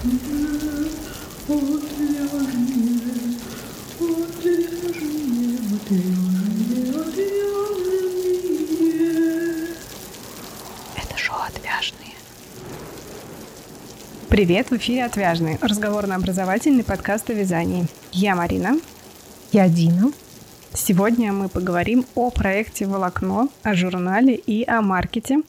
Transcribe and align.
Это 0.00 0.10
шоу 11.16 11.38
«Отвяжные». 11.48 12.14
Привет, 14.28 14.70
в 14.70 14.76
эфире 14.76 15.04
«Отвяжные»– 15.04 15.58
разговорно-образовательный 15.60 16.84
подкаст 16.84 17.28
о 17.30 17.32
вязании. 17.32 17.88
Я 18.12 18.36
Марина. 18.36 18.78
Я 19.50 19.68
Дина. 19.68 20.12
Сегодня 20.74 21.32
мы 21.32 21.48
поговорим 21.48 22.06
о 22.14 22.30
проекте 22.30 22.86
«Волокно», 22.86 23.48
о 23.64 23.74
журнале 23.74 24.36
и 24.36 24.64
о 24.64 24.80
маркете. 24.80 25.42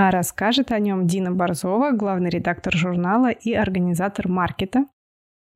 А 0.00 0.12
расскажет 0.12 0.70
о 0.70 0.78
нем 0.78 1.08
Дина 1.08 1.32
Борзова, 1.32 1.90
главный 1.90 2.30
редактор 2.30 2.72
журнала 2.72 3.32
и 3.32 3.52
организатор 3.52 4.28
маркета. 4.28 4.84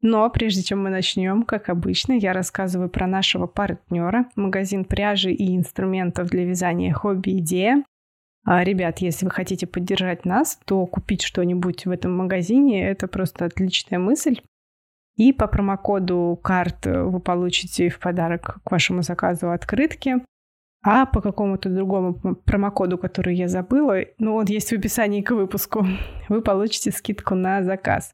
Но 0.00 0.28
прежде 0.30 0.64
чем 0.64 0.82
мы 0.82 0.90
начнем, 0.90 1.44
как 1.44 1.68
обычно, 1.68 2.14
я 2.14 2.32
рассказываю 2.32 2.88
про 2.90 3.06
нашего 3.06 3.46
партнера, 3.46 4.26
магазин 4.34 4.84
пряжи 4.84 5.30
и 5.30 5.56
инструментов 5.56 6.28
для 6.30 6.44
вязания 6.44 6.92
«Хобби 6.92 7.38
Идея». 7.38 7.84
А, 8.44 8.64
ребят, 8.64 8.98
если 8.98 9.26
вы 9.26 9.30
хотите 9.30 9.68
поддержать 9.68 10.24
нас, 10.24 10.58
то 10.64 10.84
купить 10.86 11.22
что-нибудь 11.22 11.86
в 11.86 11.90
этом 11.92 12.16
магазине– 12.16 12.84
это 12.90 13.06
просто 13.06 13.44
отличная 13.44 14.00
мысль. 14.00 14.40
И 15.14 15.32
по 15.32 15.46
промокоду 15.46 16.36
карт 16.42 16.84
вы 16.86 17.20
получите 17.20 17.90
в 17.90 18.00
подарок 18.00 18.58
к 18.64 18.72
вашему 18.72 19.02
заказу 19.02 19.52
открытки. 19.52 20.16
А 20.84 21.06
по 21.06 21.20
какому-то 21.20 21.68
другому 21.68 22.14
промокоду, 22.14 22.98
который 22.98 23.36
я 23.36 23.46
забыла, 23.46 24.00
ну, 24.18 24.34
он 24.34 24.46
есть 24.46 24.70
в 24.70 24.76
описании 24.76 25.22
к 25.22 25.30
выпуску, 25.30 25.86
вы 26.28 26.42
получите 26.42 26.90
скидку 26.90 27.34
на 27.34 27.62
заказ. 27.62 28.12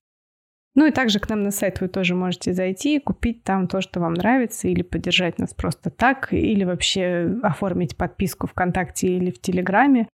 Ну 0.74 0.86
и 0.86 0.92
также 0.92 1.18
к 1.18 1.28
нам 1.28 1.42
на 1.42 1.50
сайт 1.50 1.80
вы 1.80 1.88
тоже 1.88 2.14
можете 2.14 2.52
зайти 2.52 2.96
и 2.96 3.00
купить 3.00 3.42
там 3.42 3.66
то, 3.66 3.80
что 3.80 4.00
вам 4.00 4.14
нравится, 4.14 4.68
или 4.68 4.82
поддержать 4.82 5.38
нас 5.38 5.52
просто 5.54 5.90
так, 5.90 6.32
или 6.32 6.62
вообще 6.62 7.36
оформить 7.42 7.96
подписку 7.96 8.46
ВКонтакте 8.46 9.08
или 9.08 9.30
в 9.30 9.40
Телеграме, 9.40 10.08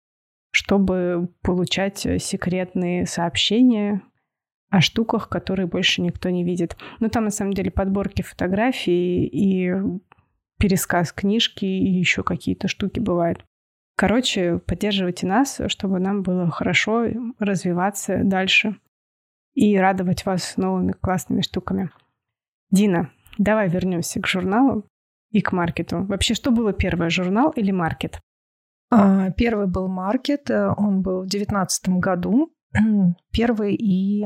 чтобы 0.51 1.29
получать 1.41 1.99
секретные 1.99 3.07
сообщения 3.07 4.03
о 4.69 4.81
штуках, 4.81 5.29
которые 5.29 5.65
больше 5.65 6.01
никто 6.01 6.29
не 6.29 6.43
видит. 6.43 6.77
Ну 6.99 7.09
там 7.09 7.23
на 7.23 7.31
самом 7.31 7.53
деле 7.53 7.71
подборки 7.71 8.21
фотографий 8.21 9.25
и 9.25 9.73
пересказ 10.61 11.11
книжки 11.11 11.65
и 11.65 11.89
еще 11.89 12.23
какие-то 12.23 12.67
штуки 12.67 12.99
бывают. 12.99 13.43
Короче, 13.97 14.59
поддерживайте 14.59 15.27
нас, 15.27 15.59
чтобы 15.67 15.99
нам 15.99 16.21
было 16.21 16.49
хорошо 16.49 17.05
развиваться 17.39 18.21
дальше 18.23 18.77
и 19.53 19.77
радовать 19.77 20.25
вас 20.25 20.55
новыми 20.57 20.93
классными 20.93 21.41
штуками. 21.41 21.89
Дина, 22.69 23.11
давай 23.37 23.67
вернемся 23.67 24.21
к 24.21 24.27
журналу 24.27 24.85
и 25.31 25.41
к 25.41 25.51
маркету. 25.51 26.03
Вообще, 26.03 26.35
что 26.35 26.51
было 26.51 26.73
первое, 26.73 27.09
журнал 27.09 27.51
или 27.51 27.71
маркет? 27.71 28.21
А, 28.91 29.31
первый 29.31 29.67
был 29.67 29.87
маркет, 29.87 30.49
э, 30.49 30.73
он 30.77 31.01
был 31.01 31.23
в 31.23 31.27
девятнадцатом 31.27 31.99
году. 31.99 32.53
Первый 33.31 33.75
и 33.75 34.25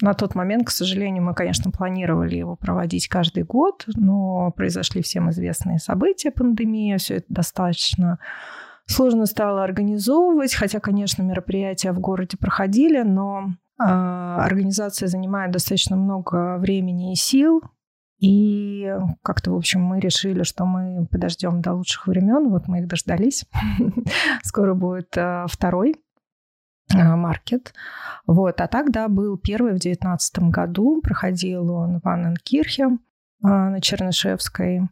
на 0.00 0.14
тот 0.14 0.34
момент, 0.34 0.66
к 0.66 0.70
сожалению, 0.70 1.22
мы, 1.22 1.34
конечно, 1.34 1.70
планировали 1.70 2.36
его 2.36 2.56
проводить 2.56 3.08
каждый 3.08 3.42
год, 3.42 3.84
но 3.96 4.50
произошли 4.52 5.02
всем 5.02 5.30
известные 5.30 5.78
события, 5.78 6.30
пандемия, 6.30 6.98
все 6.98 7.16
это 7.16 7.26
достаточно 7.28 8.18
сложно 8.86 9.26
стало 9.26 9.62
организовывать, 9.62 10.54
хотя, 10.54 10.80
конечно, 10.80 11.22
мероприятия 11.22 11.92
в 11.92 12.00
городе 12.00 12.36
проходили, 12.36 13.02
но 13.02 13.50
а, 13.78 14.44
организация 14.44 15.06
занимает 15.08 15.52
достаточно 15.52 15.96
много 15.96 16.58
времени 16.58 17.12
и 17.12 17.16
сил, 17.16 17.62
и 18.18 18.92
как-то, 19.22 19.52
в 19.52 19.56
общем, 19.56 19.80
мы 19.82 19.98
решили, 19.98 20.42
что 20.42 20.66
мы 20.66 21.06
подождем 21.06 21.62
до 21.62 21.72
лучших 21.72 22.06
времен. 22.06 22.50
Вот 22.50 22.68
мы 22.68 22.80
их 22.80 22.86
дождались. 22.86 23.46
Скоро 24.42 24.74
будет 24.74 25.16
а, 25.16 25.46
второй 25.48 25.96
маркет. 26.94 27.72
Вот. 28.26 28.60
А 28.60 28.66
тогда 28.66 29.08
был 29.08 29.38
первый 29.38 29.74
в 29.74 29.78
девятнадцатом 29.78 30.50
году. 30.50 31.00
Проходил 31.02 31.72
он 31.72 32.00
в 32.00 32.06
Анненкирхе 32.06 32.98
на 33.40 33.80
Чернышевской. 33.80 34.82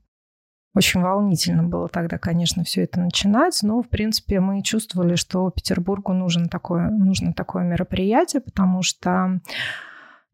Очень 0.75 1.00
волнительно 1.00 1.64
было 1.64 1.88
тогда, 1.88 2.19
конечно, 2.19 2.62
все 2.62 2.84
это 2.84 3.00
начинать, 3.00 3.58
но, 3.62 3.82
в 3.82 3.88
принципе, 3.88 4.38
мы 4.38 4.62
чувствовали, 4.62 5.16
что 5.16 5.50
Петербургу 5.50 6.12
нужен 6.12 6.48
такое, 6.48 6.91
нужно 6.91 7.32
такое 7.32 7.64
мероприятие, 7.64 8.42
потому 8.42 8.82
что 8.82 9.41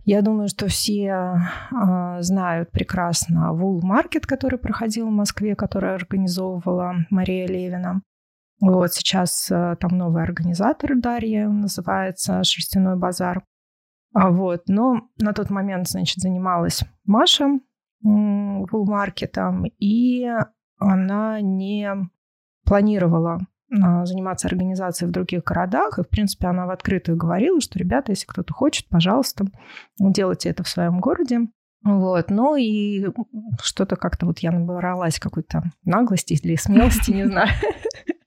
я 0.04 0.20
думаю, 0.20 0.48
что 0.48 0.66
все 0.66 1.38
э, 1.70 2.16
знают 2.20 2.70
прекрасно 2.72 3.54
Вул 3.54 3.80
Маркет, 3.82 4.26
который 4.26 4.58
проходил 4.58 5.06
в 5.06 5.12
Москве, 5.12 5.54
который 5.56 5.94
организовывала 5.94 7.06
Мария 7.08 7.46
Левина. 7.46 8.02
Вот 8.66 8.94
сейчас 8.94 9.50
э, 9.50 9.76
там 9.78 9.98
новый 9.98 10.22
организатор 10.22 10.96
Дарья 10.96 11.48
называется 11.48 12.42
«Шерстяной 12.42 12.96
базар». 12.96 13.44
А 14.14 14.30
вот, 14.30 14.62
но 14.68 15.02
на 15.18 15.34
тот 15.34 15.50
момент, 15.50 15.86
значит, 15.86 16.20
занималась 16.22 16.82
Маша 17.04 17.58
маркетом, 18.00 19.64
и 19.78 20.26
она 20.78 21.40
не 21.42 21.90
планировала 22.64 23.40
а, 23.70 24.06
заниматься 24.06 24.48
организацией 24.48 25.08
в 25.08 25.12
других 25.12 25.44
городах. 25.44 25.98
И, 25.98 26.02
в 26.02 26.08
принципе, 26.08 26.46
она 26.46 26.66
в 26.66 26.70
открытую 26.70 27.18
говорила, 27.18 27.60
что, 27.60 27.78
ребята, 27.78 28.12
если 28.12 28.26
кто-то 28.26 28.52
хочет, 28.54 28.88
пожалуйста, 28.88 29.44
делайте 29.98 30.48
это 30.48 30.62
в 30.62 30.68
своем 30.68 31.00
городе. 31.00 31.40
Вот, 31.82 32.30
ну 32.30 32.56
и 32.56 33.08
что-то 33.62 33.96
как-то 33.96 34.24
вот 34.24 34.38
я 34.38 34.52
набралась 34.52 35.18
какой-то 35.18 35.64
наглости 35.84 36.32
или 36.32 36.56
смелости, 36.56 37.10
не 37.10 37.24
знаю. 37.28 37.50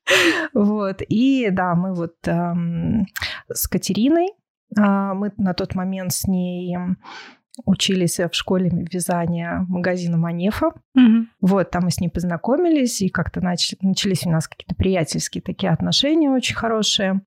Вот, 0.54 1.02
и 1.08 1.48
да, 1.50 1.74
мы 1.74 1.94
вот 1.94 2.14
с 2.22 3.68
Катериной, 3.68 4.28
а, 4.76 5.14
мы 5.14 5.32
на 5.36 5.54
тот 5.54 5.74
момент 5.74 6.12
с 6.12 6.26
ней 6.26 6.76
учились 7.64 8.18
в 8.18 8.30
школе 8.32 8.70
вязания 8.70 9.66
магазина 9.68 10.16
Манефа. 10.16 10.68
Угу. 10.94 11.26
Вот, 11.40 11.70
там 11.70 11.84
мы 11.84 11.90
с 11.90 12.00
ней 12.00 12.08
познакомились, 12.08 13.02
и 13.02 13.08
как-то 13.08 13.40
нач- 13.40 13.76
начались 13.80 14.26
у 14.26 14.30
нас 14.30 14.46
какие-то 14.48 14.74
приятельские 14.74 15.42
такие 15.42 15.72
отношения 15.72 16.30
очень 16.30 16.54
хорошие. 16.54 17.22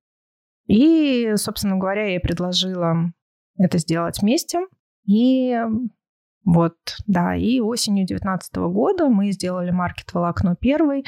И, 0.66 1.34
собственно 1.36 1.76
говоря, 1.76 2.04
я 2.04 2.10
ей 2.10 2.20
предложила 2.20 3.12
это 3.58 3.78
сделать 3.78 4.22
вместе. 4.22 4.60
И 5.06 5.58
вот, 6.44 6.76
да, 7.06 7.36
и 7.36 7.60
осенью 7.60 8.06
2019 8.06 8.56
года 8.72 9.08
мы 9.08 9.30
сделали 9.32 9.70
маркет 9.70 10.12
«Волокно 10.12 10.56
первый», 10.56 11.04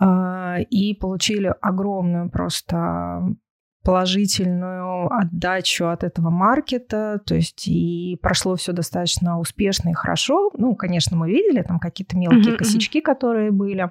и 0.00 0.94
получили 1.00 1.54
огромную 1.60 2.30
просто 2.30 3.36
положительную 3.84 5.12
отдачу 5.12 5.86
от 5.88 6.04
этого 6.04 6.30
маркета, 6.30 7.20
то 7.26 7.34
есть 7.34 7.66
и 7.66 8.16
прошло 8.22 8.54
все 8.54 8.72
достаточно 8.72 9.40
успешно 9.40 9.90
и 9.90 9.94
хорошо. 9.94 10.50
Ну, 10.56 10.76
конечно, 10.76 11.16
мы 11.16 11.28
видели 11.28 11.62
там 11.62 11.80
какие-то 11.80 12.16
мелкие 12.16 12.54
mm-hmm. 12.54 12.58
косячки, 12.58 13.00
которые 13.00 13.50
были, 13.50 13.90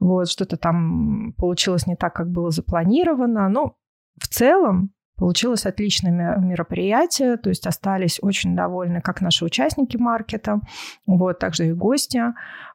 вот 0.00 0.28
что-то 0.28 0.56
там 0.56 1.32
получилось 1.36 1.86
не 1.86 1.94
так, 1.94 2.12
как 2.12 2.28
было 2.30 2.50
запланировано, 2.50 3.48
но 3.48 3.76
в 4.20 4.28
целом 4.28 4.94
Получилось 5.16 5.64
отличное 5.64 6.38
мероприятие, 6.38 7.36
то 7.36 7.48
есть 7.48 7.68
остались 7.68 8.18
очень 8.20 8.56
довольны 8.56 9.00
как 9.00 9.20
наши 9.20 9.44
участники 9.44 9.96
маркета, 9.96 10.60
вот, 11.06 11.38
также 11.38 11.68
и 11.68 11.72
гости 11.72 12.20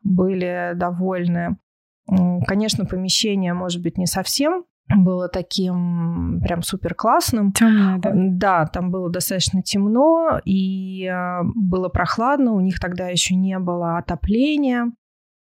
были 0.04 0.72
довольны. 0.74 1.58
Конечно, 2.48 2.86
помещение, 2.86 3.54
может 3.54 3.82
быть, 3.82 3.98
не 3.98 4.08
совсем 4.08 4.66
было 4.96 5.30
таким 5.30 6.42
прям 6.42 6.64
супер 6.64 6.96
классным. 6.96 7.52
Темное, 7.52 8.00
да? 8.00 8.12
Да, 8.14 8.66
там 8.66 8.92
было 8.92 9.10
достаточно 9.10 9.62
темно 9.62 10.40
и 10.46 11.06
а, 11.06 11.42
было 11.44 11.90
прохладно. 11.90 12.54
У 12.54 12.60
них 12.60 12.80
тогда 12.80 13.08
еще 13.08 13.36
не 13.36 13.60
было 13.60 13.98
отопления. 13.98 14.92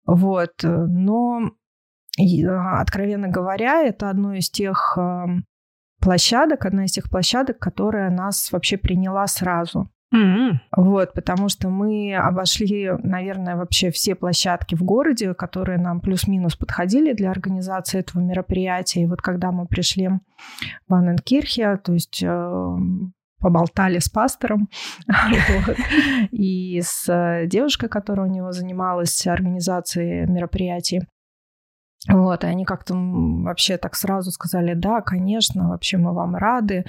Вот, 0.07 0.53
но 0.63 1.53
а, 2.19 2.81
откровенно 2.81 3.29
говоря, 3.29 3.83
это 3.83 4.11
одно 4.11 4.35
из 4.35 4.51
тех 4.51 4.99
площадок, 6.01 6.67
одна 6.67 6.85
из 6.85 6.93
тех 6.93 7.09
площадок, 7.11 7.59
которая 7.59 8.11
нас 8.11 8.53
вообще 8.53 8.77
приняла 8.77 9.27
сразу. 9.27 9.91
Mm-hmm. 10.13 10.59
Вот, 10.77 11.15
потому 11.15 11.49
что 11.49 11.69
мы 11.69 12.17
обошли, 12.17 12.91
наверное, 13.03 13.57
вообще 13.57 13.91
все 13.91 14.17
площадки 14.17 14.75
в 14.75 14.83
городе, 14.83 15.35
которые 15.35 15.79
нам 15.79 16.01
плюс-минус 16.01 16.57
подходили 16.57 17.13
для 17.13 17.31
организации 17.31 18.01
этого 18.01 18.21
мероприятия. 18.21 19.03
И 19.03 19.07
вот 19.07 19.23
когда 19.23 19.53
мы 19.53 19.67
пришли 19.67 20.11
в 20.89 20.95
Анненкирхе, 20.95 21.77
то 21.77 21.93
есть 21.93 22.23
э, 22.25 22.77
поболтали 23.39 24.01
с 24.01 24.09
пастором 24.09 24.69
и 26.33 26.81
с 26.83 27.09
э, 27.09 27.47
девушкой, 27.47 27.89
которая 27.89 28.27
у 28.27 28.31
него 28.31 28.51
занималась 28.51 29.27
организацией 29.27 30.27
мероприятий. 30.27 31.03
Вот, 32.09 32.45
и 32.45 32.47
они 32.47 32.65
как-то 32.65 32.95
вообще 32.95 33.77
так 33.77 33.95
сразу 33.95 34.31
сказали, 34.31 34.75
да, 34.75 35.03
конечно, 35.03 35.69
вообще 35.69 35.99
мы 35.99 36.15
вам 36.15 36.35
рады, 36.35 36.85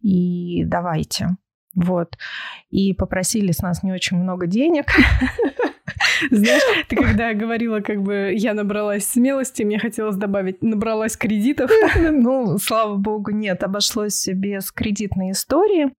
и 0.00 0.64
давайте. 0.64 1.36
Вот. 1.76 2.16
И 2.70 2.94
попросили 2.94 3.52
с 3.52 3.60
нас 3.60 3.82
не 3.82 3.92
очень 3.92 4.16
много 4.16 4.46
денег. 4.46 4.86
Знаешь, 6.30 6.62
ты 6.88 6.96
когда 6.96 7.34
говорила, 7.34 7.80
как 7.80 8.02
бы 8.02 8.32
я 8.34 8.54
набралась 8.54 9.06
смелости, 9.06 9.62
мне 9.62 9.78
хотелось 9.78 10.16
добавить, 10.16 10.62
набралась 10.62 11.16
кредитов. 11.16 11.70
Ну, 11.96 12.58
слава 12.58 12.96
богу, 12.96 13.30
нет, 13.30 13.62
обошлось 13.62 14.26
без 14.28 14.72
кредитной 14.72 15.32
истории. 15.32 15.92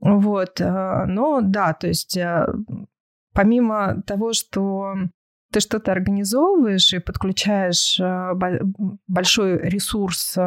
Вот, 0.00 0.60
э, 0.60 1.04
но 1.06 1.40
да, 1.42 1.74
то 1.74 1.88
есть 1.88 2.16
э, 2.16 2.46
помимо 3.34 4.02
того, 4.06 4.32
что 4.32 4.94
ты 5.52 5.60
что-то 5.60 5.92
организовываешь 5.92 6.92
и 6.92 7.00
подключаешь 7.00 8.00
э, 8.00 8.32
большой 9.06 9.58
ресурс 9.58 10.38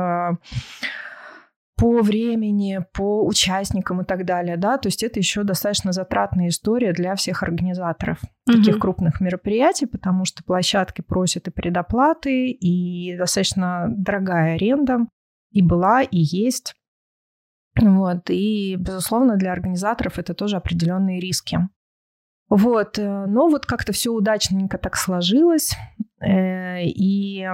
по 1.81 2.03
времени, 2.03 2.85
по 2.93 3.25
участникам 3.25 4.01
и 4.01 4.05
так 4.05 4.23
далее, 4.23 4.55
да, 4.55 4.77
то 4.77 4.85
есть 4.85 5.01
это 5.01 5.17
еще 5.17 5.41
достаточно 5.41 5.91
затратная 5.91 6.49
история 6.49 6.93
для 6.93 7.15
всех 7.15 7.41
организаторов 7.41 8.21
mm-hmm. 8.21 8.53
таких 8.53 8.77
крупных 8.77 9.19
мероприятий, 9.19 9.87
потому 9.87 10.23
что 10.25 10.43
площадки 10.43 11.01
просят 11.01 11.47
и 11.47 11.51
предоплаты, 11.51 12.51
и 12.51 13.17
достаточно 13.17 13.87
дорогая 13.89 14.53
аренда, 14.53 15.07
и 15.49 15.63
была, 15.63 16.03
и 16.03 16.19
есть. 16.19 16.75
Вот, 17.81 18.29
и, 18.29 18.75
безусловно, 18.75 19.37
для 19.37 19.51
организаторов 19.51 20.19
это 20.19 20.35
тоже 20.35 20.57
определенные 20.57 21.19
риски. 21.19 21.67
Вот, 22.47 22.99
э, 22.99 23.25
но 23.25 23.47
вот 23.47 23.65
как-то 23.65 23.91
все 23.91 24.11
удачненько 24.11 24.77
так 24.77 24.95
сложилось, 24.95 25.75
э, 26.19 26.83
и 26.83 27.47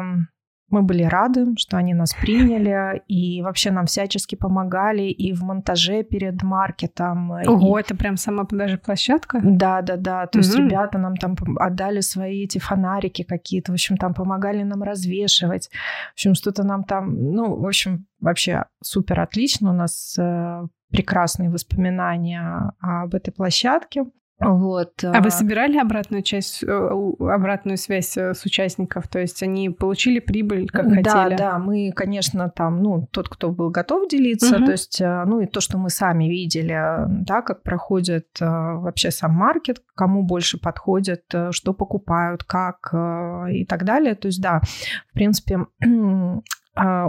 мы 0.70 0.84
были 0.84 1.04
рады, 1.04 1.46
что 1.58 1.78
они 1.78 1.94
нас 1.94 2.14
приняли 2.14 3.02
и 3.08 3.42
вообще 3.42 3.72
нам 3.72 3.86
всячески 3.86 4.36
помогали 4.36 5.04
и 5.04 5.34
в 5.34 5.42
монтаже 5.44 6.04
перед 6.04 6.44
маркетом. 6.44 7.32
Ого, 7.32 7.80
и... 7.80 7.82
это 7.82 7.96
прям 7.96 8.18
сама 8.18 8.46
даже 8.50 8.78
площадка? 8.78 9.40
Да, 9.42 9.82
да, 9.82 9.96
да. 9.96 10.28
То 10.28 10.40
mm-hmm. 10.40 10.42
есть 10.42 10.56
ребята 10.56 10.98
нам 10.98 11.16
там 11.16 11.36
отдали 11.58 12.02
свои 12.02 12.44
эти 12.44 12.58
фонарики 12.58 13.24
какие-то, 13.24 13.72
в 13.72 13.76
общем, 13.76 13.98
там 13.98 14.14
помогали 14.14 14.64
нам 14.64 14.84
развешивать. 14.84 15.70
В 16.12 16.14
общем, 16.14 16.36
что-то 16.36 16.64
нам 16.64 16.84
там, 16.84 17.16
ну, 17.32 17.56
в 17.56 17.66
общем, 17.66 18.06
вообще 18.20 18.66
супер 18.82 19.22
отлично. 19.22 19.72
У 19.72 19.74
нас 19.74 20.18
э, 20.20 20.68
прекрасные 20.90 21.50
воспоминания 21.50 22.74
об 22.80 23.16
этой 23.16 23.32
площадке. 23.32 24.06
Вот. 24.40 25.04
А 25.04 25.20
вы 25.20 25.28
а 25.28 25.32
собирали 25.32 25.78
обратную 25.78 26.22
часть, 26.22 26.64
э, 26.64 26.68
обратную 26.68 27.78
связь 27.78 28.16
э, 28.18 28.36
с 28.36 28.46
участников? 28.46 29.08
То 29.08 29.20
есть 29.20 29.42
они 29.42 29.72
получили 29.72 30.20
прибыль, 30.20 30.68
как 30.68 30.86
хотели? 30.86 31.02
Да, 31.04 31.30
да, 31.30 31.60
мы, 31.60 31.92
конечно, 31.92 32.50
там, 32.50 32.84
ну, 32.84 33.08
тот, 33.12 33.30
кто 33.30 33.50
был 33.50 33.72
готов 33.72 34.08
делиться, 34.08 34.58
угу. 34.58 34.66
то 34.66 34.72
есть, 34.72 35.02
э, 35.02 35.24
ну, 35.26 35.40
и 35.40 35.48
то, 35.48 35.60
что 35.60 35.80
мы 35.80 35.90
сами 35.90 36.26
видели, 36.26 36.80
да, 37.08 37.42
как 37.42 37.64
проходит 37.64 38.28
вообще 38.40 39.10
сам 39.10 39.32
маркет, 39.32 39.82
кому 39.96 40.22
больше 40.22 40.60
подходит, 40.60 41.24
что 41.52 41.74
покупают, 41.74 42.44
как 42.44 42.94
и 43.52 43.66
так 43.66 43.86
далее. 43.86 44.14
То 44.14 44.28
есть, 44.28 44.42
да, 44.42 44.62
в 45.10 45.14
принципе, 45.14 45.66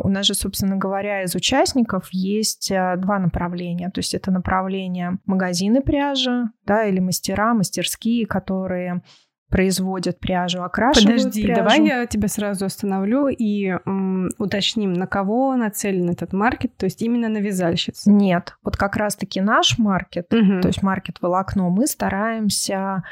у 0.03 0.09
нас 0.09 0.27
же, 0.27 0.35
собственно 0.35 0.77
говоря, 0.77 1.23
из 1.23 1.35
участников 1.35 2.09
есть 2.13 2.71
а, 2.73 2.97
два 2.97 3.19
направления. 3.19 3.91
То 3.91 3.99
есть 4.01 4.15
это 4.15 4.31
направление 4.31 5.19
магазины 5.27 5.83
пряжи, 5.83 6.45
да, 6.65 6.85
или 6.85 7.01
мастера, 7.01 7.55
мастерские, 7.55 8.27
которые 8.27 9.03
производят 9.51 10.21
пряжу, 10.21 10.63
окрашивают 10.63 11.23
Подожди, 11.23 11.43
пряжу. 11.43 11.61
давай 11.63 11.87
я 11.87 12.07
тебя 12.07 12.29
сразу 12.29 12.67
остановлю 12.67 13.29
и 13.29 13.69
м, 13.87 14.29
уточним, 14.39 14.93
на 14.93 15.07
кого 15.07 15.57
нацелен 15.57 16.11
этот 16.11 16.33
маркет, 16.33 16.77
то 16.77 16.85
есть 16.85 17.01
именно 17.01 17.29
на 17.29 17.39
вязальщиц? 17.39 18.03
Нет, 18.07 18.57
вот 18.63 18.77
как 18.77 18.97
раз-таки 18.97 19.41
наш 19.41 19.79
маркет, 19.79 20.33
угу. 20.33 20.61
то 20.61 20.69
есть 20.69 20.83
маркет 20.83 21.23
волокно, 21.23 21.71
мы 21.71 21.87
стараемся 21.87 23.05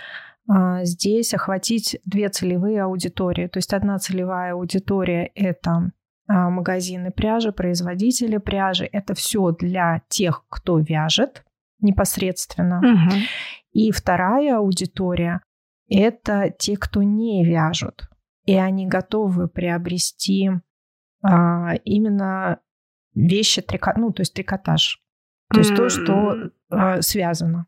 а, 0.48 0.84
здесь 0.84 1.34
охватить 1.34 1.98
две 2.04 2.28
целевые 2.28 2.82
аудитории. 2.82 3.46
То 3.48 3.58
есть 3.58 3.72
одна 3.72 3.98
целевая 3.98 4.52
аудитория– 4.52 5.30
это 5.34 5.70
а, 5.70 5.90
магазины 6.28 7.10
пряжи, 7.10 7.52
производители 7.52 8.38
пряжи. 8.38 8.88
Это 8.90 9.14
все 9.14 9.52
для 9.52 10.02
тех, 10.08 10.44
кто 10.48 10.78
вяжет 10.78 11.44
непосредственно. 11.80 12.78
Угу. 12.78 13.16
И 13.72 13.92
вторая 13.92 14.58
аудитория– 14.58 15.40
это 15.88 16.50
те, 16.50 16.76
кто 16.76 17.02
не 17.02 17.44
вяжут. 17.44 18.08
И 18.44 18.54
они 18.54 18.86
готовы 18.86 19.48
приобрести 19.48 20.50
а, 21.22 21.74
именно 21.84 22.60
вещи, 23.14 23.60
трика... 23.60 23.94
ну, 23.96 24.12
то 24.12 24.22
есть 24.22 24.34
трикотаж. 24.34 25.02
То 25.52 25.58
есть 25.58 25.74
то, 25.74 25.88
что 25.88 26.50
а, 26.70 27.02
связано. 27.02 27.66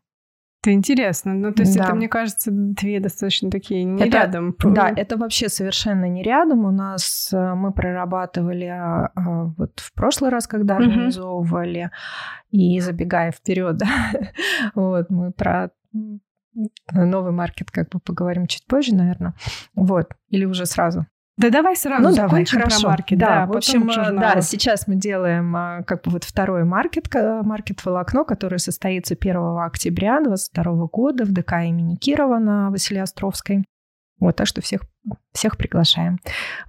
Это 0.61 0.73
интересно. 0.73 1.33
Ну, 1.33 1.53
то 1.53 1.61
есть 1.61 1.77
да. 1.77 1.85
это, 1.85 1.95
мне 1.95 2.09
кажется, 2.09 2.51
две 2.51 2.99
достаточно 2.99 3.49
такие 3.49 3.85
не 3.85 4.03
это, 4.03 4.17
рядом. 4.17 4.55
Да, 4.59 4.89
это 4.89 5.15
вообще 5.15 5.47
совершенно 5.47 6.05
не 6.05 6.21
рядом. 6.21 6.65
У 6.65 6.71
нас 6.71 7.29
э, 7.31 7.53
мы 7.55 7.71
прорабатывали 7.71 8.65
а, 8.65 9.09
а, 9.15 9.45
вот 9.57 9.79
в 9.79 9.93
прошлый 9.93 10.31
раз, 10.31 10.47
когда 10.47 10.75
угу. 10.75 10.83
организовывали, 10.83 11.91
и 12.51 12.77
забегая 12.81 13.31
вперед, 13.31 13.77
да, 13.77 13.87
вот 14.75 15.09
мы 15.09 15.31
про 15.31 15.71
новый 16.91 17.31
маркет 17.31 17.71
как 17.71 17.89
бы 17.89 17.99
поговорим 17.99 18.47
чуть 18.47 18.65
позже, 18.67 18.93
наверное. 18.93 19.35
Вот. 19.75 20.13
Или 20.27 20.43
уже 20.43 20.65
сразу. 20.65 21.05
Да 21.39 21.49
давай 21.49 21.77
сразу 21.77 22.03
ну, 22.03 22.11
закончим 22.11 22.59
давай, 22.59 22.69
хорошо. 22.69 22.81
про 22.81 22.89
маркет. 22.89 23.17
Да, 23.17 23.27
да 23.27 23.45
в 23.45 23.55
общем, 23.55 23.89
э, 23.89 24.11
да, 24.11 24.41
сейчас 24.41 24.87
мы 24.87 24.95
делаем 24.95 25.55
э, 25.55 25.83
как 25.85 26.03
бы 26.03 26.11
вот 26.11 26.25
второй 26.25 26.65
маркет, 26.65 27.07
маркет 27.13 27.83
волокно, 27.85 28.25
который 28.25 28.59
состоится 28.59 29.15
1 29.17 29.37
октября 29.59 30.19
2022 30.19 30.87
года 30.91 31.23
в 31.23 31.31
ДК 31.31 31.53
имени 31.63 31.95
Кирова 31.95 32.39
на 32.39 32.69
Василия 32.71 33.03
Островской. 33.03 33.63
Вот, 34.19 34.35
так 34.35 34.47
что 34.47 34.59
всех, 34.59 34.81
всех 35.31 35.57
приглашаем. 35.57 36.19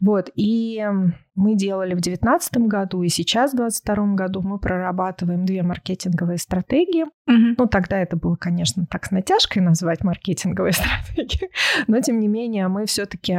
Вот, 0.01 0.31
и 0.37 0.87
мы 1.35 1.57
делали 1.57 1.95
в 1.95 2.01
2019 2.01 2.59
году, 2.69 3.03
и 3.03 3.09
сейчас 3.09 3.53
в 3.53 3.57
2022 3.57 4.15
году 4.15 4.43
мы 4.43 4.61
прорабатываем 4.61 5.45
две 5.45 5.65
маркетинговые 5.65 6.39
стратегии. 6.39 7.07
Угу. 7.27 7.57
Ну, 7.59 7.67
тогда 7.67 7.99
это 7.99 8.17
было, 8.17 8.37
конечно, 8.37 8.87
так 8.87 9.07
с 9.07 9.11
натяжкой 9.11 9.63
назвать 9.63 10.05
маркетинговые 10.05 10.73
стратегии, 10.75 11.51
но, 11.89 12.01
тем 12.01 12.21
не 12.21 12.29
менее, 12.29 12.69
мы 12.69 12.87
все-таки 12.87 13.37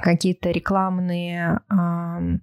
какие-то 0.00 0.50
рекламные 0.50 1.60
э, 1.70 2.38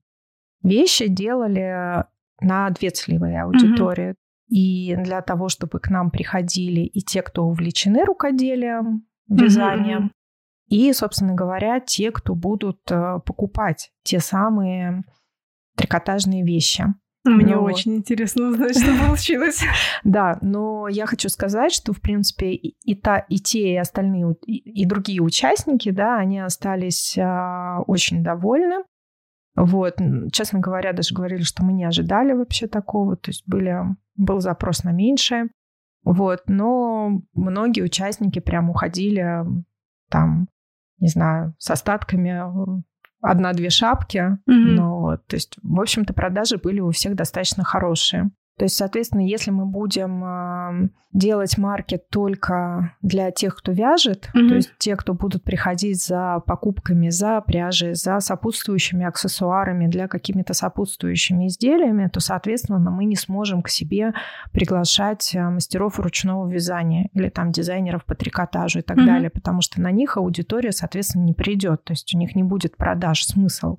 вещи 0.64 1.08
делали 1.08 2.06
на 2.42 2.70
две 2.70 2.90
целевые 2.90 3.42
аудитории. 3.44 4.12
Mm-hmm. 4.12 4.16
И 4.50 4.96
для 4.96 5.22
того, 5.22 5.50
чтобы 5.50 5.80
к 5.80 5.90
нам 5.90 6.10
приходили 6.10 6.82
и 6.82 7.02
те, 7.02 7.22
кто 7.22 7.46
увлечены 7.46 8.04
рукоделием, 8.04 9.06
вязанием, 9.28 10.08
mm-hmm. 10.08 10.70
и, 10.70 10.94
собственно 10.94 11.34
говоря, 11.34 11.80
те, 11.80 12.12
кто 12.12 12.34
будут 12.34 12.80
э, 12.90 13.20
покупать 13.26 13.92
те 14.04 14.20
самые 14.20 15.04
трикотажные 15.76 16.44
вещи. 16.44 16.86
Мне 17.30 17.56
ну, 17.56 17.64
очень 17.64 17.96
интересно 17.96 18.50
узнать, 18.50 18.78
что 18.78 18.94
получилось. 19.06 19.64
Да, 20.04 20.38
но 20.42 20.88
я 20.88 21.06
хочу 21.06 21.30
сказать, 21.30 21.72
что, 21.74 21.94
в 21.94 22.02
принципе, 22.02 22.52
и, 22.52 22.96
та, 22.96 23.20
и 23.20 23.38
те, 23.38 23.74
и 23.74 23.78
остальные, 23.78 24.36
и, 24.46 24.82
и 24.82 24.86
другие 24.86 25.22
участники, 25.22 25.92
да, 25.92 26.18
они 26.18 26.40
остались 26.40 27.18
а, 27.18 27.82
очень 27.86 28.24
довольны. 28.24 28.84
Вот, 29.56 29.98
честно 30.32 30.60
говоря, 30.60 30.94
даже 30.94 31.14
говорили, 31.14 31.44
что 31.44 31.64
мы 31.64 31.74
не 31.74 31.84
ожидали 31.84 32.34
вообще 32.34 32.68
такого, 32.68 33.18
то 33.18 33.30
есть 33.30 33.44
были, 33.46 33.78
был 34.16 34.40
запрос 34.40 34.84
на 34.84 34.92
меньшее. 34.92 35.50
Вот, 36.04 36.44
но 36.48 37.22
многие 37.34 37.82
участники 37.82 38.40
прям 38.40 38.70
уходили 38.70 39.44
там, 40.10 40.48
не 41.00 41.10
знаю, 41.10 41.56
с 41.58 41.70
остатками 41.70 42.82
одна-две 43.22 43.70
шапки. 43.70 44.18
Mm-hmm. 44.18 44.38
Ну, 44.48 45.00
вот, 45.00 45.28
то 45.28 45.36
есть, 45.36 45.58
в 45.62 45.80
общем-то, 45.80 46.14
продажи 46.14 46.58
были 46.58 46.80
у 46.80 46.92
всех 46.92 47.16
достаточно 47.16 47.64
хорошие. 47.64 48.32
То 48.60 48.66
есть, 48.66 48.76
соответственно, 48.76 49.26
если 49.26 49.52
мы 49.52 49.66
будем 49.66 50.92
делать 51.14 51.58
маркет 51.58 52.10
только 52.10 52.94
для 53.02 53.32
тех, 53.32 53.56
кто 53.56 53.72
вяжет, 53.72 54.30
mm-hmm. 54.36 54.48
то 54.50 54.56
есть 54.56 54.72
те, 54.78 54.98
кто 54.98 55.14
будут 55.14 55.44
приходить 55.46 56.04
за 56.04 56.44
покупками, 56.46 57.08
за 57.08 57.40
пряжей, 57.40 57.96
за 57.96 58.20
сопутствующими 58.20 59.06
аксессуарами, 59.06 59.88
для 59.88 60.10
какими-то 60.10 60.54
сопутствующими 60.54 61.48
изделиями, 61.48 62.10
то, 62.10 62.20
соответственно, 62.20 62.92
мы 62.92 63.06
не 63.06 63.16
сможем 63.16 63.62
к 63.62 63.70
себе 63.70 64.14
приглашать 64.52 65.34
э, 65.34 65.42
мастеров 65.42 65.98
ручного 65.98 66.46
вязания 66.48 67.10
или 67.14 67.30
там 67.30 67.52
дизайнеров 67.52 68.04
по 68.04 68.14
трикотажу 68.14 68.80
и 68.80 68.82
так 68.82 68.98
mm-hmm. 68.98 69.06
далее, 69.06 69.30
потому 69.30 69.62
что 69.62 69.80
на 69.82 69.92
них 69.92 70.18
аудитория, 70.18 70.74
соответственно, 70.74 71.24
не 71.24 71.34
придет, 71.34 71.86
то 71.86 71.94
есть 71.94 72.14
у 72.14 72.18
них 72.18 72.36
не 72.36 72.44
будет 72.44 72.76
продаж, 72.76 73.24
смысл. 73.24 73.78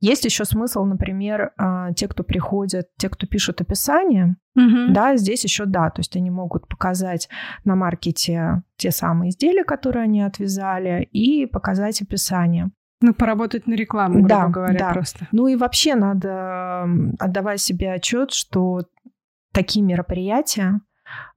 Есть 0.00 0.24
еще 0.26 0.44
смысл, 0.44 0.84
например, 0.84 1.52
а, 1.56 1.92
те, 1.92 2.06
кто 2.06 2.22
приходят, 2.22 2.88
те, 2.98 3.08
кто 3.08 3.26
пишут 3.26 3.62
описание, 3.62 4.36
угу. 4.54 4.92
да, 4.92 5.16
здесь 5.16 5.42
еще 5.44 5.64
да, 5.64 5.88
то 5.90 6.00
есть 6.00 6.16
они 6.16 6.30
могут 6.30 6.68
показать 6.68 7.28
на 7.64 7.76
маркете 7.76 8.62
те 8.76 8.90
самые 8.90 9.30
изделия, 9.30 9.64
которые 9.64 10.04
они 10.04 10.22
отвязали, 10.22 11.08
и 11.12 11.46
показать 11.46 12.02
описание. 12.02 12.70
Ну, 13.00 13.14
поработать 13.14 13.66
на 13.66 13.74
рекламу, 13.74 14.14
грубо 14.14 14.28
да, 14.28 14.48
говоря, 14.48 14.78
да. 14.78 14.92
просто. 14.92 15.28
Ну 15.32 15.48
и 15.48 15.56
вообще 15.56 15.94
надо 15.94 16.88
отдавать 17.18 17.60
себе 17.60 17.92
отчет, 17.92 18.32
что 18.32 18.84
такие 19.52 19.84
мероприятия, 19.84 20.80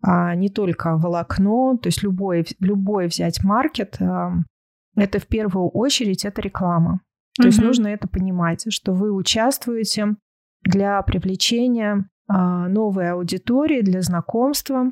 а, 0.01 0.35
не 0.35 0.49
только 0.49 0.97
волокно, 0.97 1.77
то 1.77 1.87
есть 1.87 2.03
любой, 2.03 2.45
любой 2.59 3.07
взять 3.07 3.43
маркет, 3.43 4.01
а, 4.01 4.33
это 4.95 5.19
в 5.19 5.27
первую 5.27 5.69
очередь 5.69 6.25
это 6.25 6.41
реклама. 6.41 7.01
То 7.39 7.43
mm-hmm. 7.43 7.47
есть 7.47 7.61
нужно 7.61 7.87
это 7.87 8.07
понимать, 8.07 8.65
что 8.69 8.93
вы 8.93 9.13
участвуете 9.13 10.15
для 10.63 11.01
привлечения 11.03 12.09
а, 12.27 12.67
новой 12.67 13.11
аудитории, 13.11 13.81
для 13.81 14.01
знакомства, 14.01 14.91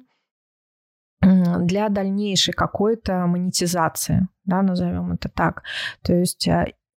для 1.22 1.90
дальнейшей 1.90 2.54
какой-то 2.54 3.26
монетизации, 3.26 4.28
да, 4.46 4.62
назовем 4.62 5.12
это 5.12 5.30
так. 5.30 5.64
То 6.04 6.14
есть 6.14 6.48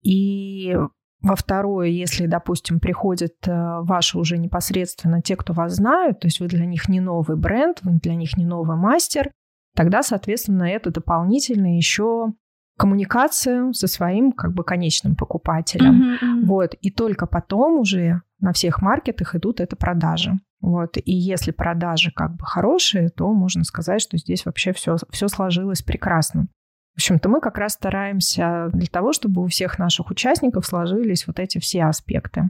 и 0.02 0.76
во 1.22 1.36
второе, 1.36 1.88
если, 1.88 2.28
допустим, 2.28 2.80
приходят 2.80 3.34
э, 3.48 3.80
ваши 3.82 4.18
уже 4.18 4.38
непосредственно 4.38 5.22
те, 5.22 5.36
кто 5.36 5.54
вас 5.54 5.76
знают, 5.76 6.20
то 6.20 6.28
есть 6.28 6.40
вы 6.40 6.48
для 6.48 6.66
них 6.66 6.88
не 6.90 7.00
новый 7.00 7.38
бренд, 7.38 7.80
вы 7.82 8.00
для 8.00 8.16
них 8.16 8.38
не 8.38 8.46
новый 8.46 8.78
мастер, 8.78 9.32
тогда, 9.76 10.04
соответственно, 10.04 10.64
это 10.64 10.92
дополнительно 10.92 11.76
еще 11.76 12.34
коммуникация 12.78 13.74
со 13.74 13.88
своим 13.88 14.32
как 14.32 14.54
бы 14.54 14.64
конечным 14.64 15.16
покупателем. 15.16 16.16
Mm-hmm. 16.16 16.46
Вот. 16.46 16.74
И 16.76 16.92
только 16.92 17.26
потом 17.26 17.80
уже 17.80 18.22
на 18.40 18.54
всех 18.54 18.82
маркетах 18.82 19.36
идут 19.36 19.60
это 19.60 19.76
продажи. 19.76 20.34
Вот. 20.62 20.98
И 20.98 21.14
если 21.14 21.52
продажи 21.52 22.12
как 22.12 22.36
бы 22.36 22.46
хорошие, 22.46 23.10
то 23.10 23.32
можно 23.34 23.64
сказать, 23.64 24.02
что 24.02 24.18
здесь 24.18 24.46
вообще 24.46 24.74
все, 24.74 24.98
все 25.10 25.28
сложилось 25.28 25.82
прекрасно. 25.82 26.48
В 26.94 27.00
общем-то, 27.00 27.30
мы 27.30 27.42
как 27.42 27.58
раз 27.58 27.74
стараемся 27.74 28.70
для 28.74 28.88
того, 28.88 29.14
чтобы 29.14 29.44
у 29.44 29.48
всех 29.48 29.78
наших 29.78 30.10
участников 30.10 30.66
сложились 30.66 31.28
вот 31.28 31.40
эти 31.40 31.60
все 31.60 31.84
аспекты. 31.84 32.50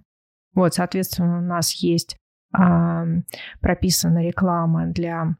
Вот, 0.54 0.74
соответственно, 0.74 1.40
у 1.40 1.42
нас 1.42 1.74
есть 1.74 2.18
а, 2.54 3.06
прописана 3.60 4.24
реклама 4.26 4.88
для 4.88 5.36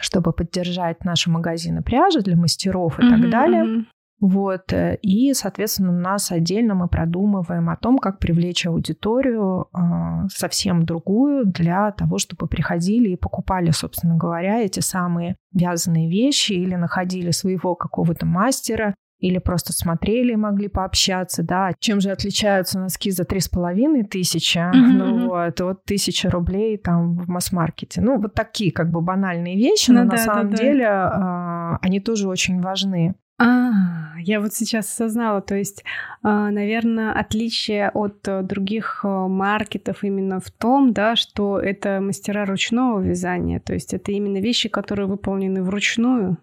чтобы 0.00 0.32
поддержать 0.32 1.04
наши 1.04 1.30
магазины 1.30 1.82
пряжи 1.82 2.20
для 2.20 2.36
мастеров 2.36 2.98
и 2.98 3.02
mm-hmm, 3.02 3.10
так 3.10 3.30
далее. 3.30 3.84
Вот. 4.18 4.72
Э, 4.72 4.98
и, 5.02 5.34
соответственно, 5.34 5.90
у 5.90 6.00
нас 6.00 6.32
отдельно 6.32 6.74
мы 6.74 6.88
продумываем 6.88 7.68
о 7.68 7.76
том, 7.76 7.98
как 7.98 8.18
привлечь 8.18 8.66
аудиторию 8.66 9.68
э, 9.72 10.28
совсем 10.28 10.84
другую 10.86 11.46
для 11.46 11.92
того, 11.92 12.18
чтобы 12.18 12.46
приходили 12.46 13.10
и 13.10 13.16
покупали, 13.16 13.70
собственно 13.70 14.16
говоря, 14.16 14.60
эти 14.60 14.80
самые 14.80 15.36
вязаные 15.52 16.08
вещи 16.08 16.52
или 16.52 16.74
находили 16.74 17.30
своего 17.30 17.74
какого-то 17.74 18.24
мастера, 18.24 18.94
или 19.18 19.38
просто 19.38 19.72
смотрели 19.72 20.32
и 20.32 20.36
могли 20.36 20.68
пообщаться, 20.68 21.42
да. 21.42 21.72
Чем 21.78 22.00
же 22.00 22.10
отличаются 22.10 22.78
носки 22.78 23.10
за 23.10 23.24
три 23.24 23.40
с 23.40 23.48
половиной 23.48 24.04
тысячи, 24.04 24.58
mm-hmm. 24.58 24.72
ну 24.72 25.28
вот, 25.28 25.60
вот 25.60 25.84
тысяча 25.84 26.30
рублей 26.30 26.76
там 26.76 27.16
в 27.16 27.28
масс-маркете. 27.28 28.00
Ну, 28.00 28.20
вот 28.20 28.34
такие 28.34 28.72
как 28.72 28.90
бы 28.90 29.00
банальные 29.00 29.56
вещи, 29.56 29.90
ну, 29.90 30.04
но 30.04 30.10
да, 30.10 30.16
на 30.16 30.18
самом 30.18 30.50
да, 30.50 30.56
деле 30.56 30.84
да. 30.84 31.78
они 31.82 32.00
тоже 32.00 32.28
очень 32.28 32.60
важны. 32.60 33.14
А, 33.38 34.18
я 34.18 34.40
вот 34.40 34.54
сейчас 34.54 34.86
осознала, 34.86 35.42
то 35.42 35.54
есть, 35.54 35.84
а, 36.22 36.50
наверное, 36.50 37.12
отличие 37.12 37.90
от 37.90 38.26
других 38.46 39.00
э, 39.04 39.08
маркетов 39.08 40.04
именно 40.04 40.40
в 40.40 40.50
том, 40.50 40.94
да, 40.94 41.16
что 41.16 41.60
это 41.60 42.00
мастера 42.00 42.46
ручного 42.46 43.00
вязания, 43.00 43.60
то 43.60 43.74
есть 43.74 43.92
это 43.92 44.10
именно 44.12 44.38
вещи, 44.38 44.70
которые 44.70 45.06
выполнены 45.06 45.62
вручную. 45.62 46.38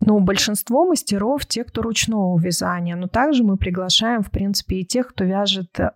Ну, 0.00 0.18
большинство 0.20 0.86
мастеров 0.86 1.44
те, 1.44 1.62
кто 1.62 1.82
ручного 1.82 2.38
вязания, 2.38 2.96
но 2.96 3.06
также 3.06 3.44
мы 3.44 3.56
приглашаем, 3.56 4.22
в 4.22 4.30
принципе, 4.30 4.76
и 4.76 4.86
тех, 4.86 5.08
кто 5.08 5.24
вяжет 5.24 5.78
э, 5.78 5.90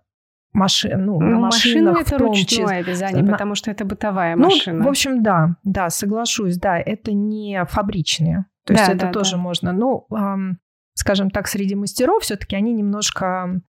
машин, 0.53 1.05
ну, 1.05 1.19
ну 1.19 1.39
машина 1.39 1.95
это 1.99 2.17
ручное 2.19 2.83
вязание, 2.83 3.23
на... 3.23 3.31
потому 3.31 3.55
что 3.55 3.71
это 3.71 3.83
бытовая 3.83 4.35
ну, 4.35 4.45
машина. 4.45 4.83
В 4.83 4.87
общем, 4.87 5.23
да, 5.23 5.55
да, 5.63 5.89
соглашусь, 5.89 6.57
да, 6.57 6.77
это 6.77 7.13
не 7.13 7.65
фабричные. 7.65 8.45
То 8.65 8.73
есть 8.73 8.85
да, 8.85 8.93
это 8.93 9.05
да, 9.07 9.11
тоже 9.11 9.33
да. 9.33 9.37
можно. 9.37 9.71
Ну, 9.71 10.07
эм, 10.11 10.59
скажем 10.93 11.31
так, 11.31 11.47
среди 11.47 11.75
мастеров 11.75 12.23
все-таки 12.23 12.55
они 12.55 12.73
немножко 12.73 13.61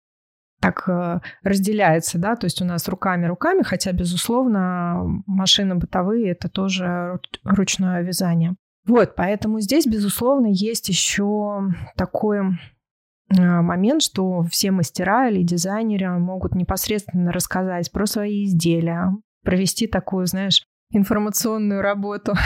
так 0.60 0.88
э, 0.88 1.20
разделяются, 1.42 2.18
да, 2.18 2.34
то 2.36 2.46
есть 2.46 2.62
у 2.62 2.64
нас 2.64 2.88
руками-руками, 2.88 3.62
хотя, 3.62 3.92
безусловно, 3.92 5.22
машины 5.26 5.74
бытовые– 5.74 6.30
это 6.32 6.48
тоже 6.48 7.20
ручное 7.44 8.02
вязание. 8.02 8.56
Вот, 8.86 9.14
поэтому 9.16 9.60
здесь, 9.60 9.86
безусловно, 9.86 10.46
есть 10.46 10.88
еще 10.88 11.62
такой 11.96 12.38
э, 12.38 13.60
момент, 13.60 14.02
что 14.02 14.44
все 14.44 14.70
мастера 14.70 15.28
или 15.28 15.42
дизайнеры 15.42 16.18
могут 16.18 16.54
непосредственно 16.54 17.32
рассказать 17.32 17.90
про 17.90 18.06
свои 18.06 18.44
изделия, 18.44 19.12
провести 19.42 19.88
такую, 19.88 20.26
знаешь, 20.26 20.64
информационную 20.90 21.82
работу. 21.82 22.34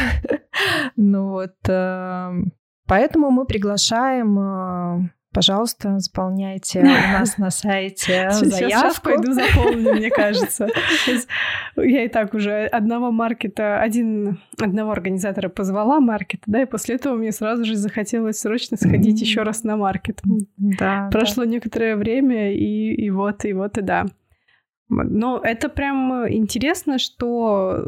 Ну 0.97 1.30
вот, 1.30 1.54
эм, 1.68 2.52
поэтому 2.87 3.30
мы 3.30 3.47
приглашаем 3.47 4.38
э, 4.38 5.11
пожалуйста, 5.32 5.99
заполняйте 5.99 6.80
у 6.82 6.84
нас 6.84 7.38
на 7.38 7.50
сайте 7.50 8.30
заявку. 8.30 8.56
Сейчас 8.56 9.00
пойду 9.00 9.32
заполню, 9.32 9.94
мне 9.94 10.10
кажется. 10.10 10.68
Я 11.76 12.04
и 12.04 12.08
так 12.08 12.34
уже 12.34 12.66
одного 12.66 13.10
маркета, 13.10 13.80
один, 13.80 14.40
одного 14.58 14.92
организатора 14.92 15.49
позвала 15.49 16.00
маркет, 16.00 16.42
да, 16.46 16.62
и 16.62 16.66
после 16.66 16.96
этого 16.96 17.14
мне 17.14 17.32
сразу 17.32 17.64
же 17.64 17.76
захотелось 17.76 18.38
срочно 18.38 18.76
сходить 18.76 19.20
еще 19.20 19.42
раз 19.42 19.64
на 19.64 19.76
маркет. 19.76 20.20
Да. 20.56 21.08
Прошло 21.12 21.44
некоторое 21.44 21.96
время, 21.96 22.52
и, 22.52 22.94
и 22.94 23.10
вот, 23.10 23.44
и 23.44 23.52
вот, 23.52 23.78
и 23.78 23.82
да. 23.82 24.06
Но 24.88 25.38
это 25.38 25.68
прям 25.68 26.28
интересно, 26.28 26.99
что 26.99 27.84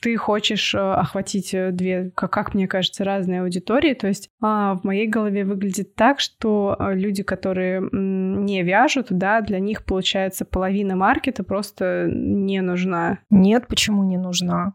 ты 0.00 0.16
хочешь 0.16 0.74
э, 0.74 0.78
охватить 0.78 1.54
э, 1.54 1.70
две, 1.70 2.10
как, 2.10 2.30
как 2.30 2.54
мне 2.54 2.68
кажется, 2.68 3.04
разные 3.04 3.42
аудитории. 3.42 3.94
То 3.94 4.06
есть 4.06 4.28
а, 4.42 4.74
в 4.74 4.84
моей 4.84 5.06
голове 5.06 5.44
выглядит 5.44 5.94
так, 5.94 6.20
что 6.20 6.76
э, 6.78 6.94
люди, 6.94 7.22
которые 7.22 7.80
не 7.90 8.62
вяжут, 8.62 9.06
да, 9.10 9.40
для 9.40 9.60
них 9.60 9.84
получается 9.84 10.44
половина 10.44 10.94
маркета 10.96 11.42
просто 11.42 12.08
не 12.12 12.60
нужна. 12.60 13.20
Нет, 13.30 13.66
почему 13.66 14.04
не 14.04 14.18
нужна? 14.18 14.74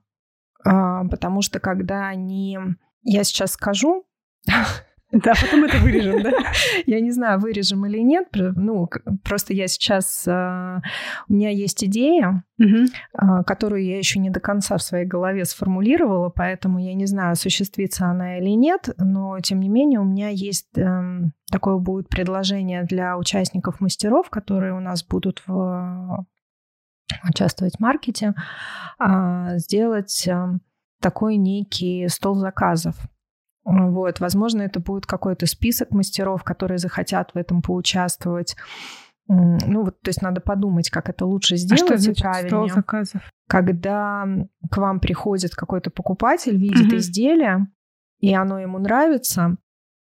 А, 0.65 1.05
потому 1.05 1.41
что 1.41 1.59
когда 1.59 2.07
они... 2.07 2.57
Я 3.03 3.23
сейчас 3.23 3.51
скажу, 3.51 4.05
Да, 5.11 5.33
потом 5.41 5.63
это 5.63 5.77
вырежем, 5.77 6.21
да? 6.21 6.31
Я 6.85 6.99
не 6.99 7.11
знаю, 7.11 7.39
вырежем 7.39 7.85
или 7.85 7.99
нет. 7.99 8.27
Ну, 8.33 8.89
просто 9.23 9.53
я 9.53 9.67
сейчас... 9.67 10.27
А, 10.27 10.81
у 11.29 11.33
меня 11.33 11.49
есть 11.49 11.81
идея, 11.85 12.43
угу. 12.59 13.43
которую 13.45 13.85
я 13.85 13.97
еще 13.97 14.19
не 14.19 14.29
до 14.29 14.41
конца 14.41 14.77
в 14.77 14.83
своей 14.83 15.05
голове 15.05 15.45
сформулировала, 15.45 16.29
поэтому 16.29 16.79
я 16.79 16.93
не 16.93 17.05
знаю, 17.05 17.31
осуществится 17.31 18.07
она 18.07 18.37
или 18.39 18.49
нет, 18.49 18.89
но, 18.97 19.39
тем 19.39 19.61
не 19.61 19.69
менее, 19.69 20.01
у 20.01 20.05
меня 20.05 20.29
есть... 20.29 20.77
Эм, 20.77 21.33
такое 21.49 21.77
будет 21.77 22.09
предложение 22.09 22.83
для 22.83 23.17
участников 23.17 23.79
мастеров, 23.79 24.29
которые 24.29 24.73
у 24.73 24.81
нас 24.81 25.05
будут 25.05 25.41
в 25.47 26.25
участвовать 27.29 27.77
в 27.77 27.79
маркете, 27.79 28.33
а, 28.99 29.57
сделать 29.57 30.27
эм, 30.27 30.59
такой 30.99 31.37
некий 31.37 32.09
стол 32.09 32.35
заказов. 32.35 32.97
Вот, 33.67 34.21
возможно, 34.21 34.61
это 34.61 34.79
будет 34.79 35.05
какой-то 35.05 35.45
список 35.45 35.91
мастеров, 35.91 36.43
которые 36.43 36.77
захотят 36.77 37.31
в 37.33 37.37
этом 37.37 37.61
поучаствовать. 37.61 38.55
Ну, 39.27 39.83
вот, 39.83 40.01
то 40.01 40.07
есть 40.07 40.21
надо 40.21 40.39
подумать, 40.39 40.89
как 40.89 41.09
это 41.09 41.25
лучше 41.25 41.57
сделать 41.57 41.81
а 41.81 41.85
что 41.85 41.97
значит 41.97 42.21
правильнее. 42.21 42.73
заказов? 42.73 43.21
Когда 43.49 44.25
к 44.71 44.77
вам 44.77 45.01
приходит 45.01 45.53
какой-то 45.53 45.91
покупатель, 45.91 46.55
видит 46.55 46.87
угу. 46.87 46.95
изделие, 46.95 47.67
и 48.21 48.33
оно 48.33 48.57
ему 48.57 48.79
нравится, 48.79 49.57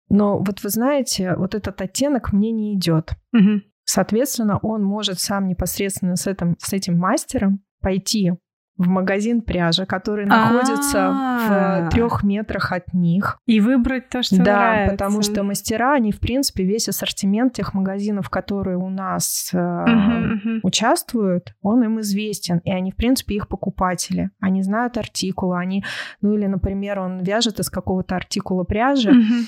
но 0.09 0.39
вот 0.39 0.63
вы 0.63 0.71
знаете, 0.71 1.35
вот 1.37 1.55
этот 1.55 1.79
оттенок 1.83 2.33
мне 2.33 2.53
не 2.53 2.75
идет. 2.75 3.13
Угу. 3.35 3.61
Соответственно, 3.85 4.59
он 4.63 4.83
может 4.83 5.21
сам 5.21 5.47
непосредственно 5.47 6.17
с 6.17 6.27
этим, 6.27 6.57
с 6.59 6.73
этим 6.73 6.99
мастером 6.99 7.63
пойти 7.83 8.33
в 8.77 8.89
магазин 8.89 9.43
пряжи, 9.43 9.87
который 9.87 10.27
находится 10.27 11.11
в 11.11 11.53
э, 11.53 11.91
трех 11.91 12.23
метрах 12.23 12.73
от 12.73 12.93
них. 12.95 13.39
И 13.47 13.61
выбрать 13.61 14.09
то, 14.09 14.23
что 14.23 14.39
да, 14.39 14.43
нравится. 14.45 14.87
Да, 14.87 14.91
потому 14.93 15.23
что 15.23 15.43
мастера, 15.43 15.95
они, 15.95 16.11
в 16.11 16.21
принципе, 16.21 16.65
весь 16.65 16.89
ассортимент 16.89 17.53
тех 17.53 17.75
магазинов, 17.75 18.31
которые 18.31 18.79
у 18.79 18.89
нас 18.89 19.51
uh-huh, 19.55 20.61
участвуют, 20.63 21.55
он 21.61 21.85
им 21.85 22.01
известен. 22.01 22.59
И 22.65 22.71
они, 22.71 22.93
в 22.93 22.97
принципе, 22.97 23.37
их 23.37 23.49
покупатели. 23.49 24.31
Они 24.41 24.63
знают 24.63 24.97
артикулы, 24.97 25.59
они... 25.59 25.85
Ну, 26.21 26.35
или, 26.35 26.47
например, 26.47 27.01
он 27.01 27.23
вяжет 27.23 27.61
из 27.61 27.69
какого-то 27.69 28.17
артикула 28.17 28.65
пряжи, 28.65 29.11
uh-huh 29.11 29.47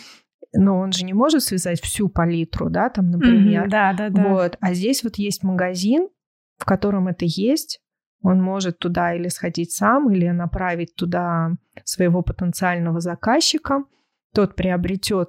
но 0.57 0.79
он 0.79 0.93
же 0.93 1.05
не 1.05 1.13
может 1.13 1.43
связать 1.43 1.81
всю 1.81 2.09
палитру, 2.09 2.71
да, 2.71 2.89
там, 2.89 3.11
например. 3.11 3.67
Mm-hmm, 3.67 3.71
да, 3.71 3.93
да, 3.93 4.09
да. 4.09 4.29
Вот. 4.29 4.57
А 4.61 4.73
здесь 4.73 5.03
вот 5.03 5.17
есть 5.17 5.43
магазин, 5.43 6.09
в 6.59 6.65
котором 6.65 7.09
это 7.09 7.25
есть, 7.25 7.81
он 8.25 8.41
может 8.43 8.79
туда 8.79 9.15
или 9.15 9.29
сходить 9.29 9.73
сам, 9.73 10.11
или 10.11 10.29
направить 10.31 10.97
туда 10.97 11.53
своего 11.85 12.23
потенциального 12.23 12.99
заказчика. 13.01 13.85
Тот 14.33 14.57
приобретет 14.57 15.29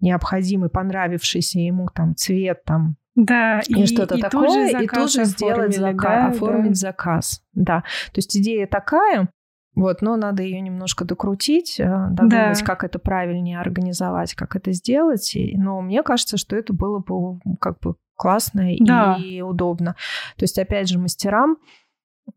необходимый, 0.00 0.70
понравившийся 0.70 1.58
ему 1.58 1.88
там 1.92 2.14
цвет, 2.14 2.62
там 2.64 2.96
да, 3.16 3.60
и, 3.66 3.82
и 3.82 3.86
что-то 3.86 4.16
такое, 4.18 4.68
и 4.68 4.86
тут 4.86 5.10
же 5.10 5.24
сделать 5.24 5.74
заказ, 5.76 5.98
да, 6.02 6.26
оформить 6.28 6.80
да. 6.80 6.88
заказ. 6.88 7.42
Да, 7.52 7.80
то 8.12 8.18
есть 8.18 8.36
идея 8.36 8.68
такая, 8.68 9.28
Вот, 9.74 10.00
но 10.00 10.16
надо 10.16 10.42
ее 10.44 10.60
немножко 10.60 11.04
докрутить, 11.04 11.80
э, 11.80 12.08
додумать, 12.10 12.60
да. 12.60 12.64
как 12.64 12.84
это 12.84 13.00
правильнее 13.00 13.58
организовать, 13.58 14.34
как 14.34 14.54
это 14.54 14.72
сделать. 14.72 15.36
Но 15.54 15.80
мне 15.80 16.02
кажется, 16.04 16.36
что 16.36 16.54
это 16.54 16.72
было 16.72 17.00
бы 17.00 17.40
как 17.60 17.80
бы 17.80 17.96
классно 18.14 18.68
да. 18.80 19.16
и 19.18 19.40
удобно. 19.40 19.96
То 20.36 20.44
есть, 20.44 20.58
опять 20.58 20.88
же, 20.88 20.98
мастерам 20.98 21.56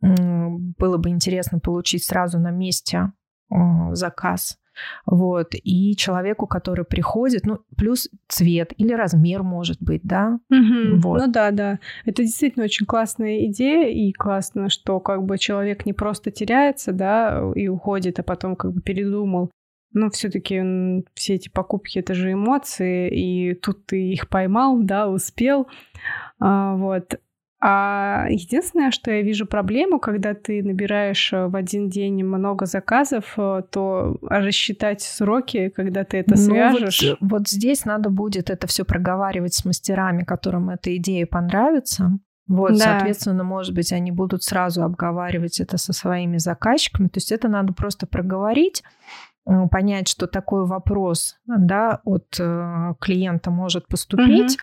было 0.02 0.98
бы 0.98 1.10
интересно 1.10 1.60
получить 1.60 2.04
сразу 2.04 2.40
на 2.40 2.52
месте 2.52 3.12
заказ. 3.92 4.60
Вот. 5.06 5.56
И 5.64 5.96
человеку, 5.98 6.48
который 6.48 6.86
приходит, 6.86 7.46
ну, 7.46 7.60
плюс 7.76 8.10
цвет 8.30 8.72
или 8.78 8.94
размер 8.94 9.44
может 9.44 9.82
быть, 9.82 10.04
да? 10.04 10.40
Угу. 10.50 11.02
Вот. 11.02 11.20
Ну 11.20 11.32
да, 11.32 11.52
да. 11.52 11.80
Это 12.06 12.24
действительно 12.24 12.66
очень 12.66 12.86
классная 12.86 13.46
идея, 13.48 13.90
и 13.90 14.14
классно, 14.14 14.70
что 14.70 15.00
как 15.02 15.24
бы 15.24 15.38
человек 15.38 15.86
не 15.86 15.92
просто 15.94 16.32
теряется, 16.32 16.94
да, 16.94 17.52
и 17.56 17.68
уходит, 17.68 18.20
а 18.20 18.24
потом 18.24 18.56
как 18.56 18.74
бы 18.74 18.82
передумал. 18.82 19.52
Но 19.92 20.10
все-таки 20.12 21.04
все 21.16 21.34
эти 21.34 21.50
покупки 21.50 22.00
это 22.00 22.14
же 22.14 22.32
эмоции, 22.34 23.10
и 23.10 23.56
тут 23.56 23.88
ты 23.88 24.12
их 24.14 24.30
поймал, 24.30 24.78
да, 24.82 25.10
успел. 25.10 25.68
А, 26.40 26.76
вот. 26.76 27.20
А 27.62 28.28
единственное, 28.30 28.90
что 28.92 29.12
я 29.12 29.22
вижу 29.22 29.46
проблему, 29.46 30.00
когда 30.00 30.34
ты 30.34 30.64
набираешь 30.64 31.34
э, 31.34 31.48
в 31.48 31.58
один 31.58 31.90
день 31.90 32.24
много 32.24 32.66
заказов, 32.66 33.34
э, 33.36 33.64
то 33.70 34.18
рассчитать 34.22 35.02
сроки, 35.02 35.68
когда 35.68 36.06
ты 36.06 36.18
это 36.18 36.38
свяжешь. 36.38 37.02
Ну, 37.02 37.10
вот, 37.20 37.32
вот 37.32 37.50
здесь 37.50 37.84
надо 37.84 38.10
будет 38.10 38.50
это 38.50 38.66
все 38.68 38.86
проговаривать 38.86 39.56
с 39.56 39.66
мастерами, 39.66 40.24
которым 40.24 40.70
эта 40.70 40.96
идея 40.96 41.26
понравится. 41.26 42.18
Вот, 42.48 42.72
да. 42.72 42.78
соответственно, 42.78 43.44
может 43.44 43.76
быть, 43.76 43.92
они 43.92 44.12
будут 44.12 44.44
сразу 44.44 44.84
обговаривать 44.84 45.60
это 45.60 45.78
со 45.78 45.92
своими 45.92 46.38
заказчиками. 46.38 47.08
То 47.10 47.18
есть 47.18 47.32
это 47.34 47.50
надо 47.50 47.74
просто 47.74 48.08
проговорить, 48.08 48.84
понять, 49.70 50.08
что 50.08 50.28
такой 50.28 50.66
вопрос 50.66 51.38
да, 51.46 52.00
от 52.06 52.38
э, 52.40 52.94
клиента 53.02 53.52
может 53.52 53.88
поступить. 53.88 54.58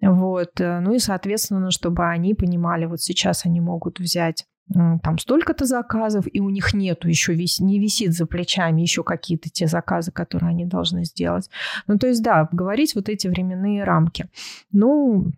Вот. 0.00 0.60
Э, 0.60 0.80
ну 0.80 0.94
и, 0.94 0.98
соответственно, 0.98 1.70
чтобы 1.70 2.06
они 2.06 2.34
понимали, 2.34 2.86
вот 2.86 3.00
сейчас 3.00 3.46
они 3.46 3.60
могут 3.60 3.98
взять 3.98 4.46
там 4.74 5.18
столько-то 5.18 5.64
заказов, 5.64 6.26
и 6.30 6.40
у 6.40 6.50
них 6.50 6.74
нету 6.74 7.08
еще 7.08 7.34
вис, 7.34 7.60
не 7.60 7.78
висит 7.78 8.14
за 8.14 8.26
плечами 8.26 8.82
еще 8.82 9.04
какие-то 9.04 9.48
те 9.48 9.68
заказы, 9.68 10.10
которые 10.10 10.50
они 10.50 10.64
должны 10.64 11.04
сделать. 11.04 11.48
Ну, 11.86 11.98
то 11.98 12.08
есть, 12.08 12.22
да, 12.22 12.48
говорить 12.50 12.96
вот 12.96 13.08
эти 13.08 13.28
временные 13.28 13.84
рамки. 13.84 14.28
Ну, 14.72 15.30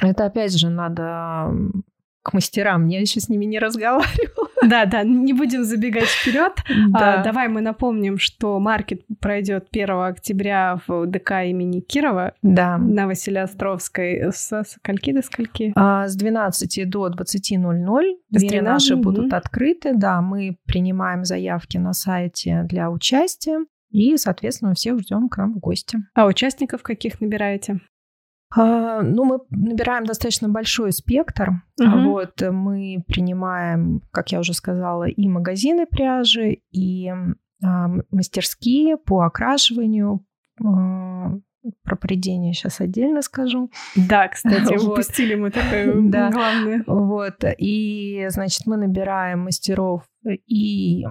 это 0.00 0.26
опять 0.26 0.54
же 0.58 0.68
надо 0.68 1.50
к 2.22 2.32
мастерам. 2.34 2.86
Я 2.88 3.00
еще 3.00 3.20
с 3.20 3.30
ними 3.30 3.46
не 3.46 3.58
разговаривала. 3.58 4.48
Да, 4.68 4.86
да, 4.86 5.02
не 5.02 5.32
будем 5.32 5.64
забегать 5.64 6.08
вперед. 6.08 6.52
Да. 6.88 7.20
А, 7.20 7.24
давай 7.24 7.48
мы 7.48 7.60
напомним, 7.60 8.18
что 8.18 8.58
маркет 8.58 9.02
пройдет 9.20 9.68
1 9.70 9.90
октября 9.90 10.80
в 10.86 11.06
ДК 11.06 11.44
имени 11.44 11.80
Кирова 11.80 12.34
да. 12.42 12.78
на 12.78 13.06
Василиостровской. 13.06 14.32
С 14.32 14.64
скольки 14.64 15.12
до 15.12 15.22
скольки? 15.22 15.72
А, 15.76 16.08
с 16.08 16.16
12 16.16 16.88
до 16.88 17.08
20.00. 17.08 18.16
Двери 18.30 18.60
наши 18.60 18.96
будут 18.96 19.32
открыты. 19.32 19.94
Да, 19.94 20.20
мы 20.20 20.56
принимаем 20.66 21.24
заявки 21.24 21.78
на 21.78 21.92
сайте 21.92 22.64
для 22.68 22.90
участия. 22.90 23.64
И, 23.90 24.16
соответственно, 24.16 24.74
всех 24.74 24.98
ждем 25.00 25.28
к 25.28 25.36
нам 25.36 25.54
в 25.54 25.58
гости. 25.58 25.98
А 26.14 26.26
участников 26.26 26.82
каких 26.82 27.20
набираете? 27.20 27.80
А, 28.56 29.02
ну, 29.02 29.24
мы 29.24 29.40
набираем 29.50 30.04
достаточно 30.04 30.48
большой 30.48 30.92
спектр. 30.92 31.62
Угу. 31.80 32.10
Вот 32.10 32.42
мы 32.42 33.04
принимаем, 33.06 34.02
как 34.12 34.32
я 34.32 34.40
уже 34.40 34.54
сказала, 34.54 35.04
и 35.04 35.28
магазины 35.28 35.86
пряжи, 35.86 36.58
и 36.70 37.10
а, 37.62 37.88
мастерские 38.10 38.96
по 38.96 39.22
окрашиванию. 39.22 40.24
А, 40.64 41.32
про 41.82 41.96
придение 41.96 42.52
сейчас 42.52 42.80
отдельно 42.80 43.22
скажу. 43.22 43.70
Да, 43.96 44.28
кстати, 44.28 44.74
вот. 44.78 44.92
упустили 44.92 45.34
мы 45.34 45.50
такое 45.50 45.92
да. 46.10 46.30
главное. 46.30 46.84
Вот, 46.86 47.44
и, 47.58 48.26
значит, 48.28 48.66
мы 48.66 48.76
набираем 48.76 49.40
мастеров 49.40 50.02
и 50.46 51.04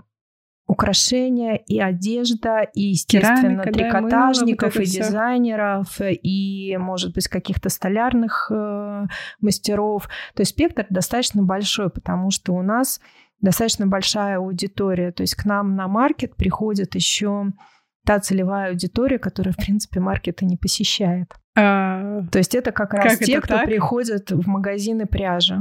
украшения, 0.68 1.56
и 1.56 1.80
одежда, 1.80 2.62
и, 2.74 2.82
естественно, 2.90 3.64
Керамика, 3.64 3.72
трикотажников, 3.72 4.74
да, 4.74 4.80
вот 4.80 4.84
и 4.84 4.88
все. 4.88 5.00
дизайнеров, 5.00 6.02
и, 6.02 6.78
может 6.78 7.14
быть, 7.14 7.28
каких-то 7.28 7.70
столярных 7.70 8.50
э, 8.54 9.06
мастеров. 9.42 10.08
То 10.34 10.42
есть 10.42 10.52
спектр 10.52 10.86
достаточно 10.90 11.44
большой, 11.44 11.90
потому 11.90 12.32
что 12.32 12.54
у 12.54 12.62
нас 12.62 13.02
достаточно 13.42 13.88
большая 13.88 14.38
аудитория. 14.38 15.12
То 15.12 15.22
есть 15.22 15.36
к 15.36 15.46
нам 15.46 15.76
на 15.76 15.88
маркет 15.88 16.36
приходит 16.36 16.96
еще 16.96 17.48
та 18.06 18.20
целевая 18.20 18.70
аудитория, 18.70 19.20
которая, 19.20 19.54
в 19.54 19.58
принципе, 19.58 20.00
маркеты 20.00 20.46
не 20.46 20.58
посещает. 20.58 21.34
А... 21.58 22.22
То 22.32 22.40
есть 22.40 22.56
это 22.56 22.72
как 22.72 22.94
раз 22.94 23.18
как 23.18 23.26
те, 23.26 23.40
кто 23.42 23.56
так? 23.56 23.66
приходят 23.66 24.32
в 24.32 24.48
магазины 24.48 25.06
пряжи. 25.06 25.60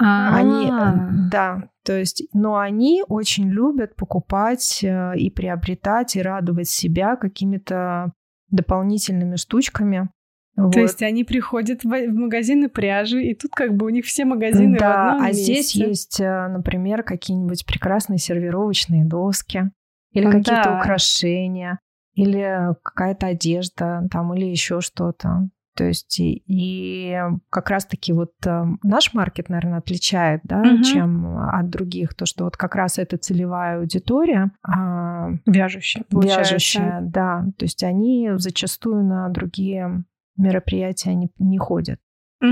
А-а-а. 0.00 0.36
Они, 0.36 1.30
да, 1.30 1.68
то 1.84 1.98
есть, 1.98 2.24
но 2.32 2.58
они 2.58 3.04
очень 3.06 3.50
любят 3.50 3.96
покупать 3.96 4.82
э, 4.82 5.16
и 5.16 5.30
приобретать 5.30 6.16
и 6.16 6.22
радовать 6.22 6.68
себя 6.68 7.16
какими-то 7.16 8.12
дополнительными 8.48 9.36
штучками. 9.36 10.08
Вот. 10.56 10.72
То 10.72 10.80
есть 10.80 11.02
они 11.02 11.24
приходят 11.24 11.84
в 11.84 11.88
магазины 11.88 12.68
пряжи, 12.68 13.22
и 13.22 13.34
тут 13.34 13.52
как 13.52 13.74
бы 13.76 13.86
у 13.86 13.88
них 13.90 14.04
все 14.04 14.24
магазины 14.24 14.78
да, 14.78 14.88
в 14.88 15.08
одном 15.08 15.24
а 15.24 15.28
месте. 15.28 15.42
здесь 15.42 15.74
есть, 15.74 16.20
э, 16.20 16.48
например, 16.48 17.02
какие-нибудь 17.02 17.66
прекрасные 17.66 18.18
сервировочные 18.18 19.04
доски 19.04 19.70
или 20.12 20.24
какие-то 20.24 20.64
да. 20.64 20.78
украшения, 20.80 21.78
или 22.14 22.74
какая-то 22.82 23.28
одежда 23.28 24.06
там, 24.10 24.34
или 24.34 24.46
еще 24.46 24.80
что-то. 24.80 25.48
То 25.74 25.84
есть 25.84 26.18
и, 26.18 26.42
и 26.46 27.16
как 27.48 27.70
раз-таки 27.70 28.12
вот 28.12 28.32
э, 28.44 28.64
наш 28.82 29.14
маркет, 29.14 29.48
наверное, 29.48 29.78
отличает, 29.78 30.40
да, 30.44 30.60
угу. 30.60 30.82
чем 30.82 31.38
от 31.38 31.70
других, 31.70 32.14
то, 32.14 32.26
что 32.26 32.44
вот 32.44 32.56
как 32.56 32.74
раз 32.74 32.98
эта 32.98 33.16
целевая 33.16 33.78
аудитория... 33.78 34.50
Э, 34.66 35.28
вяжущая, 35.46 36.04
получается. 36.10 36.54
Вяжущая, 36.54 37.00
да. 37.02 37.46
То 37.56 37.64
есть 37.64 37.82
они 37.84 38.30
зачастую 38.36 39.04
на 39.04 39.28
другие 39.28 40.04
мероприятия 40.36 41.14
не, 41.14 41.30
не 41.38 41.58
ходят. 41.58 42.00
Угу, 42.40 42.48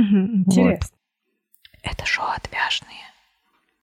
интересно. 0.47 0.97
Вот. 1.83 1.93
Это 1.93 2.07
шоу 2.07 2.27
отвяжные. 2.37 3.09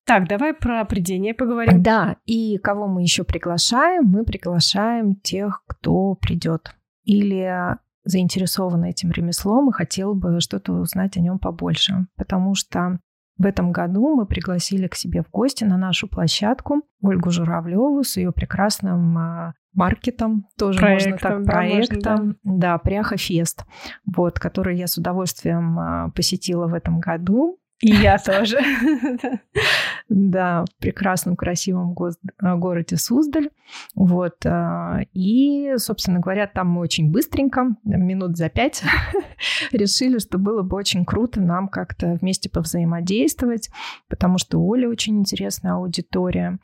Так, 0.04 0.28
давай 0.28 0.54
про 0.54 0.84
придение 0.84 1.34
поговорим. 1.34 1.82
Да, 1.82 2.16
и 2.26 2.58
кого 2.58 2.86
мы 2.86 3.02
еще 3.02 3.24
приглашаем? 3.24 4.04
Мы 4.04 4.24
приглашаем 4.24 5.16
тех, 5.16 5.64
кто 5.66 6.14
придет. 6.14 6.76
Или 7.02 7.76
заинтересована 8.06 8.86
этим 8.86 9.10
ремеслом 9.10 9.68
и 9.68 9.72
хотела 9.72 10.14
бы 10.14 10.40
что-то 10.40 10.72
узнать 10.72 11.16
о 11.16 11.20
нем 11.20 11.38
побольше. 11.38 12.06
Потому 12.16 12.54
что 12.54 12.98
в 13.36 13.44
этом 13.44 13.70
году 13.72 14.14
мы 14.14 14.26
пригласили 14.26 14.86
к 14.86 14.94
себе 14.94 15.22
в 15.22 15.30
гости 15.30 15.64
на 15.64 15.76
нашу 15.76 16.08
площадку 16.08 16.82
Ольгу 17.02 17.30
Журавлеву 17.30 18.02
с 18.02 18.16
ее 18.16 18.32
прекрасным 18.32 19.18
а, 19.18 19.54
маркетом, 19.74 20.46
тоже 20.56 20.78
проектом, 20.78 21.10
можно 21.10 21.44
так, 21.44 21.44
проектом, 21.44 22.00
да, 22.00 22.16
можно, 22.16 22.34
да. 22.42 22.58
да 22.58 22.78
Пряха 22.78 23.16
Фест, 23.18 23.64
вот, 24.06 24.38
который 24.38 24.78
я 24.78 24.86
с 24.86 24.96
удовольствием 24.96 25.78
а, 25.78 26.10
посетила 26.14 26.66
в 26.66 26.72
этом 26.72 26.98
году. 26.98 27.58
И 27.80 27.90
я 27.90 28.16
тоже. 28.16 28.58
Да, 30.08 30.64
в 30.64 30.80
прекрасном, 30.80 31.34
красивом 31.34 31.96
э, 32.00 32.56
городе 32.56 32.96
Суздаль. 32.96 33.50
Вот. 33.96 34.46
Э, 34.46 35.00
и, 35.12 35.74
собственно 35.78 36.20
говоря, 36.20 36.46
там 36.46 36.68
мы 36.68 36.80
очень 36.80 37.10
быстренько, 37.10 37.76
минут 37.82 38.36
за 38.36 38.48
пять, 38.48 38.84
решили, 39.72 40.18
что 40.18 40.38
было 40.38 40.62
бы 40.62 40.76
очень 40.76 41.04
круто 41.04 41.40
нам 41.40 41.66
как-то 41.68 42.18
вместе 42.20 42.48
повзаимодействовать, 42.48 43.68
потому 44.08 44.38
что 44.38 44.60
у 44.60 44.72
Оли 44.72 44.86
очень 44.86 45.18
интересная 45.18 45.74
аудитория. 45.74 46.60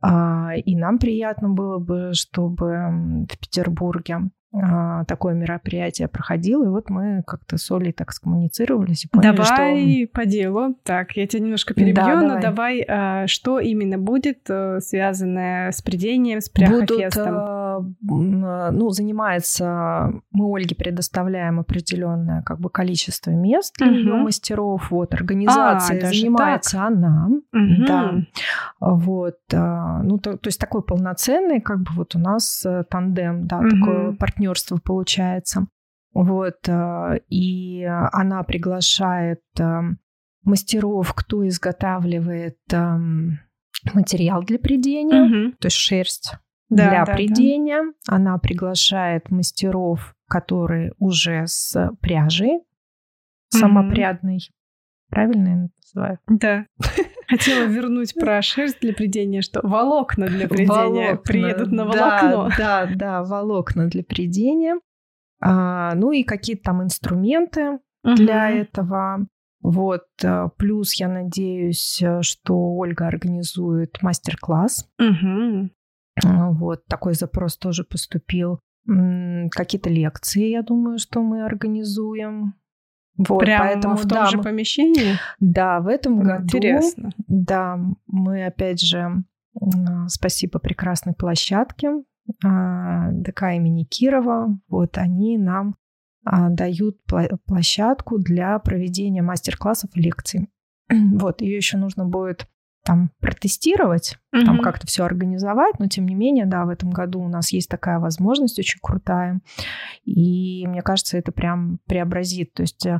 А, 0.00 0.52
и 0.56 0.74
нам 0.74 0.98
приятно 0.98 1.50
было 1.50 1.78
бы, 1.78 2.12
чтобы 2.14 3.26
в 3.28 3.38
Петербурге 3.38 4.30
а, 4.52 4.87
такое 5.04 5.34
мероприятие 5.34 6.08
проходило, 6.08 6.64
и 6.64 6.68
вот 6.68 6.90
мы 6.90 7.22
как-то 7.26 7.56
с 7.58 7.70
Олей 7.70 7.92
так 7.92 8.12
скоммуницировались 8.12 9.04
и 9.04 9.08
поняли, 9.08 9.36
давай 9.36 10.04
что... 10.04 10.12
по 10.12 10.26
делу. 10.26 10.74
Так, 10.82 11.12
я 11.12 11.26
тебя 11.26 11.42
немножко 11.44 11.74
перебью, 11.74 11.94
да, 11.94 12.20
но 12.20 12.40
давай, 12.40 12.40
давай 12.40 12.84
а, 12.88 13.26
что 13.26 13.60
именно 13.60 13.98
будет 13.98 14.48
а, 14.50 14.80
связанное 14.80 15.70
с 15.70 15.80
придением, 15.82 16.40
с 16.40 16.48
пряхофестом? 16.48 17.36
А, 17.36 17.80
ну, 18.00 18.90
занимается... 18.90 20.12
Мы 20.32 20.52
Ольге 20.54 20.74
предоставляем 20.74 21.60
определенное 21.60 22.42
как 22.42 22.60
бы 22.60 22.70
количество 22.70 23.30
мест 23.30 23.74
для 23.78 23.88
угу. 23.88 23.94
ее 23.94 24.14
мастеров. 24.14 24.90
Вот, 24.90 25.14
организация 25.14 25.98
а, 25.98 26.06
занимается 26.06 26.78
так? 26.78 26.86
она. 26.88 27.28
Угу. 27.52 27.86
Да. 27.86 28.14
Вот. 28.80 29.36
Ну, 29.50 30.18
то, 30.18 30.36
то 30.36 30.48
есть 30.48 30.60
такой 30.60 30.82
полноценный 30.82 31.60
как 31.60 31.80
бы 31.80 31.90
вот 31.94 32.14
у 32.14 32.18
нас 32.18 32.64
э, 32.64 32.84
тандем, 32.88 33.46
да, 33.46 33.58
угу. 33.58 34.16
партнер 34.18 34.48
партнерство 34.58 34.76
получается. 34.88 35.66
Вот, 36.14 36.66
э, 36.66 37.20
и 37.28 37.84
она 37.84 38.42
приглашает 38.42 39.42
мастеров, 40.42 41.12
кто 41.14 41.46
изготавливает 41.46 42.56
материал 43.94 44.42
для 44.42 44.58
придения, 44.58 45.22
Мгм. 45.24 45.52
то 45.60 45.66
есть 45.66 45.76
шерсть 45.76 46.32
Да, 46.70 46.88
для 46.88 47.00
да, 47.00 47.04
да. 47.04 47.12
придения. 47.14 47.92
Она 48.08 48.38
приглашает 48.38 49.30
мастеров, 49.30 50.14
которые 50.26 50.92
уже 50.98 51.46
с 51.46 51.90
пряжей 52.00 52.60
самопрядной. 53.50 54.38
Правильно 55.10 55.48
я 55.48 55.68
называю? 55.80 56.18
Да. 56.28 56.66
Хотела 57.28 57.64
вернуть 57.64 58.14
про 58.14 58.40
шерсть 58.42 58.80
для 58.80 58.92
придения, 58.94 59.42
что 59.42 59.60
волокна 59.62 60.26
для 60.26 60.48
придения 60.48 61.10
Волокна. 61.12 61.16
приедут 61.24 61.72
на 61.72 61.84
Да, 61.92 62.22
волокно. 62.22 62.56
Да, 62.56 62.88
да, 62.94 63.22
волокна 63.22 63.86
для 63.88 64.02
придения. 64.02 64.78
А, 65.40 65.94
ну 65.94 66.10
и 66.12 66.22
какие-то 66.24 66.62
там 66.64 66.82
инструменты 66.82 67.78
для 68.02 68.48
Мгм. 68.50 68.58
этого. 68.60 69.26
Вот. 69.62 70.04
а, 70.24 70.48
Плюс 70.56 70.94
я 70.94 71.08
надеюсь, 71.08 72.00
э, 72.02 72.22
что 72.22 72.54
Ольга 72.74 73.06
организует 73.06 73.98
мастер-класс. 74.02 74.88
А, 76.24 76.50
Вот. 76.50 76.84
Такой 76.86 77.14
запрос 77.14 77.56
тоже 77.56 77.84
поступил. 77.84 78.58
Какие-то 78.86 79.90
лекции, 79.90 80.48
я 80.48 80.62
думаю, 80.62 80.98
что 80.98 81.20
мы 81.22 81.44
организуем. 81.44 82.54
Вот, 83.18 83.40
Прямо 83.40 83.64
поэтому 83.64 83.96
в 83.96 84.00
том 84.02 84.08
да, 84.08 84.26
же 84.26 84.36
мы- 84.38 84.42
помещении? 84.44 85.18
да, 85.40 85.80
в 85.80 85.88
этом 85.88 86.20
году 86.22 86.44
Интересно. 86.44 87.10
Да, 87.26 87.78
мы 88.06 88.46
опять 88.46 88.80
же, 88.80 89.22
м, 89.60 90.08
спасибо 90.08 90.58
прекрасной 90.60 91.14
площадке 91.14 91.90
а, 92.44 93.10
ДК 93.10 93.54
имени 93.56 93.84
Кирова. 93.84 94.58
Вот 94.68 94.98
они 94.98 95.36
нам 95.38 95.74
а, 96.24 96.48
дают 96.50 96.98
площадку 97.46 98.18
для 98.18 98.58
проведения 98.58 99.22
мастер-классов 99.22 99.90
и 99.94 100.00
лекций. 100.00 100.48
Вот, 100.90 101.40
ее 101.40 101.56
еще 101.56 101.76
нужно 101.78 102.04
будет 102.04 102.46
там 102.88 103.10
протестировать, 103.20 104.16
там 104.32 104.54
Мгм. 104.54 104.62
как-то 104.62 104.86
все 104.86 105.04
организовать, 105.04 105.78
но 105.78 105.88
тем 105.88 106.08
не 106.08 106.14
менее, 106.14 106.46
да, 106.46 106.64
в 106.64 106.70
этом 106.70 106.88
году 106.88 107.20
у 107.20 107.28
нас 107.28 107.52
есть 107.52 107.68
такая 107.68 107.98
возможность 107.98 108.58
очень 108.58 108.80
крутая, 108.80 109.42
и 110.04 110.66
мне 110.66 110.80
кажется, 110.80 111.18
это 111.18 111.30
прям 111.30 111.80
преобразит. 111.86 112.54
То 112.54 112.62
есть 112.62 112.86
э, 112.86 112.98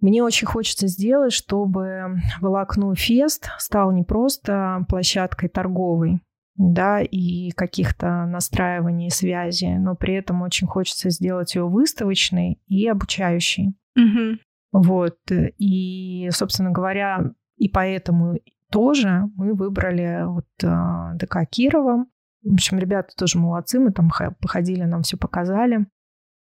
мне 0.00 0.24
очень 0.24 0.48
хочется 0.48 0.88
сделать, 0.88 1.32
чтобы 1.32 2.16
волокно 2.40 2.92
Фест 2.96 3.50
стал 3.58 3.92
не 3.92 4.02
просто 4.02 4.84
площадкой 4.88 5.48
торговой, 5.48 6.20
да, 6.56 7.00
и 7.00 7.52
каких-то 7.52 8.26
настраиваний 8.26 9.12
связи, 9.12 9.76
но 9.78 9.94
при 9.94 10.14
этом 10.14 10.42
очень 10.42 10.66
хочется 10.66 11.10
сделать 11.10 11.54
ее 11.54 11.68
выставочной 11.68 12.58
и 12.66 12.88
обучающей. 12.88 13.76
Мгм. 13.94 14.40
Вот. 14.72 15.18
И, 15.30 16.28
собственно 16.32 16.72
говоря, 16.72 17.30
и 17.58 17.68
поэтому 17.68 18.38
тоже 18.70 19.24
мы 19.36 19.54
выбрали 19.54 20.24
вот 20.26 20.46
а, 20.64 21.14
ДК 21.14 21.48
Кирова. 21.48 22.06
В 22.42 22.54
общем, 22.54 22.78
ребята 22.78 23.14
тоже 23.16 23.38
молодцы, 23.38 23.78
мы 23.78 23.92
там 23.92 24.10
походили, 24.40 24.84
нам 24.84 25.02
все 25.02 25.16
показали. 25.16 25.86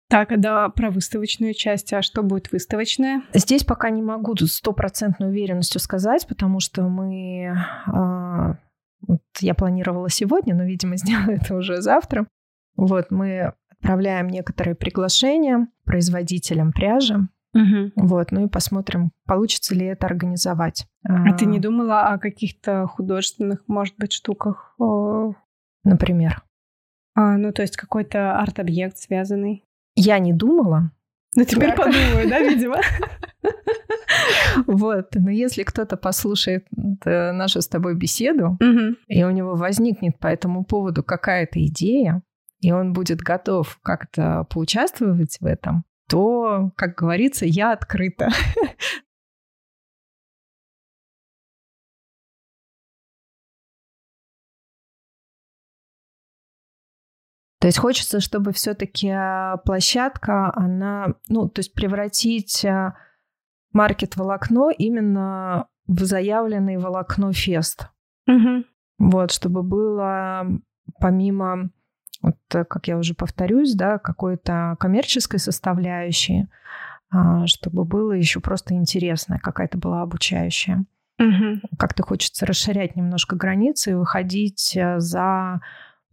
Так, 0.09 0.31
а 0.31 0.37
да, 0.37 0.69
про 0.69 0.89
выставочную 0.89 1.53
часть. 1.53 1.93
А 1.93 2.01
что 2.01 2.23
будет 2.23 2.51
выставочная? 2.51 3.21
Здесь 3.33 3.63
пока 3.63 3.91
не 3.91 4.01
могу 4.01 4.33
тут 4.33 4.51
стопроцентной 4.51 5.29
уверенностью 5.29 5.79
сказать, 5.79 6.27
потому 6.27 6.59
что 6.59 6.83
мы... 6.83 7.55
а, 7.85 8.57
вот 9.07 9.21
я 9.39 9.53
планировала 9.53 10.09
сегодня, 10.09 10.55
но, 10.55 10.63
видимо, 10.63 10.97
сделаю 10.97 11.37
это 11.37 11.55
уже 11.55 11.81
завтра. 11.81 12.27
Вот, 12.75 13.11
мы 13.11 13.53
отправляем 13.69 14.27
некоторые 14.27 14.75
приглашения 14.75 15.67
производителям 15.85 16.71
пряжи. 16.71 17.27
Мгм. 17.53 17.91
Вот, 17.95 18.31
ну 18.31 18.45
и 18.45 18.49
посмотрим, 18.49 19.11
получится 19.25 19.73
ли 19.73 19.85
это 19.85 20.05
организовать. 20.05 20.85
А 21.03 21.33
ты 21.33 21.45
не 21.45 21.59
думала 21.59 22.07
о 22.09 22.19
каких-то 22.19 22.85
художественных, 22.87 23.63
может 23.67 23.95
быть, 23.97 24.13
штуках? 24.13 24.75
Например. 25.83 26.43
а, 27.15 27.37
ну, 27.37 27.51
то 27.51 27.61
есть 27.63 27.75
какой-то 27.77 28.37
арт-объект 28.39 28.97
связанный? 28.97 29.63
Я 29.95 30.19
не 30.19 30.33
думала. 30.33 30.91
Ну, 31.35 31.43
теперь 31.43 31.73
подумаю, 31.75 32.29
да, 32.29 32.39
видимо? 32.39 32.77
Вот, 34.65 35.09
но 35.15 35.29
если 35.29 35.63
кто-то 35.63 35.95
послушает 35.95 36.65
э, 37.05 37.31
нашу 37.31 37.61
с 37.61 37.67
тобой 37.67 37.95
беседу, 37.95 38.57
и 39.07 39.23
у 39.23 39.29
него 39.31 39.55
возникнет 39.55 40.17
по 40.19 40.27
этому 40.27 40.63
поводу 40.65 41.03
какая-то 41.03 41.63
идея, 41.65 42.21
и 42.59 42.71
он 42.71 42.93
будет 42.93 43.19
готов 43.19 43.79
как-то 43.83 44.45
поучаствовать 44.49 45.37
в 45.39 45.45
этом, 45.45 45.83
то, 46.09 46.71
как 46.75 46.95
говорится, 46.95 47.45
я 47.45 47.71
открыта. 47.71 48.29
То 57.59 57.67
есть 57.67 57.77
хочется, 57.77 58.21
чтобы 58.21 58.53
все-таки 58.53 59.13
площадка, 59.65 60.51
она, 60.55 61.15
ну, 61.27 61.49
то 61.49 61.59
есть 61.59 61.73
превратить 61.73 62.63
а, 62.63 62.95
маркет 63.73 64.15
волокно 64.15 64.69
именно 64.69 65.67
в 65.85 66.05
заявленный 66.05 66.77
волокно 66.77 67.33
фест. 67.33 67.89
Мгм. 68.27 68.63
Вот, 68.97 69.31
чтобы 69.31 69.63
было 69.63 70.47
помимо, 70.99 71.69
вот, 72.21 72.35
э, 72.53 72.65
как 72.65 72.87
я 72.87 72.97
уже 72.97 73.13
повторюсь, 73.13 73.73
да, 73.75 73.97
какой-то 73.97 74.75
коммерческой 74.79 75.39
составляющей, 75.39 76.47
а, 77.11 77.47
чтобы 77.47 77.85
было 77.85 78.11
еще 78.11 78.39
просто 78.39 78.73
интересное, 78.75 79.39
какая-то 79.39 79.77
была 79.77 80.01
обучающая. 80.01 80.85
Мгм. 81.17 81.61
Как-то 81.77 82.03
хочется 82.03 82.45
расширять 82.45 82.95
немножко 82.95 83.35
границы 83.35 83.91
и 83.91 83.95
выходить 83.95 84.75
э, 84.75 84.99
за 84.99 85.61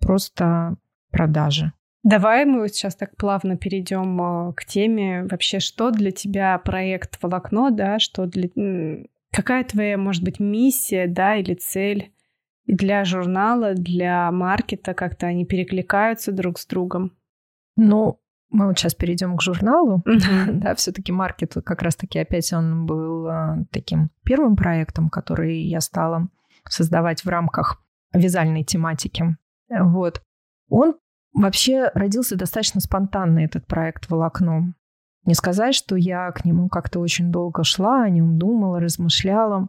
просто 0.01 0.77
продажи. 1.11 1.73
Давай 2.03 2.45
мы 2.45 2.61
вот 2.61 2.69
сейчас 2.69 2.95
так 2.95 3.17
плавно 3.17 3.57
перейдем 3.57 4.21
э, 4.21 4.53
к 4.55 4.65
теме 4.65 5.25
вообще, 5.25 5.61
что 5.61 5.91
для 5.91 6.11
тебя 6.11 6.59
проект 6.59 7.23
«Волокно», 7.23 7.71
да, 7.71 7.99
что 7.99 8.27
для... 8.27 8.49
Какая 9.33 9.65
твоя, 9.65 9.99
может 9.99 10.23
быть, 10.23 10.41
миссия, 10.41 11.07
да, 11.07 11.37
или 11.37 11.55
цель 11.55 12.13
для 12.67 13.05
журнала, 13.05 13.75
для 13.75 14.31
маркета, 14.33 14.95
как-то 14.95 15.27
они 15.27 15.45
перекликаются 15.45 16.33
друг 16.33 16.59
с 16.59 16.67
другом? 16.67 17.13
Ну, 17.77 18.21
мы 18.51 18.69
вот 18.69 18.79
сейчас 18.79 18.95
перейдем 18.95 19.37
к 19.37 19.43
журналу. 19.43 20.03
Да, 20.53 20.75
все-таки 20.75 21.13
маркет 21.13 21.55
как 21.65 21.83
раз-таки 21.83 22.19
опять 22.19 22.53
он 22.53 22.87
был 22.87 23.27
а, 23.27 23.59
таким 23.71 24.11
первым 24.25 24.57
проектом, 24.57 25.09
который 25.11 25.61
я 25.63 25.81
стала 25.81 26.29
создавать 26.69 27.25
в 27.25 27.29
рамках 27.29 27.83
вязальной 28.13 28.65
тематики. 28.65 29.37
Вот. 29.69 30.23
Он 30.69 30.97
вообще 31.33 31.91
родился 31.95 32.37
достаточно 32.37 32.81
спонтанно, 32.81 33.41
этот 33.41 33.67
проект 33.67 34.09
«Волокно». 34.09 34.73
Не 35.25 35.35
сказать, 35.35 35.75
что 35.75 35.97
я 35.97 36.31
к 36.31 36.45
нему 36.45 36.69
как-то 36.69 37.01
очень 37.01 37.33
долго 37.33 37.65
шла, 37.65 38.05
о 38.05 38.09
нем 38.09 38.39
думала, 38.39 38.81
размышляла. 38.81 39.69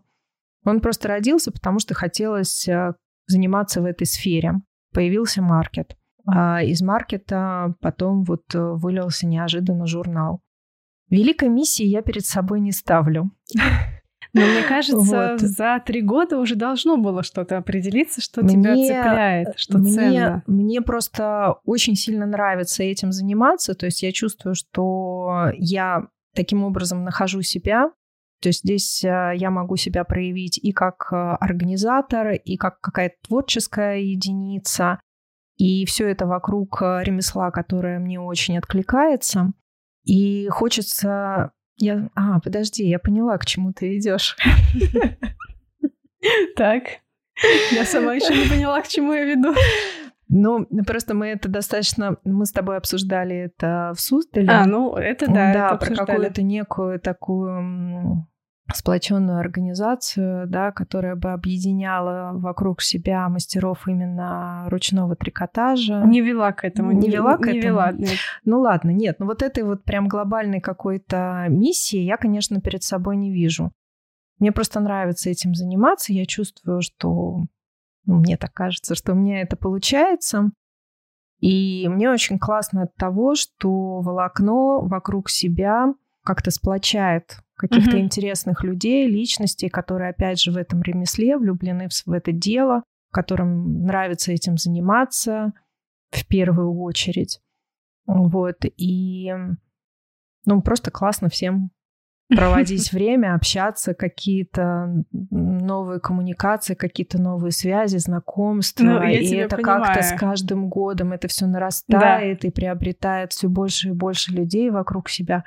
Он 0.67 0.81
просто 0.81 1.07
родился, 1.07 1.51
потому 1.51 1.79
что 1.79 1.93
хотелось 1.93 2.67
а, 2.67 2.93
заниматься 3.27 3.81
в 3.81 3.85
этой 3.85 4.05
сфере. 4.05 4.53
Появился 4.93 5.41
маркет. 5.41 5.95
А 6.29 6.61
из 6.61 6.81
маркета 6.81 7.73
потом 7.79 8.23
вот 8.23 8.43
э, 8.53 8.59
вылился 8.59 9.25
неожиданно 9.27 9.85
журнал. 9.87 10.41
Великой 11.09 11.47
миссии 11.47 11.85
я 11.85 12.01
перед 12.01 12.25
собой 12.25 12.59
не 12.59 12.73
ставлю. 12.73 13.31
Но 14.33 14.41
мне 14.41 14.61
кажется, 14.67 14.97
Вот. 14.97 15.39
за 15.39 15.81
три 15.85 16.01
года 16.01 16.37
уже 16.37 16.55
должно 16.55 16.97
было 16.97 17.23
что-то 17.23 17.57
определиться, 17.57 18.21
что 18.21 18.41
тебя 18.45 18.73
Мне- 18.73 18.87
цепляет, 18.87 19.47
что 19.57 19.77
мне, 19.77 19.91
ценно. 19.93 20.43
мне 20.47 20.81
просто 20.81 21.55
очень 21.63 21.95
сильно 21.95 22.25
нравится 22.25 22.83
этим 22.83 23.13
заниматься. 23.13 23.73
То 23.73 23.85
есть 23.85 24.03
я 24.03 24.11
чувствую, 24.11 24.53
что 24.55 25.51
я 25.57 26.07
таким 26.35 26.63
образом 26.63 27.03
нахожу 27.05 27.41
себя. 27.41 27.91
То 28.41 28.49
есть 28.49 28.61
здесь 28.63 29.03
э, 29.03 29.33
я 29.35 29.49
могу 29.49 29.77
себя 29.77 30.03
проявить 30.03 30.57
и 30.57 30.71
как 30.71 31.07
э, 31.11 31.15
организатор, 31.15 32.31
и 32.31 32.57
как 32.57 32.79
какая-то 32.81 33.15
творческая 33.27 33.99
единица. 33.99 34.99
И 35.57 35.85
все 35.85 36.07
это 36.07 36.27
вокруг 36.27 36.81
э, 36.81 37.01
ремесла, 37.03 37.51
которое 37.51 37.99
мне 37.99 38.19
очень 38.19 38.57
откликается. 38.57 39.53
И 40.03 40.47
хочется... 40.49 41.51
Я... 41.77 42.09
А, 42.15 42.39
подожди, 42.39 42.87
я 42.87 42.99
поняла, 42.99 43.37
к 43.37 43.45
чему 43.45 43.73
ты 43.73 43.89
ведешь. 43.89 44.35
Так. 46.55 46.83
Я 47.71 47.85
сама 47.85 48.15
еще 48.15 48.35
не 48.35 48.49
поняла, 48.49 48.81
к 48.81 48.87
чему 48.87 49.13
я 49.13 49.23
веду. 49.23 49.53
Ну, 50.29 50.65
просто 50.85 51.13
мы 51.13 51.27
это 51.27 51.49
достаточно... 51.49 52.17
Мы 52.23 52.45
с 52.45 52.51
тобой 52.51 52.77
обсуждали 52.77 53.35
это 53.35 53.93
в 53.95 54.01
Суздале. 54.01 54.49
А, 54.49 54.65
ну 54.65 54.95
это 54.95 55.27
да, 55.27 55.51
это 55.51 55.85
про 55.85 55.95
какую-то 55.95 56.41
некую 56.41 56.99
такую 56.99 58.27
сплоченную 58.73 59.39
организацию, 59.39 60.47
да, 60.47 60.71
которая 60.71 61.15
бы 61.15 61.31
объединяла 61.31 62.31
вокруг 62.33 62.81
себя 62.81 63.29
мастеров 63.29 63.87
именно 63.87 64.65
ручного 64.69 65.15
трикотажа. 65.15 66.03
Не 66.05 66.21
вела 66.21 66.51
к 66.51 66.65
этому. 66.65 66.91
Не 66.91 67.09
вела 67.09 67.37
к 67.37 67.45
не 67.45 67.59
этому? 67.59 67.61
вела, 67.61 67.91
нет. 67.93 68.17
Ну 68.43 68.59
ладно, 68.59 68.89
нет, 68.89 69.17
ну 69.19 69.25
вот 69.25 69.41
этой 69.41 69.63
вот 69.63 69.83
прям 69.83 70.07
глобальной 70.07 70.59
какой-то 70.59 71.45
миссии 71.49 71.99
я, 71.99 72.17
конечно, 72.17 72.59
перед 72.59 72.83
собой 72.83 73.15
не 73.15 73.31
вижу. 73.31 73.71
Мне 74.39 74.51
просто 74.51 74.79
нравится 74.79 75.29
этим 75.29 75.55
заниматься. 75.55 76.13
Я 76.13 76.25
чувствую, 76.25 76.81
что 76.81 77.45
мне 78.15 78.37
так 78.37 78.53
кажется, 78.53 78.95
что 78.95 79.11
у 79.11 79.15
меня 79.15 79.41
это 79.41 79.55
получается. 79.55 80.49
И 81.39 81.87
мне 81.87 82.09
очень 82.09 82.39
классно 82.39 82.83
от 82.83 82.95
того, 82.95 83.35
что 83.35 84.01
волокно 84.01 84.81
вокруг 84.81 85.29
себя 85.29 85.93
как-то 86.23 86.49
сплочает 86.49 87.37
каких-то 87.55 87.97
mm-hmm. 87.97 88.01
интересных 88.01 88.63
людей, 88.63 89.07
личностей, 89.07 89.69
которые, 89.69 90.11
опять 90.11 90.41
же, 90.41 90.51
в 90.51 90.57
этом 90.57 90.81
ремесле 90.81 91.37
влюблены 91.37 91.89
в, 91.89 92.07
в 92.07 92.11
это 92.11 92.31
дело, 92.31 92.83
которым 93.11 93.83
нравится 93.83 94.31
этим 94.31 94.57
заниматься 94.57 95.53
в 96.09 96.25
первую 96.27 96.79
очередь. 96.81 97.39
Вот. 98.05 98.57
И 98.77 99.31
ну, 100.45 100.61
просто 100.61 100.91
классно 100.91 101.29
всем 101.29 101.71
проводить 102.27 102.91
время, 102.91 103.35
общаться, 103.35 103.93
какие-то 103.93 105.03
новые 105.11 105.99
коммуникации, 105.99 106.73
какие-то 106.73 107.21
новые 107.21 107.51
связи, 107.51 107.97
знакомства. 107.97 108.83
Ну, 108.83 109.03
и 109.03 109.35
это 109.35 109.57
как-то 109.57 110.01
с 110.01 110.13
каждым 110.13 110.69
годом 110.69 111.13
это 111.13 111.27
все 111.27 111.45
нарастает 111.45 112.39
да. 112.41 112.47
и 112.47 112.51
приобретает 112.51 113.31
все 113.31 113.47
больше 113.47 113.89
и 113.89 113.93
больше 113.93 114.31
людей 114.31 114.69
вокруг 114.69 115.09
себя. 115.09 115.43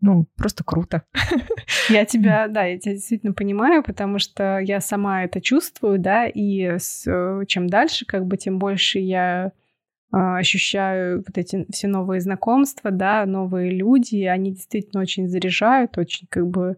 Ну, 0.00 0.26
просто 0.36 0.64
круто. 0.64 1.04
Я 1.88 2.04
тебя, 2.04 2.48
да, 2.48 2.64
я 2.64 2.76
тебя 2.78 2.94
действительно 2.94 3.32
понимаю, 3.32 3.84
потому 3.84 4.18
что 4.18 4.58
я 4.58 4.80
сама 4.80 5.22
это 5.24 5.40
чувствую, 5.40 6.00
да, 6.00 6.26
и 6.26 6.78
с, 6.78 7.04
э, 7.06 7.44
чем 7.46 7.68
дальше, 7.68 8.04
как 8.04 8.26
бы, 8.26 8.36
тем 8.36 8.58
больше 8.58 8.98
я 8.98 9.52
ощущаю 10.12 11.24
вот 11.26 11.38
эти 11.38 11.66
все 11.72 11.88
новые 11.88 12.20
знакомства, 12.20 12.90
да, 12.90 13.24
новые 13.26 13.70
люди, 13.70 14.24
они 14.24 14.52
действительно 14.52 15.02
очень 15.02 15.26
заряжают, 15.28 15.96
очень 15.96 16.26
как 16.28 16.46
бы 16.48 16.76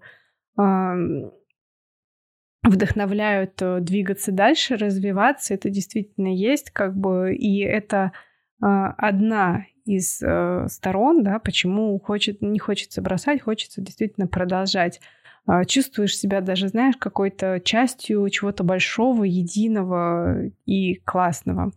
вдохновляют 2.65 3.61
э, 3.61 3.81
двигаться 3.81 4.33
дальше, 4.33 4.77
развиваться. 4.77 5.55
Это 5.55 5.71
действительно 5.71 6.35
есть, 6.35 6.71
как 6.71 6.97
бы, 6.97 7.35
и 7.35 7.61
это 7.61 8.13
а, 8.61 8.93
одна 8.97 9.67
из 9.85 10.23
э, 10.23 10.67
сторон, 10.69 11.23
да, 11.23 11.39
почему 11.39 11.99
хочет, 12.01 12.41
не 12.41 12.59
хочется 12.59 13.03
бросать, 13.03 13.43
хочется 13.43 13.83
действительно 13.83 14.27
продолжать. 14.27 15.01
А, 15.47 15.67
чувствуешь 15.67 16.17
себя 16.17 16.41
даже, 16.41 16.69
знаешь, 16.69 16.97
какой-то 16.97 17.61
частью 17.63 18.29
чего-то 18.31 18.65
большого, 18.65 19.25
единого 19.25 20.47
и 20.65 20.95
классного. 21.05 21.71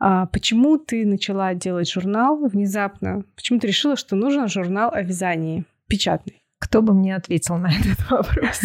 А 0.00 0.26
почему 0.26 0.78
ты 0.78 1.04
начала 1.04 1.52
делать 1.52 1.90
журнал 1.90 2.38
внезапно? 2.48 3.22
Почему 3.36 3.60
ты 3.60 3.66
решила, 3.66 3.96
что 3.96 4.16
нужен 4.16 4.48
журнал 4.48 4.90
о 4.92 5.02
вязании 5.02 5.66
печатный? 5.88 6.42
Кто 6.58 6.80
бы 6.80 6.94
мне 6.94 7.14
ответил 7.14 7.56
на 7.58 7.70
этот 7.70 7.98
вопрос? 8.10 8.62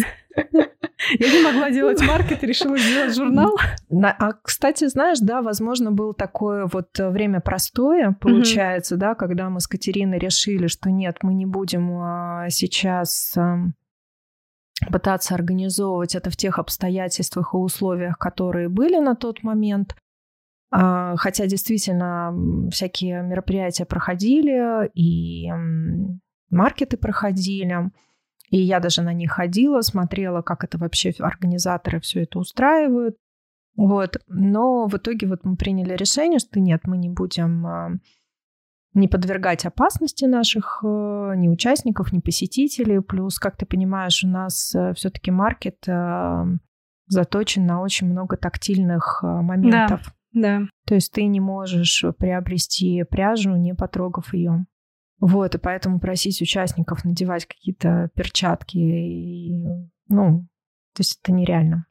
Я 1.18 1.32
не 1.32 1.42
могла 1.44 1.70
делать 1.70 2.00
маркет, 2.00 2.42
решила 2.42 2.78
сделать 2.78 3.14
журнал. 3.14 3.54
А, 3.92 4.32
кстати, 4.42 4.88
знаешь, 4.88 5.18
да, 5.20 5.42
возможно, 5.42 5.92
было 5.92 6.14
такое 6.14 6.66
вот 6.72 6.88
время 6.98 7.40
простое, 7.40 8.16
получается, 8.18 8.96
да, 8.96 9.14
когда 9.14 9.50
мы 9.50 9.60
с 9.60 9.66
Катериной 9.66 10.18
решили, 10.18 10.66
что 10.68 10.90
нет, 10.90 11.18
мы 11.22 11.34
не 11.34 11.46
будем 11.46 11.90
а, 11.98 12.46
сейчас 12.48 13.34
пытаться 14.90 15.34
организовывать 15.34 16.14
это 16.14 16.30
в 16.30 16.36
тех 16.36 16.58
обстоятельствах 16.58 17.54
и 17.54 17.56
условиях, 17.56 18.18
которые 18.18 18.68
были 18.68 18.98
на 18.98 19.14
тот 19.14 19.42
момент. 19.42 19.96
А, 20.70 21.16
хотя 21.16 21.46
действительно 21.46 22.34
всякие 22.70 23.22
мероприятия 23.22 23.84
проходили, 23.84 24.90
и 24.94 25.48
маркеты 26.50 26.96
проходили, 26.96 27.90
и 28.50 28.58
я 28.58 28.80
даже 28.80 29.02
на 29.02 29.12
них 29.12 29.32
ходила, 29.32 29.80
смотрела, 29.80 30.42
как 30.42 30.64
это 30.64 30.78
вообще 30.78 31.12
организаторы 31.18 32.00
все 32.00 32.22
это 32.22 32.38
устраивают. 32.38 33.16
Вот. 33.76 34.16
Но 34.28 34.86
в 34.86 34.96
итоге 34.96 35.26
вот 35.26 35.44
мы 35.44 35.56
приняли 35.56 35.94
решение, 35.94 36.38
что 36.38 36.60
нет, 36.60 36.82
мы 36.84 36.96
не 36.96 37.10
будем 37.10 37.66
а, 37.66 37.90
не 38.96 39.08
подвергать 39.08 39.66
опасности 39.66 40.24
наших 40.24 40.80
э, 40.82 41.34
ни 41.36 41.48
участников, 41.48 42.12
ни 42.12 42.20
посетителей. 42.20 43.00
Плюс, 43.00 43.38
как 43.38 43.56
ты 43.56 43.66
понимаешь, 43.66 44.24
у 44.24 44.28
нас 44.28 44.74
э, 44.74 44.94
все-таки 44.94 45.30
маркет 45.30 45.76
э, 45.86 46.44
заточен 47.06 47.66
на 47.66 47.82
очень 47.82 48.08
много 48.08 48.38
тактильных 48.38 49.20
моментов. 49.22 50.02
Да. 50.02 50.12
Да. 50.36 50.60
То 50.84 50.94
есть 50.94 51.12
ты 51.12 51.24
не 51.24 51.40
можешь 51.40 52.04
приобрести 52.18 53.04
пряжу, 53.04 53.56
не 53.56 53.74
потрогав 53.74 54.34
ее. 54.34 54.66
Вот, 55.18 55.54
и 55.54 55.58
поэтому 55.58 55.98
просить 55.98 56.42
участников 56.42 57.06
надевать 57.06 57.46
какие-то 57.46 58.10
перчатки, 58.14 58.76
и, 58.76 59.50
ну, 60.10 60.46
то 60.92 61.00
есть 61.00 61.18
это 61.22 61.32
нереально. 61.32 61.86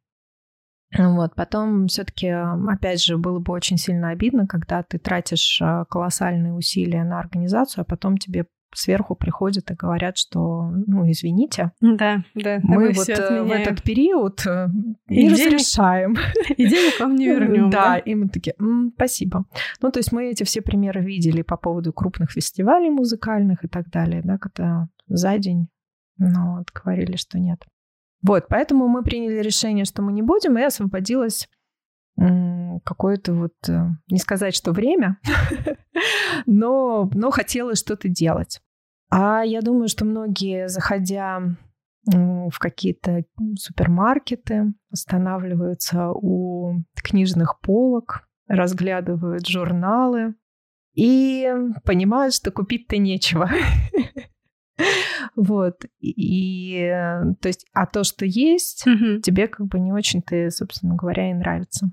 Вот, 0.96 1.34
потом 1.34 1.88
все-таки, 1.88 2.28
опять 2.28 3.04
же, 3.04 3.18
было 3.18 3.40
бы 3.40 3.52
очень 3.52 3.78
сильно 3.78 4.10
обидно, 4.10 4.46
когда 4.46 4.84
ты 4.84 5.00
тратишь 5.00 5.60
а, 5.60 5.86
колоссальные 5.86 6.54
усилия 6.54 7.04
на 7.04 7.20
организацию, 7.20 7.82
а 7.82 7.86
потом 7.86 8.20
тебе 8.20 8.46
сверху 8.78 9.16
приходят 9.16 9.70
и 9.72 9.74
говорят, 9.74 10.18
что, 10.18 10.70
ну, 10.88 11.10
извините, 11.10 11.72
да, 11.82 12.24
да, 12.34 12.60
мы 12.64 12.92
вот 12.94 13.10
э, 13.10 13.44
в 13.44 13.52
этот 13.52 13.84
период 13.84 14.46
э, 14.46 14.68
не 15.08 15.28
и 15.28 15.30
разрешаем. 15.30 16.16
И 16.58 16.68
денег 16.68 17.00
вам 17.00 17.16
не 17.16 17.26
вернем. 17.30 17.70
Да, 17.70 17.98
и 17.98 18.16
мы 18.16 18.30
такие, 18.30 18.56
спасибо. 18.96 19.46
Ну, 19.82 19.92
то 19.92 20.00
есть 20.00 20.12
мы 20.12 20.26
эти 20.26 20.44
все 20.44 20.62
примеры 20.62 21.02
видели 21.02 21.42
по 21.42 21.58
поводу 21.58 21.94
крупных 21.94 22.32
фестивалей 22.32 22.90
музыкальных 22.90 23.64
и 23.64 23.68
так 23.68 23.90
далее, 23.90 24.22
да, 24.24 24.38
когда 24.38 24.88
за 25.08 25.38
день, 25.38 25.68
но 26.18 26.58
вот 26.58 26.72
говорили, 26.72 27.16
что 27.16 27.40
нет. 27.40 27.64
Вот, 28.22 28.46
поэтому 28.50 28.88
мы 28.88 29.04
приняли 29.04 29.40
решение, 29.40 29.86
что 29.86 30.02
мы 30.02 30.12
не 30.12 30.22
будем, 30.22 30.58
и 30.58 30.64
освободилась 30.64 31.48
какое-то 32.18 33.34
вот, 33.34 33.54
э, 33.68 33.88
не 34.10 34.20
сказать, 34.20 34.56
что 34.56 34.72
время, 34.72 35.20
но, 36.46 37.10
но 37.14 37.30
хотелось 37.30 37.80
что-то 37.80 38.08
делать. 38.08 38.62
А 39.10 39.44
я 39.44 39.62
думаю, 39.62 39.88
что 39.88 40.06
многие, 40.06 40.68
заходя 40.68 41.41
в 42.06 42.60
какие-то 42.60 43.24
супермаркеты, 43.56 44.74
останавливаются 44.91 46.10
у 46.12 46.84
книжных 46.96 47.60
полок, 47.62 48.28
разглядывают 48.48 49.48
журналы 49.48 50.36
и 50.94 51.52
понимают, 51.84 52.34
что 52.34 52.52
купить-то 52.52 52.98
нечего. 52.98 53.50
Вот. 55.38 55.86
И, 56.00 56.89
то 57.41 57.48
есть, 57.48 57.65
а 57.74 57.86
то, 57.86 58.04
что 58.04 58.26
есть, 58.26 58.84
тебе 59.24 59.48
как 59.48 59.68
бы 59.68 59.80
не 59.80 59.91
очень-то, 59.91 60.50
собственно 60.50 60.96
говоря, 60.96 61.30
и 61.30 61.34
нравится. 61.34 61.89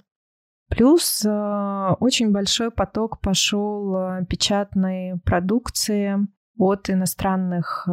Плюс 0.69 1.25
э, 1.25 1.95
очень 2.01 2.33
большой 2.33 2.71
поток 2.71 3.21
пошел 3.21 3.95
э, 3.95 4.25
печатной 4.27 5.21
продукции 5.25 6.27
от 6.63 6.91
иностранных 6.91 7.89
э, 7.89 7.93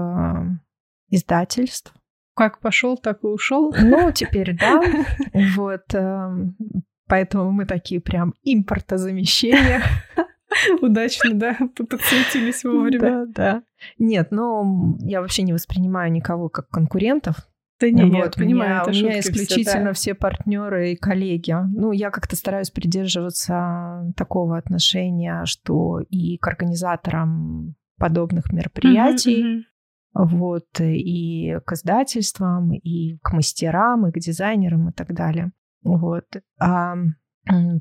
издательств. 1.10 1.94
Как 2.36 2.60
пошел, 2.60 2.98
так 2.98 3.24
и 3.24 3.28
ушел. 3.28 3.74
Ну, 3.78 4.12
теперь 4.14 4.58
да. 4.58 4.82
Вот. 5.56 5.84
Поэтому 7.08 7.52
мы 7.52 7.66
такие 7.66 8.00
прям 8.00 8.36
импортозамещения. 8.44 9.82
Удачно, 10.82 11.34
да, 11.34 11.58
подсветились 11.76 12.64
вовремя. 12.64 13.00
Да, 13.00 13.26
да. 13.26 13.64
Нет, 13.98 14.28
ну, 14.32 14.98
я 15.02 15.22
вообще 15.22 15.44
не 15.44 15.54
воспринимаю 15.54 16.12
никого 16.12 16.50
как 16.50 16.70
конкурентов. 16.70 17.36
Да 17.80 17.90
не, 17.90 18.04
вот, 18.04 18.14
я 18.14 18.30
понимаю, 18.32 18.72
меня, 18.72 18.82
это 18.82 18.90
у 18.90 18.94
меня 18.94 19.20
исключительно 19.20 19.64
все, 19.64 19.84
да. 19.84 19.94
все 19.94 20.14
партнеры 20.14 20.92
и 20.92 20.96
коллеги. 20.98 21.56
Ну, 21.74 21.94
я 21.94 22.12
как-то 22.12 22.36
стараюсь 22.36 22.72
придерживаться 22.72 24.12
такого 24.18 24.58
отношения, 24.58 25.46
что 25.46 26.02
и 26.10 26.38
к 26.38 26.48
организаторам 26.48 27.76
подобных 28.00 28.52
мероприятий, 28.52 29.44
mm-hmm, 29.44 29.64
вот, 30.14 30.80
и 30.80 31.58
к 31.66 31.74
издательствам, 31.74 32.74
и 32.74 33.18
к 33.18 33.34
мастерам, 33.34 34.08
и 34.08 34.12
к 34.12 34.20
дизайнерам 34.20 34.90
и 34.90 34.92
так 34.94 35.14
далее. 35.14 35.52
Вот. 35.84 36.26
А 36.60 36.96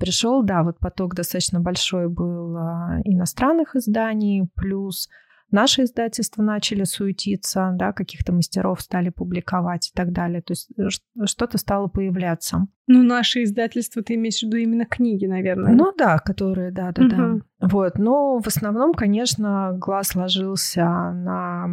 пришел, 0.01 0.43
да, 0.43 0.63
вот 0.63 0.79
поток 0.79 1.15
достаточно 1.15 1.61
большой 1.61 2.09
был 2.09 2.57
а, 2.57 3.01
иностранных 3.05 3.77
изданий, 3.77 4.49
плюс 4.55 5.09
Наши 5.51 5.85
издательства 5.85 6.43
начали 6.43 6.85
суетиться, 6.85 7.73
да, 7.75 7.93
каких-то 7.93 8.33
мастеров 8.33 8.83
стали 8.83 9.09
публиковать 9.09 9.89
и 9.89 9.93
так 9.95 10.13
далее. 10.13 10.43
То 10.43 10.53
есть 10.53 10.69
э, 10.77 10.89
что-то 11.25 11.57
стало 11.57 11.89
появляться. 11.89 12.67
Ну, 12.87 13.03
наши 13.03 13.45
издательства, 13.45 14.03
ты 14.03 14.15
имеешь 14.15 14.41
в 14.41 14.43
виду 14.43 14.59
именно 14.59 14.85
книги, 14.85 15.25
наверное. 15.25 15.73
Ну 15.73 15.93
да, 15.97 16.19
которые, 16.19 16.71
да, 16.71 16.93
да, 16.93 17.03
угу. 17.03 17.11
да. 17.11 17.69
Вот. 17.69 17.99
Но 17.99 18.41
в 18.41 18.47
основном, 18.47 18.93
конечно, 18.93 19.73
глаз 19.73 20.15
ложился 20.15 20.85
на 20.85 21.69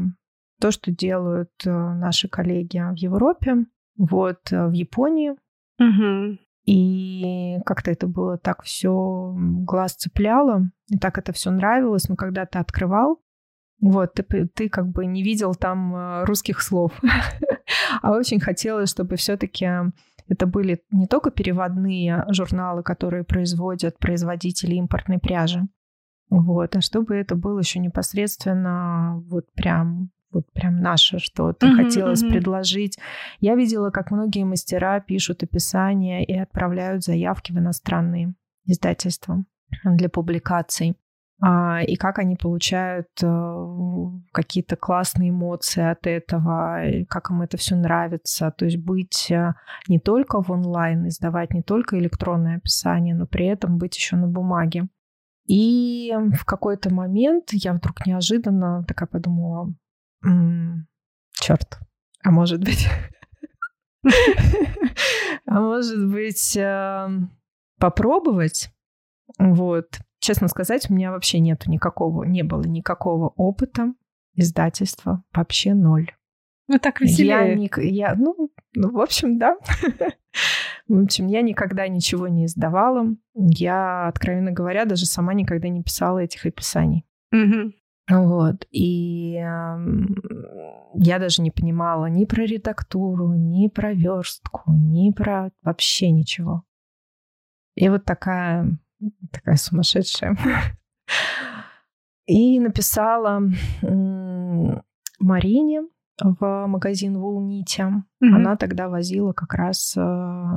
то, 0.62 0.72
что 0.72 0.90
делают 0.92 1.52
э, 1.66 1.70
наши 1.70 2.30
коллеги 2.30 2.78
в 2.78 2.96
Европе, 2.96 3.66
вот, 3.98 4.52
э, 4.52 4.68
в 4.68 4.72
Японии. 4.72 5.32
Угу. 5.80 6.38
И 6.66 7.58
как-то 7.66 7.92
это 7.92 8.08
было 8.08 8.38
так 8.38 8.64
все 8.64 9.34
глаз 9.36 9.96
цепляло, 9.96 10.72
и 10.90 10.98
так 10.98 11.18
это 11.18 11.34
все 11.34 11.52
нравилось. 11.52 12.08
Но 12.08 12.16
когда 12.16 12.46
ты 12.46 12.58
открывал 12.58 13.20
Вот, 13.82 14.14
ты, 14.14 14.48
ты 14.48 14.70
как 14.70 14.88
бы 14.88 15.06
не 15.06 15.22
видел 15.22 15.54
там 15.54 15.96
э, 15.96 16.24
русских 16.26 16.62
слов. 16.62 16.92
а 18.02 18.12
очень 18.12 18.40
хотелось, 18.40 18.90
чтобы 18.90 19.16
все-таки 19.18 19.68
это 20.28 20.48
были 20.48 20.82
не 20.92 21.08
только 21.08 21.30
переводные 21.30 22.26
журналы, 22.30 22.84
которые 22.84 23.24
производят 23.24 24.00
производители 24.00 24.76
импортной 24.76 25.20
пряжи, 25.20 25.68
вот, 26.30 26.76
а 26.76 26.82
чтобы 26.82 27.16
это 27.16 27.36
было 27.36 27.60
еще 27.60 27.80
непосредственно 27.80 29.22
вот 29.28 29.52
прям 29.54 30.12
вот 30.32 30.52
прям 30.52 30.82
наше 30.82 31.18
что-то 31.18 31.66
mm-hmm, 31.66 31.76
хотелось 31.76 32.24
mm-hmm. 32.24 32.30
предложить. 32.30 33.00
Я 33.40 33.56
видела, 33.56 33.90
как 33.90 34.12
многие 34.12 34.44
мастера 34.44 35.00
пишут 35.00 35.44
описания 35.44 36.26
и 36.26 36.38
отправляют 36.38 37.06
заявки 37.06 37.54
в 37.54 37.58
иностранные 37.58 38.34
издательства 38.66 39.46
для 39.86 40.10
публикаций. 40.10 40.98
А, 41.42 41.82
и 41.84 41.96
как 41.96 42.20
они 42.20 42.38
получают 42.38 43.10
э, 43.22 43.66
какие-то 44.32 44.78
классные 44.78 45.32
эмоции 45.32 45.84
от 45.84 46.08
этого, 46.08 46.80
как 47.10 47.30
им 47.30 47.42
это 47.42 47.58
все 47.58 47.76
нравится. 47.76 48.52
То 48.52 48.66
есть 48.66 48.78
быть 48.78 49.30
э, 49.30 49.54
не 49.90 50.00
только 50.00 50.42
в 50.42 50.50
онлайн, 50.50 51.08
издавать 51.08 51.54
не 51.54 51.62
только 51.62 52.00
электронное 52.00 52.58
описание, 52.58 53.14
но 53.16 53.28
при 53.28 53.48
этом 53.48 53.78
быть 53.78 53.98
еще 53.98 54.16
на 54.16 54.28
бумаге. 54.28 54.88
И 55.46 56.14
в 56.34 56.46
какой-то 56.46 56.94
момент 56.94 57.50
я 57.52 57.74
вдруг 57.74 58.06
неожиданно 58.06 58.84
такая 58.86 59.08
подумала, 59.08 59.74
черт, 61.34 61.80
а 62.24 62.32
может 62.32 62.64
быть, 62.64 62.88
а 65.46 65.60
может 65.60 66.10
быть 66.10 66.58
эм, 66.58 67.38
попробовать, 67.78 68.72
вот. 69.38 70.00
Честно 70.26 70.48
сказать, 70.48 70.90
у 70.90 70.94
меня 70.96 71.12
вообще 71.12 71.38
нету 71.38 71.70
никакого, 71.70 72.24
не 72.24 72.42
было 72.42 72.64
никакого 72.64 73.30
опыта 73.36 73.94
издательства, 74.34 75.24
вообще 75.32 75.76
ноль. 75.76 76.10
Ну, 76.68 76.80
так 76.80 77.00
веселее. 77.00 77.50
Я, 77.50 77.54
не, 77.54 77.70
я 77.78 78.16
ну, 78.16 78.50
ну, 78.74 78.92
в 78.92 79.00
общем, 79.00 79.38
да. 79.38 79.56
В 80.88 81.04
общем, 81.04 81.28
я 81.28 81.44
никогда 81.44 81.88
ничего 81.88 82.28
не 82.28 82.46
издавала. 82.46 83.06
Я, 83.36 84.08
откровенно 84.08 84.52
говоря, 84.52 84.86
даже 84.86 85.06
сама 85.06 85.36
никогда 85.36 85.68
не 85.68 85.84
писала 85.84 86.18
этих 86.18 86.48
описаний. 86.48 87.06
Угу. 87.32 87.74
Вот. 88.18 88.66
И 88.72 89.36
э, 89.36 89.78
я 90.96 91.20
даже 91.20 91.44
не 91.44 91.52
понимала 91.52 92.08
ни 92.08 92.26
про 92.26 92.46
редактуру, 92.46 93.32
ни 93.36 93.68
про 93.68 93.94
верстку, 93.94 94.72
ни 94.72 95.12
про 95.12 95.52
вообще 95.62 96.10
ничего. 96.10 96.64
И 97.76 97.90
вот 97.90 98.06
такая, 98.06 98.80
такая 99.32 99.56
сумасшедшая. 99.56 100.38
И 102.26 102.60
написала 102.60 103.42
Марине 105.20 105.84
в 106.20 106.68
магазин 106.68 107.18
Вулнити. 107.20 107.82
Mm-hmm. 107.82 108.04
Она 108.22 108.56
тогда 108.56 108.90
возила 108.90 109.34
как 109.34 109.54
раз 109.54 109.96
э, 109.98 110.02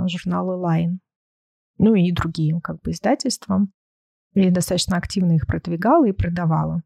журналы 0.08 0.54
Line. 0.54 0.98
Ну 1.78 1.94
и 1.94 2.12
другие 2.12 2.60
как 2.62 2.80
бы 2.80 2.92
издательства. 2.92 3.66
И 4.34 4.50
достаточно 4.50 4.96
активно 4.96 5.32
их 5.32 5.46
продвигала 5.46 6.06
и 6.06 6.12
продавала. 6.12 6.82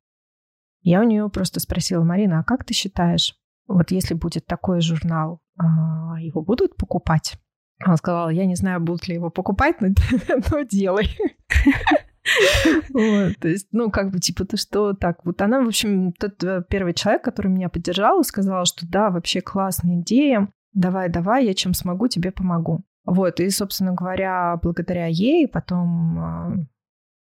Я 0.83 1.01
у 1.01 1.05
нее 1.05 1.29
просто 1.29 1.61
спросила, 1.61 2.03
Марина, 2.03 2.41
а 2.41 2.45
как 2.45 2.65
ты 2.65 2.75
считаешь, 2.75 3.37
вот 3.69 3.91
если 3.91 4.15
будет 4.15 4.47
такой 4.47 4.81
журнал, 4.81 5.41
а, 5.57 6.21
его 6.21 6.43
будут 6.43 6.77
покупать? 6.77 7.35
Она 7.85 7.97
сказала, 7.97 8.29
я 8.29 8.47
не 8.47 8.55
знаю, 8.55 8.81
будут 8.81 9.09
ли 9.09 9.15
его 9.15 9.31
покупать, 9.31 9.81
но, 9.81 9.89
но 10.51 10.63
делай. 10.63 11.09
Вот, 12.95 13.37
то 13.41 13.49
есть, 13.49 13.67
ну, 13.73 13.91
как 13.91 14.13
бы, 14.13 14.21
типа, 14.21 14.45
ты 14.45 14.57
что, 14.57 14.93
так, 14.93 15.25
вот 15.25 15.43
она, 15.43 15.61
в 15.61 15.67
общем, 15.67 16.13
тот 16.13 16.41
э, 16.45 16.63
первый 16.69 16.95
человек, 16.95 17.25
который 17.25 17.49
меня 17.49 17.69
поддержал 17.69 18.21
и 18.21 18.25
сказал, 18.25 18.65
что 18.65 18.89
да, 18.89 19.11
вообще 19.11 19.41
классная 19.41 19.97
идея, 19.97 20.49
давай, 20.73 21.09
давай, 21.09 21.47
я 21.47 21.53
чем 21.53 21.75
смогу, 21.75 22.07
тебе 22.07 22.31
помогу. 22.31 22.85
Вот, 23.05 23.41
и, 23.41 23.51
собственно 23.51 23.93
говоря, 23.93 24.57
благодаря 24.63 25.07
ей 25.07 25.49
потом 25.49 26.19
а, 26.19 26.53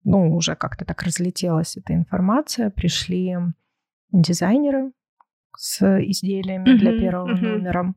ну, 0.04 0.36
уже 0.36 0.56
как-то 0.56 0.86
так 0.86 1.02
разлетелась 1.02 1.76
эта 1.78 1.94
информация, 1.94 2.70
пришли 2.70 3.36
дизайнеры 4.12 4.92
с 5.58 5.82
изделиями 6.04 6.70
mm-hmm, 6.70 6.78
для 6.78 6.92
первого 7.00 7.34
mm-hmm. 7.34 7.42
номера. 7.42 7.96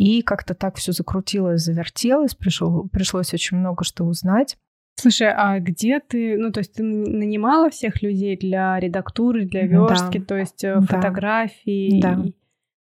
И 0.00 0.22
как-то 0.22 0.54
так 0.54 0.76
все 0.76 0.92
закрутилось, 0.92 1.60
завертелось, 1.60 2.34
пришло, 2.34 2.84
пришлось 2.84 3.34
очень 3.34 3.58
много 3.58 3.84
что 3.84 4.04
узнать. 4.04 4.56
Слушай, 4.94 5.30
а 5.30 5.60
где 5.60 6.00
ты, 6.00 6.38
ну, 6.38 6.50
то 6.50 6.60
есть 6.60 6.72
ты 6.72 6.82
нанимала 6.82 7.68
всех 7.68 8.00
людей 8.00 8.34
для 8.38 8.80
редактуры, 8.80 9.44
для 9.44 9.66
верстки, 9.66 10.16
да. 10.16 10.24
то 10.24 10.38
есть 10.38 10.64
э, 10.64 10.80
фотографии? 10.80 12.00
Да. 12.00 12.24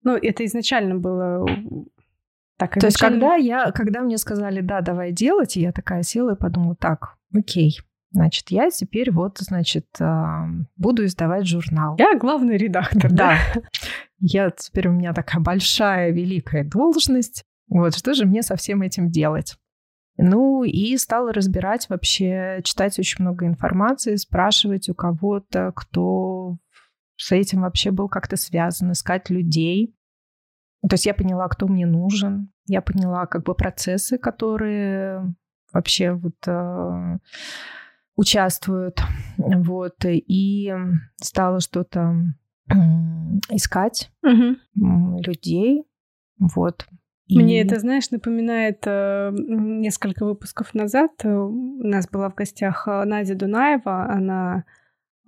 Ну, 0.04 0.16
это 0.16 0.44
изначально 0.44 0.94
было 0.94 1.44
так, 2.56 2.76
изначально... 2.76 2.80
То 2.80 2.86
есть 2.86 2.98
когда 2.98 3.34
я, 3.34 3.72
когда 3.72 4.00
мне 4.02 4.16
сказали, 4.16 4.60
да, 4.60 4.80
давай 4.80 5.10
делать, 5.10 5.56
я 5.56 5.72
такая 5.72 6.04
села 6.04 6.34
и 6.34 6.38
подумала, 6.38 6.76
так, 6.76 7.16
окей, 7.34 7.80
Значит, 8.10 8.50
я 8.50 8.70
теперь 8.70 9.10
вот, 9.10 9.38
значит, 9.38 9.86
буду 10.76 11.04
издавать 11.04 11.46
журнал. 11.46 11.96
Я 11.98 12.18
главный 12.18 12.56
редактор, 12.56 13.12
да. 13.12 13.38
Я 14.20 14.50
теперь 14.50 14.88
у 14.88 14.92
меня 14.92 15.12
такая 15.12 15.42
большая, 15.42 16.10
великая 16.10 16.64
должность. 16.64 17.44
Вот 17.68 17.94
что 17.94 18.14
же 18.14 18.24
мне 18.24 18.42
со 18.42 18.56
всем 18.56 18.82
этим 18.82 19.10
делать? 19.10 19.56
Ну 20.16 20.64
и 20.64 20.96
стала 20.96 21.32
разбирать 21.32 21.88
вообще, 21.88 22.60
читать 22.64 22.98
очень 22.98 23.22
много 23.22 23.46
информации, 23.46 24.16
спрашивать 24.16 24.88
у 24.88 24.94
кого-то, 24.94 25.72
кто 25.76 26.56
с 27.16 27.30
этим 27.30 27.60
вообще 27.60 27.92
был 27.92 28.08
как-то 28.08 28.36
связан, 28.36 28.92
искать 28.92 29.30
людей. 29.30 29.94
То 30.82 30.94
есть 30.94 31.06
я 31.06 31.14
поняла, 31.14 31.48
кто 31.48 31.68
мне 31.68 31.86
нужен, 31.86 32.50
я 32.66 32.82
поняла 32.82 33.26
как 33.26 33.44
бы 33.44 33.54
процессы, 33.54 34.18
которые 34.18 35.34
вообще 35.72 36.12
вот 36.12 36.36
а, 36.46 37.18
участвуют. 38.18 39.00
Вот. 39.38 40.04
И 40.04 40.74
стала 41.22 41.60
что-то 41.60 42.16
искать 43.50 44.10
угу. 44.22 44.56
людей. 45.20 45.84
Вот. 46.38 46.86
И... 47.26 47.38
Мне 47.38 47.60
это, 47.60 47.78
знаешь, 47.78 48.10
напоминает 48.10 48.82
э, 48.86 49.30
несколько 49.32 50.24
выпусков 50.24 50.74
назад. 50.74 51.12
У 51.24 51.86
нас 51.86 52.08
была 52.08 52.30
в 52.30 52.34
гостях 52.34 52.88
э, 52.88 53.04
Надя 53.04 53.34
Дунаева. 53.34 54.10
Она 54.10 54.64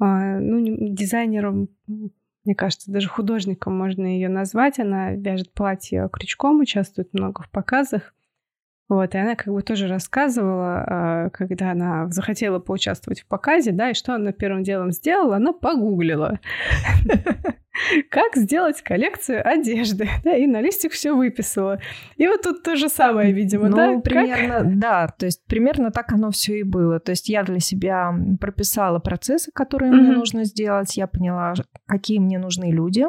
э, 0.00 0.38
ну, 0.38 0.94
дизайнером, 0.94 1.68
мне 1.86 2.54
кажется, 2.54 2.90
даже 2.90 3.08
художником 3.08 3.76
можно 3.76 4.06
ее 4.06 4.30
назвать. 4.30 4.78
Она 4.78 5.12
вяжет 5.12 5.52
платье 5.52 6.08
крючком, 6.10 6.60
участвует 6.60 7.12
много 7.12 7.42
в 7.42 7.50
показах. 7.50 8.14
Вот, 8.90 9.14
и 9.14 9.18
она 9.18 9.36
как 9.36 9.54
бы 9.54 9.62
тоже 9.62 9.86
рассказывала, 9.86 10.84
а, 10.84 11.30
когда 11.30 11.70
она 11.70 12.08
захотела 12.10 12.58
поучаствовать 12.58 13.20
в 13.20 13.26
показе, 13.26 13.70
да, 13.70 13.90
и 13.90 13.94
что 13.94 14.16
она 14.16 14.32
первым 14.32 14.64
делом 14.64 14.90
сделала, 14.90 15.36
она 15.36 15.52
погуглила. 15.52 16.40
Как 18.10 18.34
сделать 18.34 18.82
коллекцию 18.82 19.48
одежды, 19.48 20.08
да, 20.24 20.34
и 20.34 20.48
на 20.48 20.60
листик 20.60 20.90
все 20.90 21.14
выписала. 21.14 21.78
И 22.16 22.26
вот 22.26 22.42
тут 22.42 22.64
то 22.64 22.74
же 22.74 22.88
самое, 22.88 23.32
видимо, 23.32 23.68
ну, 23.68 23.76
да? 23.76 24.00
примерно, 24.00 24.64
да, 24.64 25.06
то 25.06 25.26
есть 25.26 25.46
примерно 25.46 25.92
так 25.92 26.12
оно 26.12 26.32
все 26.32 26.58
и 26.58 26.64
было. 26.64 26.98
То 26.98 27.12
есть 27.12 27.28
я 27.28 27.44
для 27.44 27.60
себя 27.60 28.12
прописала 28.40 28.98
процессы, 28.98 29.52
которые 29.54 29.92
мне 29.92 30.10
нужно 30.10 30.42
сделать, 30.42 30.96
я 30.96 31.06
поняла, 31.06 31.54
какие 31.86 32.18
мне 32.18 32.40
нужны 32.40 32.72
люди 32.72 33.06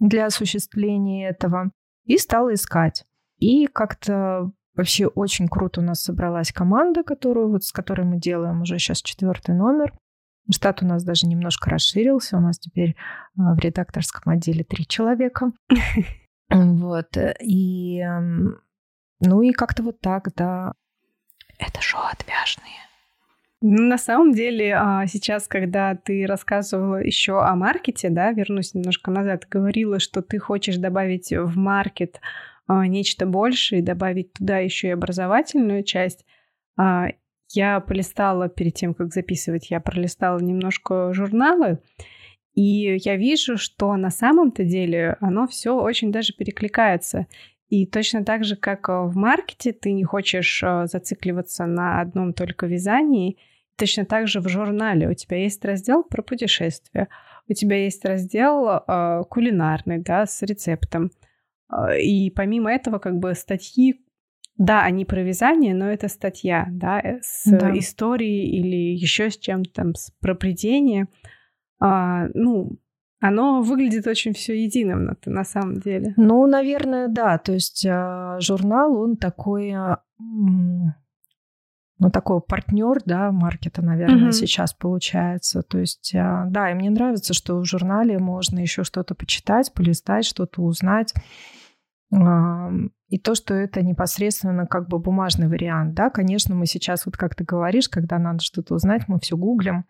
для 0.00 0.26
осуществления 0.26 1.28
этого, 1.28 1.70
и 2.06 2.18
стала 2.18 2.54
искать. 2.54 3.04
И 3.38 3.68
как-то 3.68 4.50
Вообще 4.74 5.06
очень 5.06 5.48
круто 5.48 5.80
у 5.80 5.84
нас 5.84 6.02
собралась 6.02 6.52
команда, 6.52 7.02
которую, 7.02 7.50
вот, 7.50 7.64
с 7.64 7.72
которой 7.72 8.06
мы 8.06 8.18
делаем 8.18 8.62
уже 8.62 8.78
сейчас 8.78 9.02
четвертый 9.02 9.54
номер. 9.54 9.92
Штат 10.50 10.82
у 10.82 10.86
нас 10.86 11.04
даже 11.04 11.26
немножко 11.26 11.70
расширился. 11.70 12.36
У 12.36 12.40
нас 12.40 12.58
теперь 12.58 12.96
а, 13.38 13.54
в 13.54 13.58
редакторском 13.58 14.32
отделе 14.32 14.64
три 14.64 14.86
человека. 14.86 15.52
Вот. 16.54 17.16
И 17.40 18.02
ну 19.24 19.40
и 19.40 19.52
как-то 19.52 19.82
вот 19.84 20.00
так, 20.00 20.34
да. 20.34 20.72
Это 21.58 21.80
шоу 21.80 22.02
отвяжные. 22.10 22.74
Ну, 23.60 23.84
на 23.84 23.96
самом 23.96 24.32
деле, 24.32 24.74
а, 24.74 25.06
сейчас, 25.06 25.46
когда 25.46 25.94
ты 25.94 26.26
рассказывала 26.26 26.96
еще 26.96 27.40
о 27.40 27.54
маркете, 27.54 28.10
да, 28.10 28.32
вернусь 28.32 28.74
немножко 28.74 29.12
назад, 29.12 29.46
говорила, 29.48 30.00
что 30.00 30.20
ты 30.22 30.40
хочешь 30.40 30.76
добавить 30.76 31.30
в 31.30 31.56
маркет 31.56 32.20
нечто 32.86 33.26
большее 33.26 33.80
и 33.80 33.84
добавить 33.84 34.32
туда 34.32 34.58
еще 34.58 34.88
и 34.88 34.92
образовательную 34.92 35.84
часть. 35.84 36.24
А, 36.76 37.08
я 37.50 37.80
полистала 37.80 38.48
перед 38.48 38.74
тем, 38.74 38.94
как 38.94 39.12
записывать, 39.12 39.70
я 39.70 39.80
пролистала 39.80 40.38
немножко 40.38 41.12
журналы, 41.12 41.78
и 42.54 42.96
я 42.96 43.16
вижу, 43.16 43.56
что 43.56 43.94
на 43.96 44.10
самом-то 44.10 44.64
деле 44.64 45.16
оно 45.20 45.46
все 45.46 45.78
очень 45.78 46.12
даже 46.12 46.32
перекликается. 46.34 47.26
И 47.68 47.86
точно 47.86 48.24
так 48.24 48.44
же, 48.44 48.56
как 48.56 48.88
в 48.88 49.12
маркете, 49.14 49.72
ты 49.72 49.92
не 49.92 50.04
хочешь 50.04 50.62
а, 50.62 50.86
зацикливаться 50.86 51.66
на 51.66 52.00
одном 52.00 52.34
только 52.34 52.66
вязании, 52.66 53.38
точно 53.76 54.04
так 54.04 54.28
же 54.28 54.40
в 54.40 54.48
журнале 54.48 55.08
у 55.08 55.14
тебя 55.14 55.38
есть 55.38 55.64
раздел 55.64 56.04
про 56.04 56.22
путешествия, 56.22 57.08
у 57.48 57.54
тебя 57.54 57.76
есть 57.82 58.04
раздел 58.04 58.68
э, 58.68 59.22
кулинарный, 59.28 59.98
да, 59.98 60.26
с 60.26 60.42
рецептом. 60.42 61.10
Э, 61.72 62.00
и 62.00 62.30
помимо 62.30 62.72
этого, 62.72 62.98
как 62.98 63.18
бы 63.18 63.34
статьи, 63.34 64.04
да, 64.56 64.82
они 64.82 65.04
про 65.04 65.22
вязание, 65.22 65.74
но 65.74 65.86
это 65.86 66.08
статья, 66.08 66.68
да, 66.70 67.00
э, 67.00 67.20
с 67.22 67.50
да. 67.50 67.76
историей 67.76 68.48
или 68.58 68.94
еще 68.94 69.30
с 69.30 69.38
чем-то 69.38 69.72
там, 69.72 69.94
с 69.94 70.10
про 70.20 70.34
плетение. 70.34 71.08
А, 71.80 72.28
ну, 72.34 72.78
оно 73.22 73.62
выглядит 73.62 74.06
очень 74.06 74.34
все 74.34 74.60
единым 74.60 75.04
на, 75.04 75.16
на 75.26 75.44
самом 75.44 75.78
деле. 75.78 76.12
Ну, 76.16 76.46
наверное, 76.46 77.08
да. 77.08 77.38
То 77.38 77.52
есть 77.52 77.86
э, 77.86 78.36
журнал, 78.40 78.96
он 78.96 79.16
такой, 79.16 79.70
э, 79.70 79.96
ну, 80.18 82.10
такой 82.12 82.40
партнер, 82.40 83.00
да, 83.04 83.30
маркета, 83.30 83.80
наверное, 83.80 84.28
mm-hmm. 84.28 84.32
сейчас 84.32 84.74
получается. 84.74 85.62
То 85.62 85.78
есть, 85.78 86.12
э, 86.14 86.44
да, 86.48 86.72
и 86.72 86.74
мне 86.74 86.90
нравится, 86.90 87.32
что 87.32 87.58
в 87.58 87.64
журнале 87.64 88.18
можно 88.18 88.58
еще 88.58 88.82
что-то 88.82 89.14
почитать, 89.14 89.72
полистать, 89.72 90.24
что-то 90.24 90.62
узнать. 90.62 91.14
И 92.12 93.18
то, 93.18 93.34
что 93.34 93.54
это 93.54 93.82
непосредственно 93.82 94.66
как 94.66 94.88
бы 94.88 94.98
бумажный 94.98 95.48
вариант, 95.48 95.94
да, 95.94 96.10
конечно, 96.10 96.54
мы 96.54 96.66
сейчас, 96.66 97.06
вот 97.06 97.16
как 97.16 97.34
ты 97.34 97.44
говоришь, 97.44 97.88
когда 97.88 98.18
надо 98.18 98.40
что-то 98.40 98.74
узнать, 98.74 99.08
мы 99.08 99.18
все 99.18 99.36
гуглим, 99.36 99.86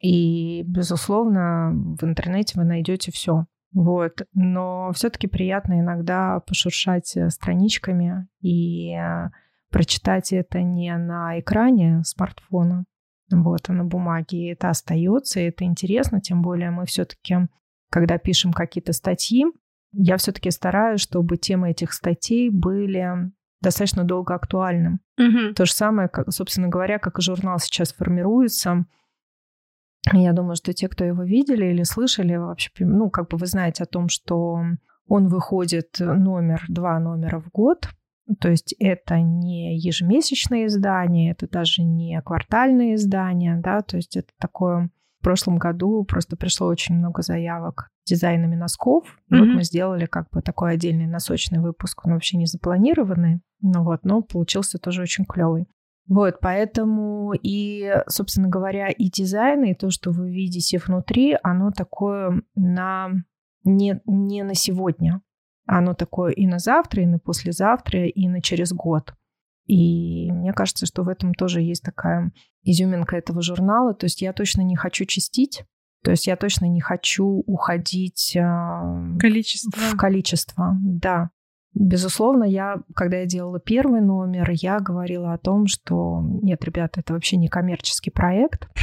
и, 0.00 0.62
безусловно, 0.62 1.72
в 1.72 2.04
интернете 2.04 2.58
вы 2.58 2.64
найдете 2.64 3.12
все. 3.12 3.46
Вот. 3.72 4.22
Но 4.32 4.90
все-таки 4.94 5.26
приятно 5.26 5.80
иногда 5.80 6.40
пошуршать 6.40 7.16
э, 7.16 7.28
страничками 7.30 8.26
и 8.40 8.94
э, 8.94 9.30
прочитать 9.70 10.32
это 10.32 10.62
не 10.62 10.96
на 10.96 11.38
экране 11.40 12.02
смартфона, 12.04 12.84
вот, 13.30 13.68
а 13.68 13.72
на 13.72 13.84
бумаге. 13.84 14.38
И 14.38 14.52
это 14.52 14.70
остается, 14.70 15.40
и 15.40 15.44
это 15.44 15.64
интересно, 15.64 16.20
тем 16.20 16.42
более 16.42 16.70
мы 16.70 16.86
все-таки, 16.86 17.36
когда 17.90 18.18
пишем 18.18 18.52
какие-то 18.52 18.92
статьи, 18.92 19.44
я 19.98 20.16
все-таки 20.16 20.50
стараюсь, 20.50 21.00
чтобы 21.00 21.36
темы 21.36 21.70
этих 21.70 21.92
статей 21.92 22.50
были 22.50 23.32
достаточно 23.60 24.04
долго 24.04 24.34
актуальным. 24.34 25.00
Угу. 25.18 25.54
То 25.54 25.64
же 25.64 25.72
самое, 25.72 26.08
как, 26.08 26.30
собственно 26.32 26.68
говоря, 26.68 26.98
как 26.98 27.18
и 27.18 27.22
журнал 27.22 27.58
сейчас 27.58 27.92
формируется– 27.92 28.86
я 30.12 30.32
думаю, 30.32 30.56
что 30.56 30.72
те, 30.72 30.88
кто 30.88 31.04
его 31.04 31.24
видели 31.24 31.66
или 31.66 31.82
слышали, 31.82 32.36
вообще, 32.36 32.70
ну, 32.78 33.10
как 33.10 33.28
бы 33.28 33.38
вы 33.38 33.46
знаете 33.46 33.82
о 33.82 33.86
том, 33.86 34.08
что 34.08 34.60
он 35.08 35.28
выходит 35.28 35.96
номер, 35.98 36.64
два 36.68 36.98
номера 37.00 37.40
в 37.40 37.48
год. 37.50 37.88
То 38.40 38.48
есть 38.48 38.74
это 38.78 39.20
не 39.20 39.76
ежемесячное 39.78 40.66
издание, 40.66 41.32
это 41.32 41.48
даже 41.48 41.82
не 41.82 42.20
квартальное 42.22 42.94
издание, 42.94 43.56
да, 43.56 43.82
то 43.82 43.96
есть 43.96 44.16
это 44.16 44.32
такое... 44.38 44.90
В 45.18 45.24
прошлом 45.26 45.56
году 45.56 46.04
просто 46.04 46.36
пришло 46.36 46.68
очень 46.68 46.94
много 46.94 47.22
заявок 47.22 47.88
дизайнами 48.06 48.54
носков. 48.54 49.04
Mm-hmm. 49.06 49.38
Вот 49.38 49.46
мы 49.48 49.62
сделали 49.62 50.06
как 50.06 50.30
бы 50.30 50.42
такой 50.42 50.72
отдельный 50.72 51.06
носочный 51.06 51.60
выпуск, 51.60 52.06
он 52.06 52.12
вообще 52.12 52.38
не 52.38 52.46
запланированный, 52.46 53.40
ну 53.60 53.84
вот, 53.84 54.04
но 54.04 54.22
получился 54.22 54.78
тоже 54.78 55.02
очень 55.02 55.24
клевый. 55.24 55.66
Вот, 56.08 56.38
поэтому 56.40 57.32
и, 57.34 57.92
собственно 58.06 58.48
говоря, 58.48 58.88
и 58.88 59.10
дизайн, 59.10 59.64
и 59.64 59.74
то, 59.74 59.90
что 59.90 60.12
вы 60.12 60.30
видите 60.30 60.78
внутри, 60.78 61.36
оно 61.42 61.72
такое 61.72 62.42
на 62.54 63.10
не, 63.64 64.00
не 64.06 64.44
на 64.44 64.54
сегодня. 64.54 65.20
Оно 65.66 65.94
такое 65.94 66.30
и 66.30 66.46
на 66.46 66.60
завтра, 66.60 67.02
и 67.02 67.06
на 67.06 67.18
послезавтра, 67.18 68.06
и 68.06 68.28
на 68.28 68.40
через 68.40 68.72
год. 68.72 69.14
И 69.66 70.30
мне 70.30 70.52
кажется, 70.52 70.86
что 70.86 71.02
в 71.02 71.08
этом 71.08 71.34
тоже 71.34 71.60
есть 71.60 71.82
такая 71.82 72.32
изюминка 72.62 73.16
этого 73.16 73.42
журнала. 73.42 73.92
То 73.92 74.06
есть 74.06 74.22
я 74.22 74.32
точно 74.32 74.62
не 74.62 74.76
хочу 74.76 75.04
чистить, 75.06 75.64
то 76.06 76.12
есть 76.12 76.28
я 76.28 76.36
точно 76.36 76.66
не 76.66 76.80
хочу 76.80 77.42
уходить 77.48 78.38
количество. 79.18 79.72
в 79.72 79.96
количество. 79.96 80.78
Да. 80.80 81.30
Безусловно, 81.74 82.44
я, 82.44 82.76
когда 82.94 83.16
я 83.16 83.26
делала 83.26 83.58
первый 83.58 84.00
номер, 84.00 84.48
я 84.52 84.78
говорила 84.78 85.32
о 85.32 85.38
том, 85.38 85.66
что 85.66 86.22
нет, 86.22 86.64
ребята, 86.64 87.00
это 87.00 87.12
вообще 87.12 87.36
не 87.38 87.48
коммерческий 87.48 88.10
проект. 88.10 88.68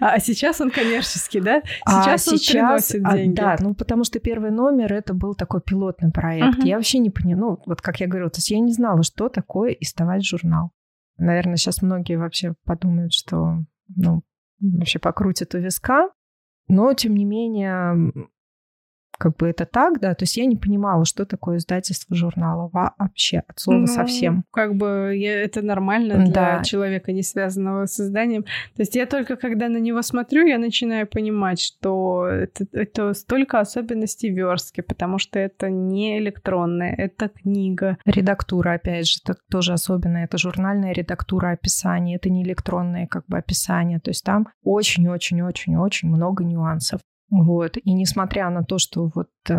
А 0.00 0.18
сейчас 0.18 0.60
он 0.60 0.72
коммерческий, 0.72 1.40
да? 1.40 1.62
Сейчас 1.86 2.26
а 2.26 2.32
он 2.32 2.38
сейчас, 2.38 2.52
приносит 2.52 3.00
а, 3.04 3.16
деньги. 3.16 3.36
Да, 3.36 3.56
ну 3.60 3.72
потому 3.72 4.02
что 4.02 4.18
первый 4.18 4.50
номер 4.50 4.92
это 4.92 5.14
был 5.14 5.36
такой 5.36 5.62
пилотный 5.62 6.10
проект. 6.10 6.58
Uh-huh. 6.58 6.66
Я 6.66 6.76
вообще 6.76 6.98
не 6.98 7.10
поняла, 7.10 7.40
ну 7.40 7.62
вот 7.64 7.80
как 7.80 8.00
я 8.00 8.08
говорила, 8.08 8.30
то 8.30 8.38
есть 8.38 8.50
я 8.50 8.58
не 8.58 8.72
знала, 8.72 9.04
что 9.04 9.28
такое 9.28 9.70
издавать 9.70 10.26
журнал. 10.26 10.72
Наверное, 11.18 11.54
сейчас 11.56 11.82
многие 11.82 12.16
вообще 12.16 12.54
подумают, 12.64 13.12
что 13.12 13.58
ну 13.94 14.24
вообще 14.60 14.98
покрутят 14.98 15.54
у 15.54 15.58
виска. 15.58 16.10
Но, 16.68 16.94
тем 16.94 17.14
не 17.14 17.24
менее, 17.24 18.12
как 19.18 19.36
бы 19.36 19.48
это 19.48 19.64
так, 19.64 20.00
да, 20.00 20.14
то 20.14 20.24
есть 20.24 20.36
я 20.36 20.46
не 20.46 20.56
понимала, 20.56 21.04
что 21.04 21.24
такое 21.24 21.58
издательство 21.58 22.16
журнала 22.16 22.70
вообще 22.72 23.42
от 23.46 23.58
слова 23.58 23.80
ну, 23.80 23.86
совсем. 23.86 24.44
Как 24.50 24.74
бы 24.74 25.12
я, 25.16 25.42
это 25.42 25.62
нормально 25.62 26.24
для 26.24 26.32
да. 26.32 26.62
человека, 26.62 27.12
не 27.12 27.22
связанного 27.22 27.86
с 27.86 28.00
изданием. 28.00 28.42
То 28.42 28.82
есть 28.82 28.94
я 28.94 29.06
только 29.06 29.36
когда 29.36 29.68
на 29.68 29.78
него 29.78 30.02
смотрю, 30.02 30.46
я 30.46 30.58
начинаю 30.58 31.06
понимать, 31.06 31.60
что 31.60 32.26
это, 32.26 32.66
это 32.72 33.14
столько 33.14 33.60
особенностей 33.60 34.30
верстки, 34.30 34.80
потому 34.80 35.18
что 35.18 35.38
это 35.38 35.70
не 35.70 36.18
электронная, 36.18 36.94
это 36.94 37.28
книга. 37.28 37.98
Редактура, 38.04 38.74
опять 38.74 39.06
же, 39.06 39.20
это 39.24 39.38
тоже 39.50 39.72
особенно, 39.72 40.18
это 40.18 40.38
журнальная 40.38 40.92
редактура 40.92 41.50
описания, 41.50 42.16
это 42.16 42.30
не 42.30 42.42
электронное 42.42 43.06
как 43.06 43.24
бы 43.26 43.38
описание, 43.38 44.00
то 44.00 44.10
есть 44.10 44.24
там 44.24 44.48
очень-очень-очень-очень 44.62 46.08
много 46.08 46.44
нюансов. 46.44 47.00
Вот. 47.30 47.76
И 47.76 47.92
несмотря 47.92 48.50
на 48.50 48.64
то, 48.64 48.78
что 48.78 49.10
вот 49.14 49.30
э, 49.48 49.54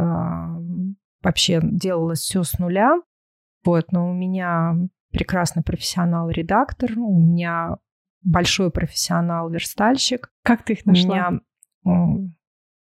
вообще 1.21 1.59
делалось 1.63 2.19
все 2.19 2.43
с 2.43 2.57
нуля, 2.59 3.01
вот, 3.65 3.91
но 3.91 4.09
у 4.09 4.13
меня 4.13 4.75
прекрасный 5.11 5.63
профессионал-редактор, 5.63 6.91
у 6.97 7.19
меня 7.19 7.77
большой 8.21 8.71
профессионал-верстальщик. 8.71 10.31
Как 10.43 10.63
ты 10.63 10.73
их 10.73 10.85
нашла? 10.85 11.39
У 11.83 11.89
меня 11.89 12.31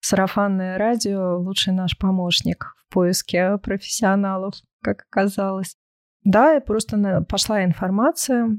сарафанное 0.01 0.79
радио— 0.79 1.39
лучший 1.41 1.73
наш 1.73 1.97
помощник 1.97 2.75
в 2.79 2.93
поиске 2.93 3.59
профессионалов, 3.59 4.55
как 4.83 5.07
оказалось. 5.11 5.77
Да, 6.25 6.57
и 6.57 6.61
просто 6.61 7.25
пошла 7.29 7.65
информация 7.65 8.59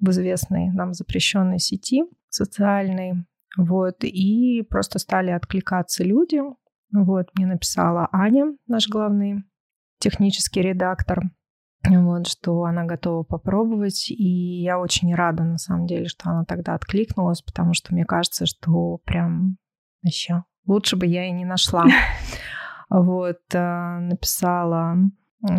в 0.00 0.10
известной 0.10 0.70
нам 0.72 0.92
запрещенной 0.92 1.58
сети 1.58 2.04
социальной 2.28 3.24
вот, 3.56 4.02
и 4.02 4.62
просто 4.68 4.98
стали 4.98 5.30
откликаться 5.30 6.04
люди. 6.04 6.40
Вот, 6.92 7.28
мне 7.34 7.46
написала 7.46 8.08
Аня, 8.12 8.54
наш 8.66 8.88
главный 8.88 9.44
технический 9.98 10.62
редактор, 10.62 11.22
вот, 11.88 12.26
что 12.28 12.64
она 12.64 12.84
готова 12.84 13.22
попробовать. 13.22 14.10
И 14.10 14.62
я 14.62 14.78
очень 14.78 15.14
рада, 15.14 15.44
на 15.44 15.58
самом 15.58 15.86
деле, 15.86 16.06
что 16.06 16.30
она 16.30 16.44
тогда 16.44 16.74
откликнулась, 16.74 17.42
потому 17.42 17.74
что 17.74 17.94
мне 17.94 18.04
кажется, 18.04 18.46
что 18.46 18.98
прям 19.04 19.56
еще 20.02 20.44
лучше 20.66 20.96
бы 20.96 21.06
я 21.06 21.26
и 21.26 21.32
не 21.32 21.44
нашла. 21.44 21.86
Вот, 22.94 23.40
э, 23.54 23.98
написала 24.00 24.96
э, 25.48 25.50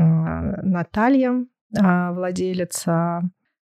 Наталья, 0.62 1.32
э, 1.76 2.12
владелица 2.12 3.24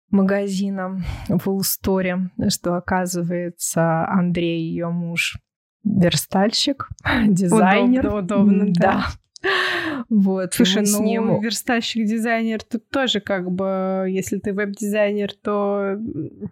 магазина 0.09 1.03
в 1.27 1.49
Улсторе, 1.49 2.29
что 2.49 2.75
оказывается 2.75 4.07
Андрей, 4.07 4.61
ее 4.61 4.89
муж, 4.89 5.37
верстальщик, 5.83 6.89
дизайнер. 7.27 8.07
Удобно, 8.07 8.19
удобно, 8.19 8.65
да. 8.73 8.81
да. 8.81 9.05
Вот, 10.09 10.53
Слушай, 10.53 10.83
ну, 10.89 11.03
ним... 11.03 11.41
верстальщик-дизайнер 11.41 12.63
тут 12.63 12.89
тоже 12.89 13.19
как 13.19 13.51
бы, 13.51 14.05
если 14.07 14.37
ты 14.37 14.53
веб-дизайнер, 14.53 15.33
то 15.33 15.95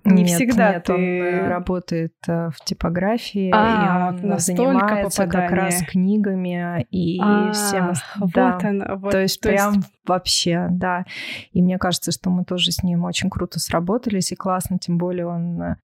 не 0.04 0.24
нет, 0.24 0.30
всегда 0.30 0.74
нет, 0.74 0.84
ты... 0.84 0.93
он 0.93 1.00
э, 1.00 1.48
работает 1.48 2.14
э, 2.28 2.50
в 2.50 2.64
типографии, 2.66 3.52
а, 3.54 4.14
и 4.14 4.26
он 4.28 4.39
занимается 4.39 5.24
попадание. 5.24 5.50
как 5.50 5.58
раз 5.58 5.84
книгами 5.84 6.86
и 6.91 7.20
а, 7.22 7.52
всем... 7.54 7.93
Вот 8.18 8.32
да. 8.34 8.60
он, 8.62 8.84
вот, 9.00 9.12
то 9.12 9.22
есть 9.22 9.39
то 9.39 9.50
прям 9.50 9.76
есть... 9.76 9.88
вообще, 10.06 10.68
да. 10.72 11.06
И 11.52 11.62
мне 11.62 11.78
кажется, 11.78 12.12
что 12.12 12.30
мы 12.30 12.43
тоже 12.43 12.72
с 12.72 12.84
ним 12.84 13.06
очень 13.06 13.30
круто 13.30 13.60
сработались, 13.60 14.32
и 14.32 14.36
классно, 14.36 14.80
тем 14.80 14.98
более 14.98 15.28
он 15.28 15.62
э, 15.62 15.76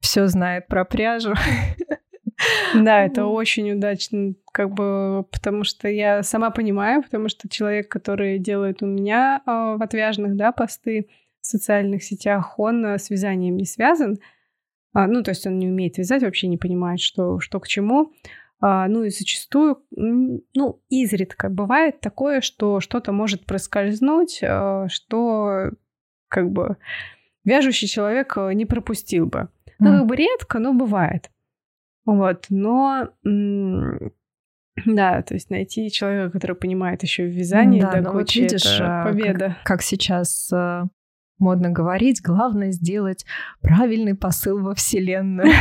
все 0.00 0.26
знает 0.26 0.66
про 0.66 0.84
пряжу. 0.84 1.34
Да, 2.74 3.04
это 3.04 3.26
очень 3.26 3.72
удачно, 3.72 4.34
как 4.52 4.72
бы, 4.72 5.24
потому 5.30 5.64
что 5.64 5.88
я 5.88 6.22
сама 6.22 6.50
понимаю, 6.50 7.02
потому 7.02 7.28
что 7.28 7.48
человек, 7.48 7.88
который 7.88 8.38
делает 8.38 8.82
у 8.82 8.86
меня 8.86 9.42
э, 9.46 9.50
в 9.50 9.82
отвяжных, 9.82 10.36
да, 10.36 10.52
посты 10.52 11.08
в 11.40 11.46
социальных 11.46 12.02
сетях, 12.02 12.58
он 12.58 12.84
э, 12.84 12.98
с 12.98 13.10
вязанием 13.10 13.56
не 13.56 13.66
связан. 13.66 14.18
А, 14.94 15.06
ну, 15.06 15.22
то 15.22 15.30
есть 15.30 15.46
он 15.46 15.58
не 15.58 15.68
умеет 15.68 15.98
вязать, 15.98 16.22
вообще 16.22 16.48
не 16.48 16.58
понимает, 16.58 17.00
что, 17.00 17.40
что 17.40 17.60
к 17.60 17.68
чему. 17.68 18.12
А, 18.60 18.86
ну 18.88 19.04
и 19.04 19.10
зачастую, 19.10 19.82
ну, 19.90 20.80
изредка 20.88 21.48
бывает 21.48 22.00
такое, 22.00 22.40
что 22.40 22.80
что-то 22.80 23.12
может 23.12 23.44
проскользнуть, 23.44 24.40
а, 24.42 24.86
что 24.88 25.70
как 26.28 26.50
бы 26.50 26.76
вяжущий 27.44 27.88
человек 27.88 28.36
э, 28.36 28.52
не 28.54 28.64
пропустил 28.64 29.26
бы. 29.26 29.48
Ну, 29.78 29.98
как 29.98 30.06
бы 30.06 30.16
редко, 30.16 30.60
но 30.60 30.72
бывает. 30.72 31.30
Вот, 32.04 32.46
но 32.50 33.08
да, 34.86 35.22
то 35.22 35.34
есть 35.34 35.50
найти 35.50 35.90
человека, 35.90 36.30
который 36.30 36.56
понимает 36.56 37.02
еще 37.02 37.24
в 37.24 37.30
вязании, 37.30 37.80
да, 37.80 38.00
да 38.00 38.12
вот 38.12 38.34
видишь, 38.34 38.80
это 38.80 39.02
победа. 39.04 39.48
Как, 39.58 39.64
как 39.64 39.82
сейчас 39.82 40.50
э, 40.52 40.84
модно 41.38 41.70
говорить, 41.70 42.22
главное 42.22 42.72
сделать 42.72 43.26
правильный 43.60 44.14
посыл 44.14 44.62
во 44.62 44.74
Вселенную. 44.74 45.48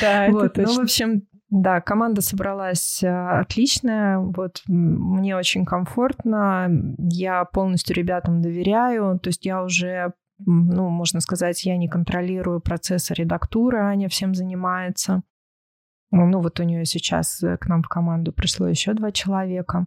Да, 0.00 0.28
вот. 0.30 0.56
Ну, 0.56 0.74
в 0.74 0.80
общем, 0.80 1.22
да, 1.52 1.80
команда 1.82 2.22
собралась 2.22 3.02
э, 3.02 3.08
отличная. 3.08 4.18
Вот 4.18 4.62
мне 4.66 5.36
очень 5.36 5.66
комфортно. 5.66 6.68
Я 6.98 7.44
полностью 7.44 7.94
ребятам 7.96 8.40
доверяю. 8.40 9.18
То 9.18 9.28
есть 9.28 9.44
я 9.44 9.62
уже, 9.62 10.14
ну, 10.46 10.88
можно 10.88 11.20
сказать, 11.20 11.64
я 11.64 11.76
не 11.76 11.88
контролирую 11.88 12.60
процессы 12.60 13.14
редактуры, 13.14 13.78
Аня 13.78 14.08
всем 14.08 14.34
занимается. 14.34 15.22
Ну, 16.10 16.40
вот 16.40 16.60
у 16.60 16.62
нее 16.62 16.84
сейчас 16.84 17.42
э, 17.42 17.56
к 17.56 17.66
нам 17.66 17.82
в 17.82 17.88
команду 17.88 18.32
пришло 18.32 18.68
еще 18.68 18.92
два 18.92 19.12
человека. 19.12 19.86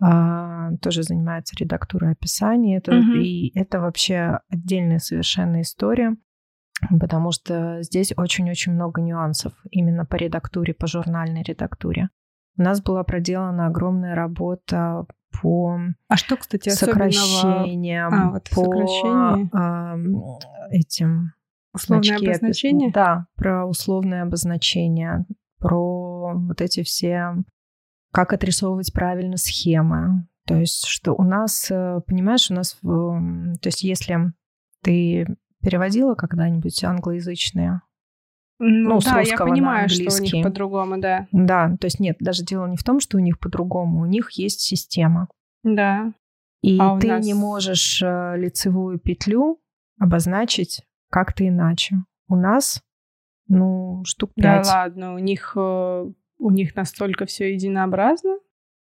А, 0.00 0.72
тоже 0.82 1.02
занимается 1.02 1.56
редактурой 1.58 2.12
описаний. 2.12 2.76
Это, 2.76 2.92
угу. 2.92 3.12
И 3.14 3.52
это 3.58 3.80
вообще 3.80 4.40
отдельная 4.48 4.98
совершенно 4.98 5.60
история, 5.60 6.16
потому 7.00 7.32
что 7.32 7.82
здесь 7.82 8.12
очень-очень 8.16 8.72
много 8.72 9.00
нюансов 9.00 9.52
именно 9.70 10.04
по 10.04 10.16
редактуре, 10.16 10.74
по 10.74 10.86
журнальной 10.86 11.42
редактуре. 11.42 12.10
У 12.56 12.62
нас 12.62 12.80
была 12.82 13.02
проделана 13.02 13.66
огромная 13.66 14.14
работа 14.14 15.06
по 15.40 15.78
а 16.08 16.16
что, 16.16 16.36
кстати, 16.36 16.68
сокращениям, 16.70 18.12
а, 18.12 18.30
вот 18.30 18.48
по 18.50 19.50
а, 19.52 19.96
этим 20.70 21.32
Условное 21.72 22.04
значки, 22.04 22.26
обозначение? 22.26 22.90
Да, 22.92 23.26
про 23.36 23.66
условное 23.66 24.22
обозначение, 24.22 25.26
про 25.58 26.34
вот 26.34 26.60
эти 26.60 26.82
все, 26.82 27.34
как 28.12 28.32
отрисовывать 28.32 28.92
правильно 28.92 29.36
схемы. 29.36 30.26
То 30.46 30.56
есть, 30.56 30.86
что 30.86 31.14
у 31.14 31.22
нас, 31.22 31.70
э, 31.70 32.00
понимаешь, 32.06 32.50
у 32.50 32.54
нас, 32.54 32.78
то 32.82 33.18
есть, 33.64 33.82
если 33.82 34.32
ты 34.82 35.26
переводила 35.62 36.14
когда-нибудь 36.14 36.84
англоязычные 36.84 37.80
ну, 38.58 39.00
да, 39.00 39.20
я 39.20 39.36
понимаю, 39.36 39.88
что 39.88 40.14
у 40.14 40.22
них 40.22 40.44
по-другому, 40.44 40.98
да. 40.98 41.26
Да, 41.32 41.76
то 41.80 41.86
есть 41.86 42.00
нет, 42.00 42.16
даже 42.20 42.44
дело 42.44 42.66
не 42.66 42.76
в 42.76 42.84
том, 42.84 43.00
что 43.00 43.16
у 43.16 43.20
них 43.20 43.38
по-другому, 43.38 44.00
у 44.00 44.06
них 44.06 44.30
есть 44.32 44.60
система. 44.60 45.28
Да. 45.62 46.12
И 46.62 46.78
а 46.80 46.98
ты 46.98 47.08
нас... 47.08 47.24
не 47.24 47.34
можешь 47.34 48.02
э, 48.02 48.34
лицевую 48.36 48.98
петлю 48.98 49.60
обозначить 49.98 50.82
как-то 51.10 51.46
иначе. 51.46 51.96
У 52.28 52.36
нас, 52.36 52.82
ну, 53.48 54.02
штук 54.06 54.32
пять. 54.34 54.64
Да 54.64 54.72
ладно, 54.72 55.14
у 55.14 55.18
них, 55.18 55.52
э, 55.56 56.10
у 56.38 56.50
них 56.50 56.74
настолько 56.74 57.26
все 57.26 57.52
единообразно? 57.52 58.38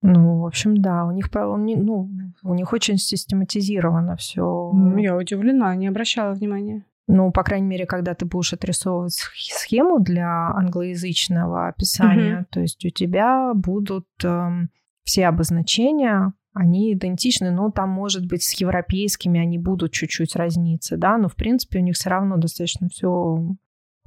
Ну, 0.02 0.42
в 0.42 0.46
общем, 0.48 0.82
да, 0.82 1.06
у 1.06 1.12
них, 1.12 1.30
ну, 1.34 2.10
у 2.44 2.54
них 2.56 2.74
очень 2.74 2.98
систематизировано 2.98 4.18
все. 4.18 4.72
Я 4.98 5.16
удивлена, 5.16 5.76
не 5.76 5.88
обращала 5.88 6.34
внимания. 6.34 6.86
Ну, 7.08 7.32
по 7.32 7.44
крайней 7.44 7.68
мере, 7.68 7.86
когда 7.86 8.14
ты 8.14 8.26
будешь 8.26 8.54
отрисовывать 8.54 9.14
схему 9.14 10.00
для 10.00 10.50
англоязычного 10.52 11.68
описания, 11.68 12.40
угу. 12.40 12.46
то 12.52 12.60
есть 12.62 12.86
у 12.86 12.90
тебя 12.90 13.54
будут 13.54 14.08
э, 14.24 14.50
все 15.04 15.28
обозначения 15.28 16.34
они 16.54 16.94
идентичны, 16.94 17.52
но 17.52 17.72
там, 17.72 17.90
может 17.90 18.26
быть, 18.28 18.44
с 18.44 18.54
европейскими 18.54 19.40
они 19.40 19.58
будут 19.58 19.94
чуть-чуть 19.94 20.36
разниться, 20.36 20.98
да, 20.98 21.18
но, 21.18 21.30
в 21.30 21.36
принципе, 21.36 21.80
у 21.80 21.82
них 21.82 21.96
все 21.96 22.10
равно 22.10 22.38
достаточно 22.38 22.90
все... 22.90 23.56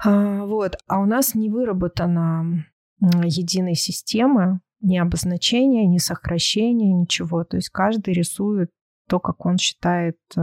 А, 0.05 0.45
вот. 0.45 0.76
А 0.86 1.01
у 1.01 1.07
нас 1.07 1.34
не 1.34 1.49
выработана 1.49 2.66
единой 3.01 3.74
системы, 3.74 4.61
ни 4.80 4.99
обозначения, 4.99 5.86
ни 5.86 5.99
сокращения, 5.99 6.92
ничего. 6.92 7.45
То 7.45 7.57
есть 7.57 7.70
каждый 7.70 8.12
рисует 8.12 8.70
то, 9.09 9.18
как 9.18 9.47
он 9.47 9.57
считает 9.57 10.18
э, 10.36 10.40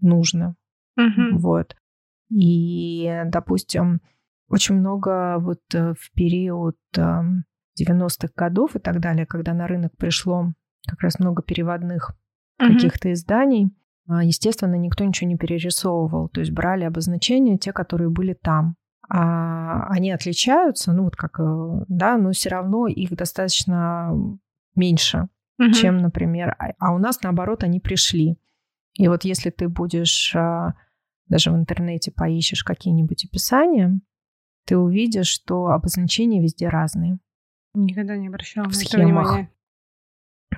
нужным. 0.00 0.56
Mm-hmm. 1.00 1.38
Вот. 1.38 1.76
И, 2.30 3.22
допустим, 3.26 4.00
очень 4.48 4.76
много 4.76 5.38
вот 5.38 5.60
э, 5.74 5.94
в 5.94 6.12
период 6.12 6.76
90-х 6.94 7.38
эм, 7.78 8.30
годов 8.36 8.76
и 8.76 8.78
так 8.78 9.00
далее, 9.00 9.26
когда 9.26 9.54
на 9.54 9.66
рынок 9.66 9.96
пришло 9.96 10.52
как 10.86 11.00
раз 11.00 11.18
много 11.18 11.42
переводных 11.42 12.12
mm-hmm. 12.60 12.74
каких-то 12.74 13.12
изданий. 13.12 13.70
А, 14.08 14.24
естественно, 14.24 14.74
никто 14.74 15.04
ничего 15.04 15.28
не 15.28 15.36
перерисовывал, 15.36 16.28
то 16.28 16.40
есть 16.40 16.52
брали 16.52 16.84
обозначения 16.84 17.58
те, 17.58 17.72
которые 17.72 18.10
были 18.10 18.34
там. 18.34 18.76
А 19.08 19.86
они 19.88 20.12
отличаются, 20.12 20.92
ну 20.92 21.04
вот 21.04 21.16
как, 21.16 21.40
э, 21.40 21.84
да, 21.88 22.16
но 22.16 22.32
все 22.32 22.50
равно 22.50 22.86
их 22.86 23.10
достаточно 23.10 24.12
меньше, 24.74 25.28
mm-hmm. 25.60 25.72
чем, 25.72 25.98
например, 25.98 26.56
а, 26.58 26.72
а 26.78 26.94
у 26.94 26.98
нас 26.98 27.22
наоборот 27.22 27.64
они 27.64 27.80
пришли. 27.80 28.36
И 28.94 29.08
вот 29.08 29.24
если 29.24 29.50
ты 29.50 29.68
будешь 29.68 30.34
а, 30.34 30.74
даже 31.30 31.50
в 31.50 31.56
интернете 31.56 32.12
поищешь 32.12 32.64
какие-нибудь 32.64 33.24
описания, 33.24 34.00
ты 34.66 34.76
увидишь, 34.76 35.28
что 35.28 35.68
обозначения 35.68 36.42
везде 36.42 36.68
разные. 36.68 37.18
Никогда 37.72 38.16
не 38.16 38.28
обращала 38.28 38.68
в 38.68 38.72
внимания. 38.72 39.50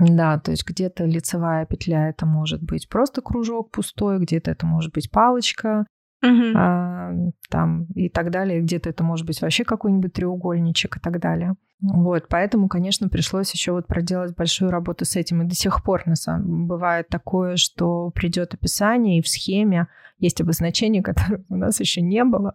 Да, 0.00 0.38
то 0.40 0.50
есть 0.50 0.66
где-то 0.66 1.04
лицевая 1.04 1.66
петля 1.66 2.08
это 2.08 2.24
может 2.24 2.62
быть 2.62 2.88
просто 2.88 3.20
кружок 3.20 3.70
пустой, 3.70 4.18
где-то 4.18 4.50
это 4.50 4.66
может 4.66 4.92
быть 4.94 5.10
палочка, 5.10 5.86
угу. 6.22 6.56
а, 6.56 7.12
там 7.50 7.84
и 7.94 8.08
так 8.08 8.30
далее, 8.30 8.62
где-то 8.62 8.88
это 8.88 9.04
может 9.04 9.26
быть 9.26 9.42
вообще 9.42 9.64
какой-нибудь 9.64 10.14
треугольничек 10.14 10.96
и 10.96 11.00
так 11.00 11.20
далее. 11.20 11.54
Вот, 11.82 12.28
поэтому, 12.28 12.68
конечно, 12.68 13.08
пришлось 13.08 13.52
еще 13.52 13.72
вот 13.72 13.88
проделать 13.88 14.36
большую 14.36 14.70
работу 14.70 15.04
с 15.04 15.16
этим. 15.16 15.42
И 15.42 15.48
до 15.48 15.54
сих 15.56 15.82
пор 15.82 16.06
на 16.06 16.14
самом 16.14 16.68
бывает 16.68 17.08
такое, 17.08 17.56
что 17.56 18.10
придет 18.10 18.54
описание, 18.54 19.18
и 19.18 19.22
в 19.22 19.28
схеме 19.28 19.88
есть 20.18 20.40
обозначение, 20.40 21.02
которого 21.04 21.44
у 21.48 21.56
нас 21.56 21.80
еще 21.80 22.00
не 22.00 22.22
было. 22.24 22.54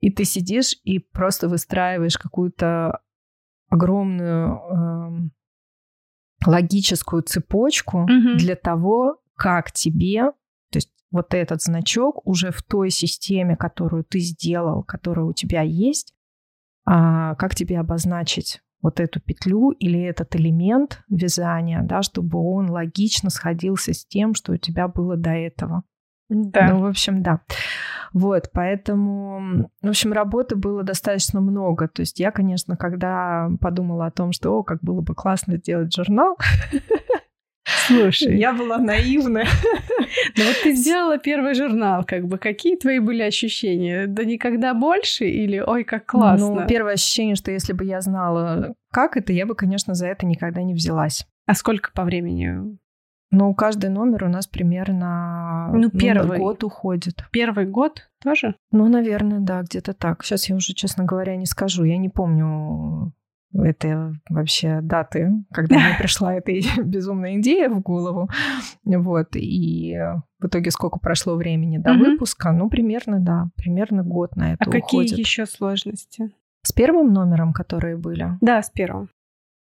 И 0.00 0.10
ты 0.10 0.24
сидишь 0.24 0.76
и 0.84 0.98
просто 0.98 1.48
выстраиваешь 1.48 2.16
какую-то 2.16 3.00
огромную 3.68 4.60
э, 4.60 5.28
логическую 6.46 7.22
цепочку 7.22 8.04
угу. 8.04 8.36
для 8.36 8.56
того, 8.56 9.20
как 9.34 9.72
тебе, 9.72 10.30
то 10.70 10.76
есть 10.76 10.90
вот 11.10 11.34
этот 11.34 11.60
значок 11.60 12.26
уже 12.26 12.50
в 12.50 12.62
той 12.62 12.90
системе, 12.90 13.56
которую 13.56 14.04
ты 14.04 14.20
сделал, 14.20 14.82
которая 14.82 15.26
у 15.26 15.32
тебя 15.32 15.62
есть, 15.62 16.14
а, 16.86 17.34
как 17.34 17.54
тебе 17.54 17.78
обозначить 17.78 18.60
вот 18.80 19.00
эту 19.00 19.20
петлю 19.20 19.70
или 19.70 20.00
этот 20.00 20.36
элемент 20.36 21.02
вязания, 21.10 21.82
да, 21.82 22.02
чтобы 22.02 22.38
он 22.38 22.70
логично 22.70 23.30
сходился 23.30 23.92
с 23.92 24.06
тем, 24.06 24.34
что 24.34 24.52
у 24.52 24.56
тебя 24.56 24.86
было 24.86 25.16
до 25.16 25.30
этого. 25.30 25.82
Да. 26.28 26.70
Ну, 26.70 26.80
в 26.80 26.86
общем, 26.86 27.22
да. 27.22 27.40
Вот, 28.12 28.50
поэтому, 28.52 29.68
в 29.82 29.88
общем, 29.88 30.12
работы 30.12 30.56
было 30.56 30.82
достаточно 30.82 31.40
много. 31.40 31.88
То 31.88 32.00
есть 32.00 32.18
я, 32.18 32.30
конечно, 32.30 32.76
когда 32.76 33.48
подумала 33.60 34.06
о 34.06 34.10
том, 34.10 34.32
что, 34.32 34.58
о, 34.58 34.62
как 34.62 34.80
было 34.82 35.00
бы 35.00 35.14
классно 35.14 35.56
сделать 35.56 35.94
журнал, 35.94 36.36
Слушай, 37.86 38.38
я 38.38 38.52
была 38.52 38.78
наивная. 38.78 39.46
Ну 40.36 40.44
вот 40.44 40.56
ты 40.62 40.74
сделала 40.74 41.18
первый 41.18 41.54
журнал, 41.54 42.04
как 42.04 42.26
бы 42.26 42.38
какие 42.38 42.76
твои 42.76 42.98
были 42.98 43.22
ощущения? 43.22 44.06
Да 44.06 44.24
никогда 44.24 44.74
больше 44.74 45.24
или 45.24 45.58
ой, 45.58 45.84
как 45.84 46.06
классно? 46.06 46.62
Ну, 46.62 46.66
первое 46.66 46.94
ощущение, 46.94 47.34
что 47.34 47.50
если 47.50 47.72
бы 47.72 47.84
я 47.84 48.00
знала, 48.00 48.74
как 48.92 49.16
это, 49.16 49.32
я 49.32 49.46
бы, 49.46 49.54
конечно, 49.54 49.94
за 49.94 50.06
это 50.06 50.26
никогда 50.26 50.62
не 50.62 50.74
взялась. 50.74 51.26
А 51.46 51.54
сколько 51.54 51.90
по 51.92 52.04
времени 52.04 52.76
ну, 53.32 53.52
каждый 53.54 53.90
номер 53.90 54.24
у 54.24 54.28
нас 54.28 54.46
примерно 54.46 55.70
ну, 55.72 55.90
первый 55.90 56.38
год 56.38 56.62
уходит. 56.62 57.24
Первый 57.32 57.66
год 57.66 58.08
тоже? 58.22 58.54
Ну, 58.70 58.88
наверное, 58.88 59.40
да, 59.40 59.62
где-то 59.62 59.94
так. 59.94 60.24
Сейчас 60.24 60.48
я 60.48 60.56
уже, 60.56 60.74
честно 60.74 61.04
говоря, 61.04 61.36
не 61.36 61.46
скажу. 61.46 61.84
Я 61.84 61.98
не 61.98 62.08
помню 62.08 63.12
этой 63.52 64.18
вообще 64.28 64.80
даты, 64.82 65.30
когда 65.52 65.76
мне 65.76 65.94
пришла 65.98 66.34
эта 66.34 66.52
безумная 66.82 67.38
идея 67.38 67.68
в 67.68 67.80
голову. 67.80 68.28
Вот. 68.84 69.28
И 69.34 69.96
в 70.38 70.46
итоге 70.46 70.70
сколько 70.70 70.98
прошло 70.98 71.36
времени 71.36 71.78
до 71.78 71.94
выпуска? 71.94 72.52
Ну, 72.52 72.68
примерно, 72.68 73.20
да, 73.20 73.48
примерно 73.56 74.02
год 74.02 74.36
на 74.36 74.52
это 74.52 74.68
уходит. 74.68 74.84
А 74.84 74.86
какие 74.86 75.20
еще 75.20 75.46
сложности? 75.46 76.30
С 76.62 76.72
первым 76.72 77.12
номером, 77.12 77.52
которые 77.52 77.96
были? 77.96 78.30
Да, 78.40 78.62
с 78.62 78.70
первым. 78.70 79.08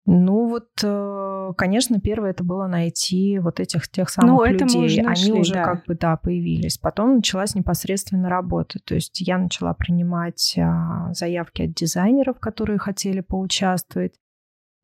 Ну 0.06 0.48
вот, 0.48 0.68
э, 0.82 1.52
конечно, 1.56 1.98
первое 1.98 2.30
это 2.30 2.44
было 2.44 2.66
найти 2.66 3.38
вот 3.38 3.58
этих 3.58 3.88
тех 3.88 4.10
самых 4.10 4.32
ну, 4.32 4.44
людей. 4.44 4.84
Уже 4.84 5.02
нашли, 5.02 5.30
Они 5.30 5.40
уже 5.40 5.54
да. 5.54 5.64
как 5.64 5.86
бы 5.86 5.94
да 5.94 6.16
появились. 6.18 6.76
Потом 6.76 7.16
началась 7.16 7.54
непосредственно 7.54 8.28
работа. 8.28 8.80
То 8.84 8.94
есть 8.94 9.20
я 9.22 9.38
начала 9.38 9.72
принимать 9.72 10.56
а, 10.58 11.12
заявки 11.14 11.62
от 11.62 11.72
дизайнеров, 11.72 12.38
которые 12.38 12.78
хотели 12.78 13.20
поучаствовать. 13.20 14.14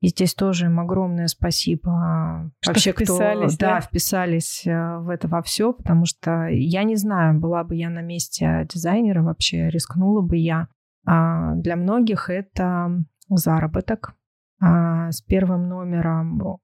И 0.01 0.09
здесь 0.09 0.35
тоже 0.35 0.67
им 0.67 0.81
огромное 0.81 1.27
спасибо 1.27 2.51
что 2.63 2.71
вообще, 2.71 2.93
вписались, 2.93 3.57
кто 3.57 3.67
да? 3.67 3.75
Да, 3.75 3.81
вписались 3.81 4.67
э, 4.67 4.99
в 5.01 5.11
это 5.11 5.29
во 5.29 5.43
все, 5.43 5.75
потому 5.75 6.07
что 6.07 6.47
я 6.47 6.85
не 6.85 6.97
знаю, 6.97 7.39
была 7.39 7.65
бы 7.65 7.77
я 7.77 7.91
на 7.91 8.01
месте 8.01 8.67
дизайнера 8.73 9.23
вообще, 9.23 9.69
рискнула 9.69 10.23
бы 10.23 10.39
я. 10.39 10.69
А 11.05 11.55
для 11.57 11.77
многих 11.77 12.31
это 12.31 13.05
заработок. 13.29 14.15
А 14.61 15.11
с 15.11 15.23
первым 15.23 15.69
номером, 15.69 16.59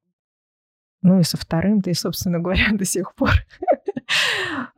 ну 1.03 1.19
и 1.21 1.23
со 1.23 1.37
вторым, 1.37 1.81
да 1.81 1.91
и, 1.91 1.95
собственно 1.95 2.39
говоря, 2.41 2.67
до 2.73 2.85
сих 2.85 3.15
пор 3.15 3.31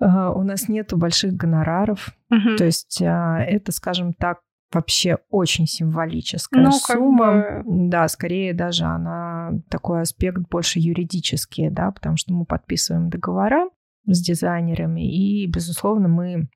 а, 0.01 0.33
у 0.33 0.43
нас 0.43 0.69
нету 0.69 0.97
больших 0.97 1.35
гонораров. 1.35 2.11
То 2.57 2.65
есть 2.65 3.03
а, 3.03 3.41
это, 3.41 3.73
скажем 3.73 4.13
так, 4.13 4.39
вообще 4.73 5.19
очень 5.31 5.67
символическая 5.67 6.63
Ну, 6.63 6.71
как 6.71 6.99
сумма. 6.99 7.63
бы- 7.65 7.89
Да, 7.89 8.07
скорее 8.09 8.53
даже 8.55 8.85
она 8.85 9.53
такой 9.71 10.03
аспект 10.03 10.41
больше 10.51 10.79
юридический, 10.79 11.71
да, 11.71 11.91
потому 11.91 12.17
что 12.17 12.35
мы 12.35 12.45
подписываем 12.45 13.09
договора 13.09 13.69
с 14.07 14.21
дизайнерами, 14.21 15.01
и, 15.11 15.47
безусловно, 15.47 16.09
мы 16.09 16.49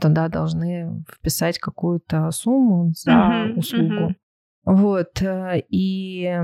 туда 0.00 0.28
должны 0.28 1.04
вписать 1.10 1.58
какую-то 1.58 2.30
сумму 2.32 2.92
за 2.94 3.12
Мгм, 3.12 3.58
услугу. 3.58 3.92
мгм. 3.94 4.16
Вот, 4.64 5.22
э, 5.22 5.62
и, 5.68 6.38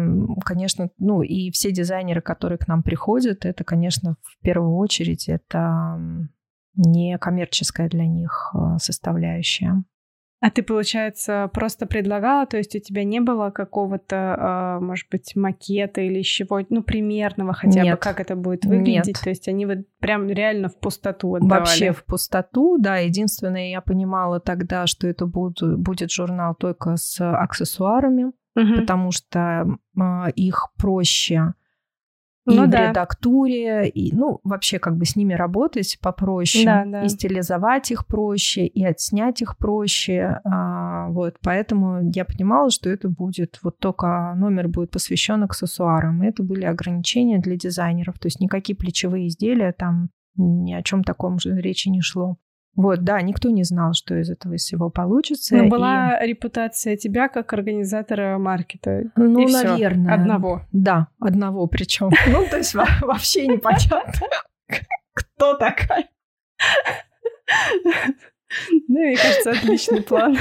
конечно, 0.44 0.90
ну, 0.98 1.22
и 1.22 1.50
все 1.50 1.70
дизайнеры, 1.70 2.22
которые 2.22 2.58
к 2.58 2.66
нам 2.66 2.82
приходят, 2.82 3.44
это, 3.44 3.62
конечно, 3.62 4.16
в 4.22 4.42
первую 4.42 4.76
очередь, 4.76 5.28
это 5.28 6.00
не 6.74 7.18
коммерческая 7.18 7.88
для 7.88 8.06
них 8.06 8.54
э, 8.54 8.78
составляющая. 8.78 9.84
А 10.46 10.50
ты, 10.50 10.62
получается, 10.62 11.50
просто 11.52 11.86
предлагала, 11.86 12.46
то 12.46 12.56
есть 12.56 12.76
у 12.76 12.78
тебя 12.78 13.02
не 13.02 13.18
было 13.18 13.50
какого-то, 13.50 14.36
а, 14.38 14.80
может 14.80 15.08
быть, 15.10 15.34
макета 15.34 16.00
или 16.00 16.22
чего, 16.22 16.60
ну, 16.70 16.84
примерного 16.84 17.52
хотя 17.52 17.80
бы, 17.80 17.86
Нет. 17.86 17.98
как 17.98 18.20
это 18.20 18.36
будет 18.36 18.64
выглядеть? 18.64 19.06
Нет. 19.08 19.20
То 19.24 19.30
есть 19.30 19.48
они 19.48 19.66
вот 19.66 19.78
прям 19.98 20.28
реально 20.28 20.68
в 20.68 20.78
пустоту 20.78 21.34
отдавали? 21.34 21.58
Вообще 21.58 21.90
в 21.90 22.04
пустоту, 22.04 22.78
да. 22.78 22.98
Единственное, 22.98 23.70
я 23.70 23.80
понимала 23.80 24.38
тогда, 24.38 24.86
что 24.86 25.08
это 25.08 25.26
будет, 25.26 25.78
будет 25.80 26.12
журнал 26.12 26.54
только 26.54 26.96
с 26.96 27.20
аксессуарами, 27.20 28.30
Мгм. 28.54 28.74
потому 28.82 29.10
что 29.10 29.66
а, 29.98 30.28
их 30.30 30.68
проще 30.78 31.54
и 32.46 32.56
Ну 32.56 32.66
в 32.66 32.70
да. 32.70 32.90
редактуре, 32.90 33.88
и, 33.88 34.14
ну, 34.14 34.40
вообще 34.44 34.78
как 34.78 34.96
бы 34.96 35.04
с 35.04 35.16
ними 35.16 35.34
работать 35.34 35.98
попроще, 36.00 36.64
Да, 36.64 36.84
да. 36.86 37.02
и 37.04 37.08
стилизовать 37.08 37.90
их 37.90 38.06
проще, 38.06 38.66
и 38.66 38.84
отснять 38.84 39.42
их 39.42 39.56
проще, 39.58 40.40
а, 40.44 41.08
вот, 41.08 41.36
поэтому 41.42 42.10
я 42.14 42.24
понимала, 42.24 42.70
что 42.70 42.88
это 42.88 43.08
будет, 43.08 43.58
вот 43.62 43.78
только 43.78 44.34
номер 44.36 44.68
будет 44.68 44.90
посвящен 44.90 45.42
аксессуарам, 45.42 46.22
и 46.22 46.28
это 46.28 46.42
были 46.42 46.64
ограничения 46.64 47.38
для 47.38 47.56
дизайнеров, 47.56 48.18
то 48.18 48.26
есть 48.26 48.40
никакие 48.40 48.76
плечевые 48.76 49.28
изделия 49.28 49.72
там 49.72 50.10
ни 50.36 50.74
о 50.74 50.82
чем 50.82 51.02
таком 51.02 51.38
же 51.38 51.58
речи 51.58 51.88
не 51.88 52.02
шло. 52.02 52.36
Вот, 52.76 53.00
да, 53.04 53.20
никто 53.22 53.48
не 53.50 53.64
знал, 53.64 53.94
что 53.94 54.14
из 54.20 54.28
этого 54.30 54.56
всего 54.56 54.90
получится. 54.90 55.56
И- 55.56 55.68
была 55.68 56.20
репутация 56.20 56.96
тебя 56.96 57.28
как 57.28 57.52
организатора 57.52 58.38
маркета. 58.38 59.04
ну, 59.16 59.40
и 59.42 59.46
всё, 59.46 59.62
наверное. 59.70 60.14
Одного. 60.14 60.60
Да, 60.72 61.08
одного 61.18 61.66
причем. 61.66 62.10
Ну, 62.30 62.44
то 62.50 62.58
есть 62.58 62.74
во- 62.74 62.86
вообще 63.00 63.46
непонятно, 63.46 64.28
кто 65.14 65.54
такая. 65.54 66.06
Ну, 68.88 69.00
мне 69.00 69.16
кажется, 69.16 69.50
отличный 69.52 70.02
план. 70.02 70.36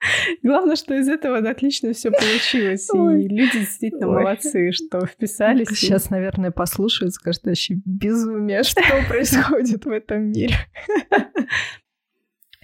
Главное, 0.42 0.76
что 0.76 0.94
из 0.94 1.08
этого 1.08 1.38
отлично 1.38 1.92
все 1.92 2.10
получилось. 2.10 2.88
Ой. 2.92 3.24
И 3.24 3.28
люди 3.28 3.58
действительно 3.58 4.08
Ой. 4.08 4.22
молодцы, 4.22 4.72
что 4.72 5.04
вписались. 5.06 5.70
и- 5.70 5.74
Сейчас, 5.74 6.10
наверное, 6.10 6.50
послушают, 6.50 7.14
скажут, 7.14 7.44
вообще 7.44 7.74
безумие, 7.84 8.62
что 8.62 8.80
происходит 9.08 9.84
в 9.84 9.90
этом 9.90 10.30
мире. 10.30 10.54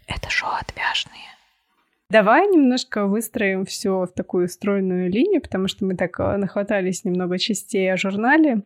Это 0.07 0.31
шоу 0.31 0.51
отвяжные. 0.61 1.15
Давай 2.09 2.47
немножко 2.47 3.07
выстроим 3.07 3.65
все 3.65 4.05
в 4.05 4.13
такую 4.13 4.49
стройную 4.49 5.11
линию, 5.11 5.43
потому 5.43 5.67
что 5.67 5.85
мы 5.85 5.97
так 5.97 6.19
э, 6.21 6.37
нахватались 6.37 7.05
немного 7.05 7.37
частей 7.37 7.93
о 7.93 7.97
журнале. 7.97 8.63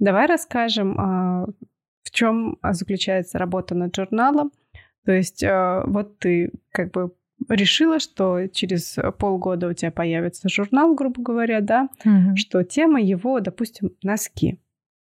Давай 0.00 0.26
расскажем, 0.26 0.98
а, 0.98 1.46
в 2.02 2.10
чем 2.10 2.58
заключается 2.72 3.38
работа 3.38 3.76
над 3.76 3.94
журналом. 3.94 4.50
То 5.04 5.12
есть 5.12 5.44
а, 5.44 5.84
вот 5.86 6.18
ты 6.18 6.50
как 6.72 6.90
бы 6.90 7.12
решила, 7.48 7.98
что 7.98 8.46
через 8.48 8.96
полгода 9.18 9.68
у 9.68 9.72
тебя 9.72 9.90
появится 9.90 10.48
журнал, 10.48 10.94
грубо 10.94 11.22
говоря, 11.22 11.60
да, 11.60 11.88
что 12.36 12.62
тема 12.64 13.00
его, 13.00 13.40
допустим, 13.40 13.90
носки. 14.02 14.60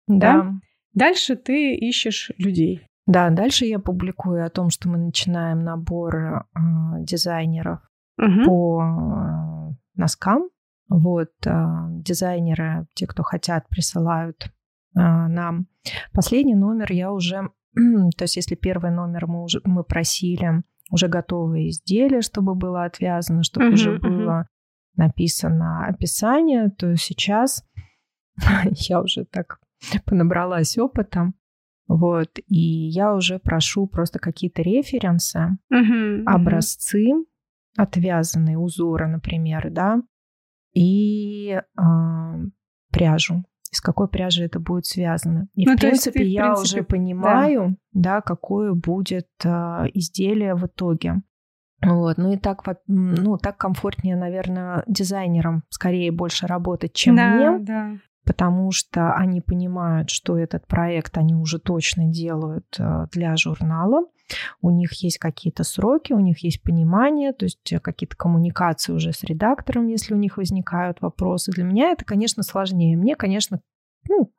Да. 0.07 0.53
Дальше 0.93 1.35
ты 1.35 1.75
ищешь 1.75 2.31
людей. 2.37 2.87
Да, 3.05 3.29
дальше 3.29 3.65
я 3.65 3.79
публикую 3.79 4.45
о 4.45 4.49
том, 4.49 4.69
что 4.69 4.89
мы 4.89 4.97
начинаем 4.97 5.59
набор 5.59 6.15
э, 6.15 6.59
дизайнеров 6.99 7.79
Мгм. 8.17 8.45
по 8.45 8.81
э, 8.81 9.73
носкам. 9.95 10.49
Вот, 10.87 11.31
э, 11.45 11.51
дизайнеры, 11.89 12.85
те, 12.93 13.07
кто 13.07 13.23
хотят, 13.23 13.67
присылают 13.67 14.45
э, 14.45 14.99
нам. 14.99 15.67
Последний 16.13 16.55
номер 16.55 16.91
я 16.93 17.11
уже... 17.11 17.49
То 17.73 18.23
есть 18.23 18.37
если 18.37 18.55
первый 18.55 18.91
номер 18.91 19.27
мы, 19.27 19.43
уже, 19.43 19.59
мы 19.65 19.83
просили 19.83 20.63
уже 20.93 21.07
готовые 21.07 21.69
изделия, 21.69 22.21
чтобы 22.21 22.53
было 22.53 22.85
отвязано, 22.85 23.41
чтобы 23.41 23.65
Мгм, 23.65 23.75
уже 23.75 23.99
было 23.99 24.47
написано 24.95 25.87
описание, 25.87 26.69
то 26.69 26.95
сейчас 26.95 27.65
я 28.71 29.01
уже 29.01 29.25
так 29.25 29.59
понабралась 30.05 30.77
опыта. 30.77 31.33
Вот, 31.87 32.37
и 32.47 32.59
я 32.59 33.15
уже 33.15 33.39
прошу 33.39 33.87
просто 33.87 34.19
какие-то 34.19 34.61
референсы, 34.61 35.57
мгм. 35.69 36.27
образцы, 36.27 37.09
отвязанные 37.75 38.59
узоры, 38.59 39.07
например, 39.07 39.69
да, 39.71 39.99
и 40.73 41.59
а, 41.75 42.35
пряжу. 42.91 43.43
Из 43.73 43.81
какой 43.81 44.07
пряжи 44.07 44.45
это 44.45 44.59
будет 44.59 44.85
связано. 44.85 45.47
И, 45.55 45.65
Ну, 45.65 45.75
в 45.75 45.79
принципе, 45.79 46.19
ты, 46.19 46.25
в 46.25 46.27
я 46.27 46.43
принципе, 46.43 46.79
уже 46.79 46.83
понимаю, 46.83 47.77
да. 47.91 48.21
какое 48.21 48.73
будет 48.73 49.27
а, 49.43 49.85
изделие 49.93 50.53
в 50.53 50.67
итоге. 50.67 51.23
Вот. 51.81 52.17
Ну 52.17 52.31
и 52.33 52.37
так, 52.37 52.63
ну, 52.85 53.37
так 53.37 53.57
комфортнее, 53.57 54.15
наверное, 54.15 54.83
дизайнерам 54.87 55.63
скорее 55.69 56.11
больше 56.11 56.45
работать, 56.45 56.93
чем 56.93 57.15
да, 57.15 57.31
мне 57.31 57.65
да. 57.65 57.91
Потому 58.25 58.71
что 58.71 59.13
они 59.13 59.41
понимают, 59.41 60.09
что 60.09 60.37
этот 60.37 60.67
проект 60.67 61.17
они 61.17 61.35
уже 61.35 61.59
точно 61.59 62.05
делают 62.05 62.65
э, 62.79 63.07
для 63.11 63.35
журнала. 63.35 64.05
У 64.61 64.69
них 64.69 64.93
есть 65.03 65.17
какие-то 65.17 65.63
сроки, 65.63 66.13
у 66.13 66.19
них 66.19 66.39
есть 66.39 66.63
понимание, 66.63 67.33
то 67.33 67.45
есть 67.45 67.71
э, 67.71 67.79
какие-то 67.79 68.15
коммуникации 68.15 68.93
уже 68.93 69.11
с 69.11 69.23
редактором, 69.23 69.87
если 69.87 70.13
у 70.13 70.17
них 70.17 70.37
возникают 70.37 71.01
вопросы. 71.01 71.51
Для 71.51 71.63
меня 71.63 71.91
это, 71.91 72.05
конечно, 72.05 72.43
сложнее. 72.43 72.97
Мне, 72.97 73.15
конечно, 73.15 73.61
ну, 74.07 74.31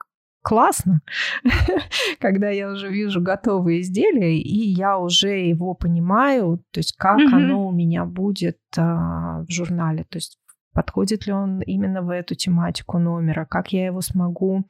классно, 0.44 1.00
когда 2.20 2.50
я 2.50 2.70
уже 2.70 2.88
вижу 2.90 3.20
готовые 3.20 3.80
изделия, 3.80 4.38
и 4.38 4.68
я 4.72 4.98
уже 4.98 5.38
его 5.38 5.74
понимаю, 5.74 6.62
то 6.70 6.80
есть 6.80 6.94
как 6.96 7.18
Мгм. 7.18 7.34
оно 7.34 7.66
у 7.66 7.72
меня 7.72 8.04
будет 8.04 8.58
а, 8.76 9.42
в 9.42 9.50
журнале, 9.50 10.04
то 10.08 10.18
есть 10.18 10.38
подходит 10.74 11.26
ли 11.26 11.32
он 11.32 11.60
именно 11.62 12.02
в 12.02 12.10
эту 12.10 12.34
тематику 12.34 12.98
номера, 12.98 13.46
как 13.46 13.72
я 13.72 13.86
его 13.86 14.00
смогу 14.00 14.64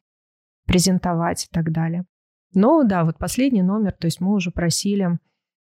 презентовать 0.67 1.45
и 1.45 1.49
так 1.51 1.73
далее. 1.73 2.05
Но 2.53 2.85
да, 2.85 3.05
вот 3.05 3.19
последний 3.19 3.63
номер, 3.63 3.93
то 3.93 4.07
есть 4.07 4.21
мы 4.21 4.33
уже 4.33 4.51
просили, 4.51 5.19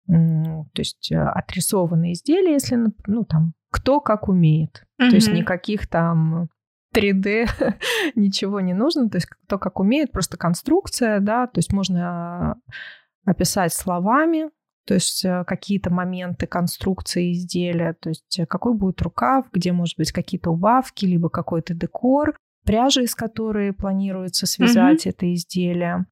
то 0.07 0.67
есть 0.77 1.11
э, 1.11 1.17
отрисованные 1.17 2.13
изделия, 2.13 2.53
если, 2.53 2.79
ну 3.07 3.25
там, 3.25 3.55
кто 3.71 4.01
как 4.01 4.29
умеет. 4.29 4.85
То 4.99 5.07
есть 5.07 5.33
никаких 5.33 5.87
там 5.89 6.49
3D 6.95 7.49
ничего 8.15 8.61
не 8.61 8.75
нужно, 8.75 9.09
то 9.09 9.17
есть 9.17 9.27
кто 9.27 9.59
как 9.59 9.81
умеет, 9.81 10.13
просто 10.13 10.37
конструкция, 10.37 11.21
да, 11.21 11.47
то 11.47 11.59
есть 11.59 11.73
можно 11.73 12.57
описать 13.25 13.73
словами, 13.73 14.51
то 14.87 14.95
есть 14.95 15.25
э, 15.25 15.45
какие-то 15.47 15.91
моменты 15.91 16.47
конструкции 16.47 17.33
изделия, 17.33 17.95
то 17.95 18.11
есть 18.11 18.39
э, 18.39 18.47
какой 18.47 18.75
будет 18.75 19.01
рукав, 19.03 19.47
где, 19.53 19.73
может 19.73 19.97
быть, 19.97 20.13
какие-то 20.13 20.51
убавки, 20.51 21.05
либо 21.05 21.29
какой-то 21.29 21.75
декор, 21.75 22.37
пряжа, 22.65 23.03
из 23.03 23.15
которой 23.15 23.73
планируется 23.73 24.47
связать 24.47 25.07
это 25.07 25.33
изделие, 25.33 26.07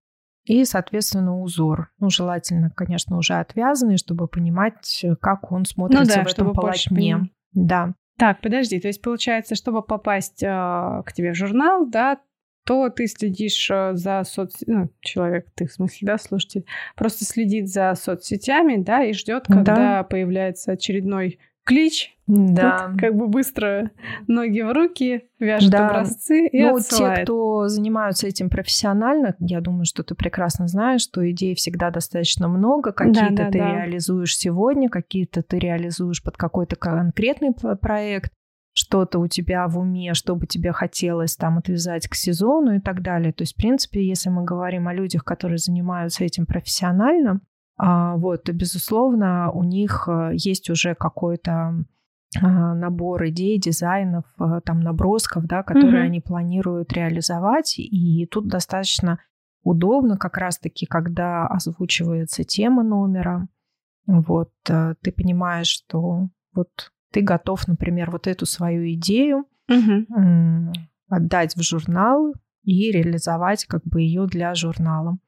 и, 0.45 0.65
соответственно, 0.65 1.41
узор. 1.41 1.91
Ну, 2.01 2.11
желательно, 2.11 2.71
конечно, 2.71 3.17
уже 3.17 3.35
отвязанный, 3.35 3.97
чтобы 3.97 4.27
понимать, 4.27 5.01
э, 5.05 5.15
как 5.17 5.53
он 5.53 5.65
смотрится 5.65 6.19
Ну 6.19 6.25
да, 6.25 6.29
в 6.29 6.33
этом 6.33 6.53
полотне. 6.53 7.31
Да. 7.53 7.95
Так, 8.19 8.41
подожди, 8.41 8.81
то 8.81 8.89
есть 8.89 9.03
получается, 9.03 9.55
чтобы 9.55 9.83
попасть 9.83 10.43
а, 10.45 11.03
к 11.03 11.13
тебе 11.13 11.33
в 11.33 11.37
журнал, 11.37 11.89
да, 11.89 12.19
то 12.65 12.89
ты 12.91 13.07
следишь 13.07 13.71
а, 13.71 13.95
за 13.95 14.23
соцсетями, 14.25 14.75
ну, 14.77 14.91
человек, 15.01 15.47
ты 15.55 15.67
в 15.67 15.73
смысле, 15.73 16.07
да, 16.07 16.19
слушатель, 16.19 16.65
просто 16.97 17.25
следит 17.25 17.69
за 17.69 17.95
соцсетями, 17.95 18.77
да, 18.83 19.05
и 19.05 19.13
ждет, 19.13 19.47
когда 19.47 19.75
Да. 19.75 20.03
появляется 20.05 20.73
очередной 20.73 21.39
клич. 21.65 22.17
Да. 22.27 22.89
Тут 22.89 23.01
как 23.01 23.15
бы 23.15 23.29
быстро 23.29 23.91
ноги 24.27 24.61
в 24.61 24.73
руки, 24.73 25.25
вяжут 25.39 25.71
да. 25.71 25.89
образцы 25.89 26.47
и 26.47 26.63
Ну, 26.63 26.77
отсылает. 26.77 27.19
те, 27.19 27.23
кто 27.25 27.69
занимаются 27.69 28.27
этим 28.27 28.49
профессионально, 28.49 29.37
я 29.39 29.61
думаю, 29.61 29.85
что 29.85 30.03
ты 30.03 30.15
прекрасно 30.15 30.67
знаешь, 30.67 31.03
что 31.03 31.29
идей 31.31 31.55
всегда 31.55 31.91
достаточно 31.91 32.49
много. 32.49 32.93
Какие-то 32.93 33.35
да, 33.35 33.51
ты 33.51 33.59
да. 33.59 33.77
реализуешь 33.77 34.37
сегодня, 34.37 34.89
какие-то 34.89 35.43
ты 35.43 35.59
реализуешь 35.59 36.23
под 36.23 36.37
какой-то 36.37 36.77
конкретный 36.77 37.53
проект 37.81 38.33
что-то 38.75 39.19
у 39.19 39.27
тебя 39.27 39.69
в 39.69 39.79
уме, 39.79 40.15
что 40.15 40.35
бы 40.35 40.47
тебе 40.47 40.73
хотелось 40.73 41.37
там 41.37 41.59
отвязать 41.59 42.09
к 42.09 42.15
сезону 42.15 42.77
и 42.77 42.81
так 42.81 43.03
далее. 43.03 43.33
То 43.33 43.43
есть, 43.43 43.55
в 43.55 43.57
принципе, 43.57 44.07
если 44.07 44.31
мы 44.31 44.45
говорим 44.45 44.89
о 44.89 44.95
людях, 44.95 45.25
которые 45.25 45.59
занимаются 45.59 46.25
этим 46.25 46.47
профессионально, 46.47 47.41
а, 47.77 48.17
вот, 48.17 48.45
то, 48.45 48.53
безусловно, 48.53 49.51
у 49.51 49.63
них 49.63 50.09
э, 50.09 50.31
есть 50.35 50.71
уже 50.71 50.95
какой-то 50.95 51.85
а, 52.41 52.75
набор 52.75 53.27
идей, 53.27 53.59
дизайнов, 53.59 54.25
э, 54.39 54.61
там, 54.65 54.81
набросков, 54.81 55.47
да, 55.47 55.63
которые 55.63 56.03
mm-hmm. 56.03 56.07
они 56.07 56.21
планируют 56.21 56.93
реализовать. 56.93 57.79
И 57.79 58.27
тут 58.31 58.49
достаточно 58.49 59.19
удобно 59.63 60.17
как 60.17 60.39
раз-таки, 60.39 60.87
когда 60.87 61.47
озвучивается 61.47 62.45
тема 62.45 62.83
номера, 62.83 63.49
вот, 64.07 64.53
э, 64.69 64.95
ты 65.03 65.13
понимаешь, 65.13 65.69
что 65.69 66.29
вот 66.55 66.93
ты 67.13 67.21
готов, 67.21 67.69
например, 67.69 68.11
вот 68.11 68.27
эту 68.27 68.47
свою 68.47 68.93
идею 68.95 69.45
Мгм. 69.69 70.73
отдать 71.09 71.55
в 71.55 71.63
журнал 71.63 72.35
и 72.65 72.91
реализовать 72.91 73.65
как 73.67 73.83
бы 73.85 74.01
ее 74.01 74.27
для 74.27 74.55
журнала. 74.55 75.19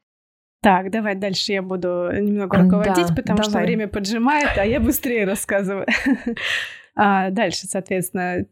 Так, 0.63 0.91
давай 0.91 1.15
дальше 1.15 1.53
я 1.53 1.63
буду 1.63 2.09
немного 2.13 2.57
Да, 2.57 2.63
руководить, 2.65 3.15
потому 3.15 3.43
что 3.43 3.53
давай. 3.53 3.67
время 3.67 3.87
поджимает, 3.87 4.57
а 4.57 4.65
я 4.65 4.81
быстрее 4.81 5.25
рассказываю. 5.27 5.87
А 6.97 7.31
Дальше, 7.31 7.67
соответственно, 7.67 8.47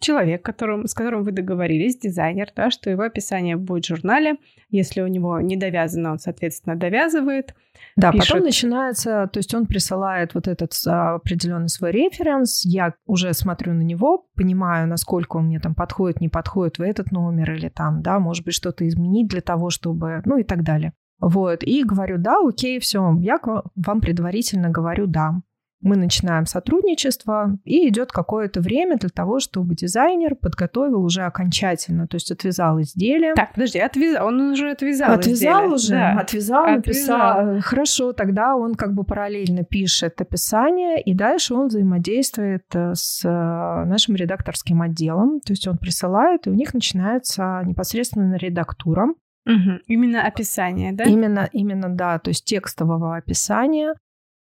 человек, 0.00 0.42
которым, 0.44 0.86
с 0.86 0.94
которым 0.94 1.22
вы 1.22 1.32
договорились, 1.32 1.98
дизайнер, 1.98 2.50
да, 2.54 2.70
что 2.70 2.90
его 2.90 3.02
описание 3.02 3.56
будет 3.56 3.84
в 3.84 3.88
журнале. 3.88 4.36
Если 4.70 5.00
у 5.00 5.06
него 5.06 5.40
не 5.40 5.56
довязано, 5.56 6.12
он, 6.12 6.18
соответственно, 6.18 6.76
довязывает. 6.76 7.54
Да, 7.96 8.12
Пишет. 8.12 8.28
потом 8.28 8.44
начинается, 8.44 9.28
то 9.32 9.38
есть 9.38 9.54
он 9.54 9.66
присылает 9.66 10.34
вот 10.34 10.48
этот 10.48 10.72
а, 10.86 11.14
определенный 11.14 11.68
свой 11.68 11.92
референс, 11.92 12.64
я 12.64 12.94
уже 13.06 13.32
смотрю 13.32 13.72
на 13.72 13.82
него, 13.82 14.26
понимаю, 14.34 14.88
насколько 14.88 15.36
он 15.36 15.46
мне 15.46 15.60
там 15.60 15.74
подходит, 15.74 16.20
не 16.20 16.28
подходит 16.28 16.78
в 16.78 16.82
этот 16.82 17.12
номер 17.12 17.52
или 17.52 17.68
там, 17.68 18.02
да, 18.02 18.18
может 18.18 18.44
быть, 18.44 18.54
что-то 18.54 18.86
изменить 18.86 19.28
для 19.28 19.40
того, 19.40 19.70
чтобы, 19.70 20.22
ну 20.24 20.38
и 20.38 20.42
так 20.42 20.64
далее. 20.64 20.92
Вот, 21.20 21.64
и 21.64 21.82
говорю, 21.82 22.18
да, 22.18 22.36
окей, 22.46 22.78
все, 22.78 23.16
я 23.20 23.38
вам 23.42 24.00
предварительно 24.00 24.70
говорю 24.70 25.06
да. 25.06 25.40
Мы 25.80 25.96
начинаем 25.96 26.44
сотрудничество, 26.46 27.56
и 27.64 27.88
идет 27.88 28.10
какое-то 28.10 28.60
время 28.60 28.96
для 28.96 29.10
того, 29.10 29.38
чтобы 29.38 29.74
дизайнер 29.76 30.34
подготовил 30.34 31.02
уже 31.04 31.22
окончательно, 31.22 32.08
то 32.08 32.16
есть 32.16 32.32
отвязал 32.32 32.80
изделие. 32.80 33.34
Так, 33.34 33.52
подожди, 33.54 33.78
отвязал, 33.78 34.26
он 34.26 34.40
уже 34.52 34.70
отвязал 34.70 35.12
Отвязал 35.12 35.60
изделие. 35.66 35.74
уже, 35.74 35.90
Да. 35.94 36.20
отвязал, 36.20 36.64
Отвязал. 36.66 37.44
написал. 37.44 37.60
Хорошо, 37.62 38.12
тогда 38.12 38.56
он 38.56 38.74
как 38.74 38.92
бы 38.94 39.04
параллельно 39.04 39.62
пишет 39.64 40.20
описание, 40.20 41.00
и 41.00 41.14
дальше 41.14 41.54
он 41.54 41.68
взаимодействует 41.68 42.64
э, 42.74 42.94
с 42.94 43.24
э, 43.24 43.28
нашим 43.28 44.16
редакторским 44.16 44.82
отделом. 44.82 45.40
То 45.40 45.52
есть 45.52 45.68
он 45.68 45.78
присылает, 45.78 46.46
и 46.46 46.50
у 46.50 46.54
них 46.54 46.74
начинается 46.74 47.62
непосредственно 47.64 48.34
редактура. 48.36 49.06
Мгм. 49.46 49.80
Именно 49.86 50.26
описание, 50.26 50.92
да? 50.92 51.04
Именно, 51.04 51.48
именно, 51.52 51.88
да, 51.88 52.18
то 52.18 52.28
есть 52.30 52.44
текстового 52.44 53.16
описания. 53.16 53.94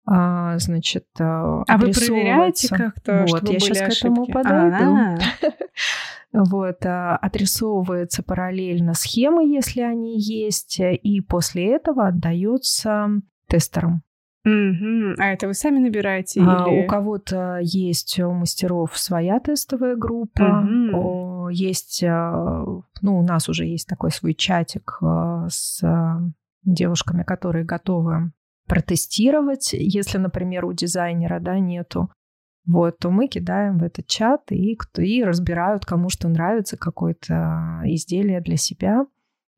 А, 0.07 0.57
значит, 0.59 1.05
а 1.19 1.63
А 1.67 1.77
вы 1.77 1.91
проверяете 1.91 2.69
как-то, 2.69 3.25
Вот, 3.27 3.29
чтобы 3.29 3.53
я 3.53 3.59
были 3.59 3.73
сейчас 3.73 3.95
к 3.95 3.99
этому 3.99 4.21
ошибки? 4.23 4.31
подойду. 4.31 4.95
А, 4.95 5.17
Вот, 6.33 6.85
а, 6.85 7.15
отрисовывается 7.17 8.21
параллельно 8.23 8.93
схемы, 8.93 9.45
если 9.47 9.81
они 9.81 10.19
есть, 10.19 10.79
и 10.79 11.21
после 11.21 11.73
этого 11.75 12.07
отдается 12.07 13.09
тестерам. 13.47 14.03
мгм. 14.43 15.15
А 15.19 15.27
это 15.33 15.47
вы 15.47 15.53
сами 15.53 15.79
набираете? 15.79 16.41
А, 16.45 16.67
или... 16.69 16.83
У 16.83 16.87
кого-то 16.87 17.59
есть 17.61 18.19
у 18.19 18.31
мастеров 18.31 18.97
своя 18.97 19.39
тестовая 19.39 19.95
группа, 19.95 20.65
о, 20.93 21.49
есть, 21.49 22.03
а, 22.03 22.63
ну, 23.01 23.19
у 23.19 23.23
нас 23.23 23.49
уже 23.49 23.65
есть 23.65 23.87
такой 23.87 24.11
свой 24.11 24.33
чатик 24.33 24.99
а, 25.01 25.47
с 25.49 25.81
а, 25.83 26.21
девушками, 26.63 27.23
которые 27.23 27.63
готовы 27.65 28.31
протестировать, 28.67 29.73
если, 29.73 30.17
например, 30.17 30.65
у 30.65 30.73
дизайнера, 30.73 31.39
да, 31.39 31.59
нету. 31.59 32.09
Вот, 32.65 32.97
то 32.99 33.09
мы 33.09 33.27
кидаем 33.27 33.77
в 33.77 33.83
этот 33.83 34.07
чат 34.07 34.51
и, 34.51 34.75
кто- 34.75 35.01
и 35.01 35.23
разбирают, 35.23 35.85
кому 35.85 36.09
что 36.09 36.27
нравится, 36.27 36.77
какое-то 36.77 37.81
изделие 37.85 38.41
для 38.41 38.57
себя. 38.57 39.05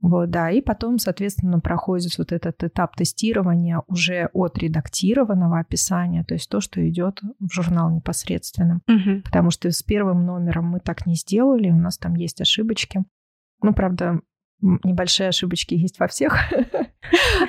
Вот, 0.02 0.30
да, 0.30 0.50
и 0.52 0.62
потом, 0.62 0.98
соответственно, 0.98 1.60
проходит 1.60 2.18
вот 2.18 2.32
этот 2.32 2.64
этап 2.64 2.96
тестирования 2.96 3.82
уже 3.88 4.30
от 4.32 4.58
редактированного 4.58 5.60
описания, 5.60 6.24
то 6.24 6.36
есть 6.36 6.50
то, 6.50 6.62
что 6.62 6.88
идет 6.88 7.20
в 7.40 7.52
журнал 7.52 7.92
непосредственно. 7.92 8.80
Мгм. 8.88 9.24
Потому 9.24 9.50
что 9.52 9.70
с 9.72 9.84
первым 9.84 10.26
номером 10.26 10.68
мы 10.68 10.80
так 10.80 11.06
не 11.06 11.16
сделали, 11.16 11.70
у 11.70 11.76
нас 11.78 11.98
там 11.98 12.14
есть 12.14 12.40
ошибочки. 12.40 13.04
Ну, 13.62 13.74
правда, 13.74 14.22
небольшие 14.62 15.30
ошибочки 15.30 15.74
есть 15.74 16.00
во 16.00 16.08
всех, 16.08 16.38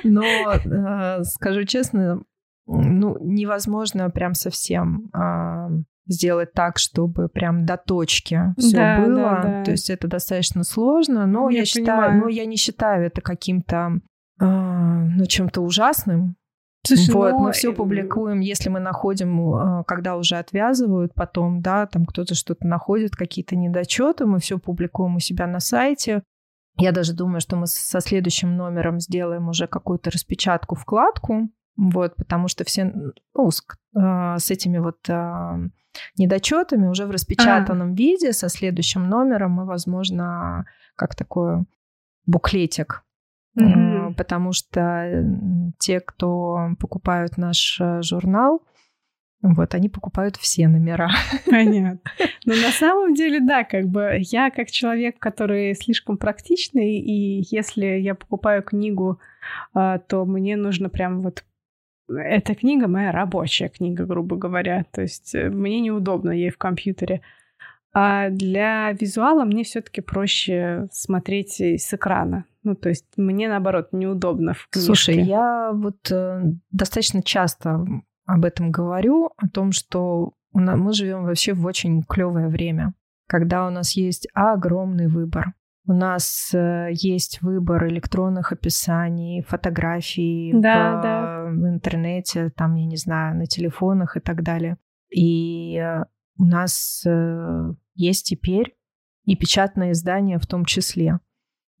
но, 0.03 0.23
э, 0.23 1.23
скажу 1.23 1.63
честно, 1.65 2.21
ну, 2.67 3.17
невозможно 3.19 4.09
прям 4.09 4.33
совсем 4.33 5.09
а, 5.13 5.69
сделать 6.07 6.53
так, 6.53 6.77
чтобы 6.77 7.27
прям 7.29 7.65
до 7.65 7.77
точки 7.77 8.53
все 8.57 8.75
Да, 8.75 8.97
да, 8.97 9.05
было. 9.05 9.39
да. 9.43 9.63
То 9.63 9.71
есть 9.71 9.89
это 9.89 10.07
достаточно 10.07 10.63
сложно, 10.63 11.25
но 11.25 11.49
Я 11.49 11.59
я, 11.59 11.65
считаю, 11.65 12.11
понимаю. 12.11 12.21
но 12.21 12.27
я 12.29 12.45
не 12.45 12.55
считаю 12.57 13.05
это 13.05 13.21
каким-то 13.21 13.99
а, 14.39 14.45
ну, 14.45 15.25
чем-то 15.25 15.61
ужасным. 15.61 16.35
Слушай, 16.85 17.13
вот, 17.13 17.31
ну, 17.33 17.39
мы 17.43 17.51
все 17.51 17.71
э, 17.71 17.75
публикуем, 17.75 18.39
если 18.39 18.69
мы 18.69 18.79
находим, 18.79 19.53
а, 19.53 19.83
когда 19.83 20.17
уже 20.17 20.37
отвязывают, 20.37 21.13
потом, 21.13 21.61
да, 21.61 21.85
там 21.85 22.05
кто-то 22.05 22.33
что-то 22.33 22.65
находит, 22.65 23.15
какие-то 23.15 23.55
недочеты, 23.55 24.25
мы 24.25 24.39
все 24.39 24.57
публикуем 24.57 25.15
у 25.15 25.19
себя 25.19 25.45
на 25.45 25.59
сайте. 25.59 26.23
Я 26.77 26.91
даже 26.91 27.13
думаю, 27.13 27.41
что 27.41 27.55
мы 27.55 27.67
со 27.67 27.99
следующим 28.01 28.55
номером 28.55 28.99
сделаем 28.99 29.49
уже 29.49 29.67
какую-то 29.67 30.09
распечатку, 30.09 30.75
вкладку, 30.75 31.49
вот, 31.77 32.15
потому 32.15 32.47
что 32.47 32.63
все, 32.63 32.93
ну, 33.33 33.51
с, 33.51 33.63
а, 33.95 34.37
с 34.37 34.51
этими 34.51 34.77
вот 34.77 34.97
а, 35.09 35.59
недочетами 36.17 36.87
уже 36.87 37.05
в 37.05 37.11
распечатанном 37.11 37.93
виде 37.93 38.33
со 38.33 38.49
следующим 38.49 39.07
номером 39.07 39.51
мы, 39.51 39.65
возможно, 39.65 40.65
как 40.95 41.15
такой 41.15 41.65
буклетик. 42.25 43.03
Э, 43.59 44.13
потому 44.15 44.53
что 44.53 45.25
те, 45.77 45.99
кто 45.99 46.69
покупают 46.79 47.37
наш 47.37 47.79
э, 47.81 48.01
журнал, 48.01 48.61
вот, 49.41 49.73
они 49.73 49.89
покупают 49.89 50.37
все 50.37 50.67
номера. 50.67 51.09
Понятно. 51.49 51.99
Но 52.45 52.53
на 52.53 52.71
самом 52.71 53.15
деле, 53.15 53.39
да, 53.39 53.63
как 53.63 53.87
бы 53.87 54.17
я 54.19 54.51
как 54.51 54.69
человек, 54.69 55.17
который 55.19 55.73
слишком 55.75 56.17
практичный, 56.17 56.99
и 56.99 57.43
если 57.49 57.85
я 57.85 58.13
покупаю 58.13 58.61
книгу, 58.61 59.19
а, 59.73 59.97
то 59.97 60.25
мне 60.25 60.55
нужно 60.55 60.89
прям 60.89 61.21
вот 61.21 61.43
эта 62.07 62.55
книга 62.55 62.87
моя 62.87 63.11
рабочая 63.11 63.69
книга, 63.69 64.05
грубо 64.05 64.35
говоря. 64.35 64.85
То 64.91 65.01
есть 65.01 65.33
э, 65.33 65.49
мне 65.49 65.79
неудобно 65.79 66.31
ей 66.31 66.49
в 66.49 66.57
компьютере. 66.57 67.21
А 67.93 68.29
для 68.29 68.91
визуала 68.91 69.43
мне 69.43 69.63
все-таки 69.63 70.01
проще 70.01 70.87
смотреть 70.91 71.59
с 71.59 71.93
экрана. 71.93 72.45
Ну, 72.63 72.75
то 72.75 72.89
есть 72.89 73.05
мне, 73.17 73.49
наоборот, 73.49 73.89
неудобно 73.91 74.53
в 74.53 74.67
книжке. 74.69 74.85
Слушай, 74.85 75.21
я 75.21 75.71
вот 75.73 76.11
э, 76.11 76.41
достаточно 76.71 77.23
часто 77.23 77.85
об 78.33 78.45
этом 78.45 78.71
говорю, 78.71 79.31
о 79.37 79.47
том, 79.47 79.71
что 79.71 80.33
у 80.53 80.59
на- 80.59 80.75
мы 80.75 80.93
живем 80.93 81.23
вообще 81.23 81.53
в 81.53 81.65
очень 81.65 82.03
клевое 82.03 82.47
время, 82.47 82.93
когда 83.27 83.67
у 83.67 83.69
нас 83.69 83.91
есть 83.97 84.27
огромный 84.33 85.07
выбор. 85.07 85.53
У 85.87 85.93
нас 85.93 86.51
э, 86.53 86.89
есть 86.91 87.41
выбор 87.41 87.87
электронных 87.87 88.51
описаний, 88.51 89.41
фотографий 89.41 90.51
Да, 90.53 90.99
в, 90.99 91.01
да. 91.03 91.43
в 91.49 91.67
интернете, 91.67 92.49
там, 92.55 92.75
я 92.75 92.85
не 92.85 92.97
знаю, 92.97 93.35
на 93.37 93.45
телефонах 93.47 94.15
и 94.15 94.19
так 94.19 94.43
далее. 94.43 94.77
И 95.09 95.77
э, 95.77 96.03
у 96.37 96.45
нас 96.45 97.03
э, 97.05 97.73
есть 97.95 98.27
теперь 98.27 98.75
и 99.25 99.35
печатное 99.35 99.91
издание 99.91 100.37
в 100.39 100.45
том 100.45 100.65
числе. 100.65 101.19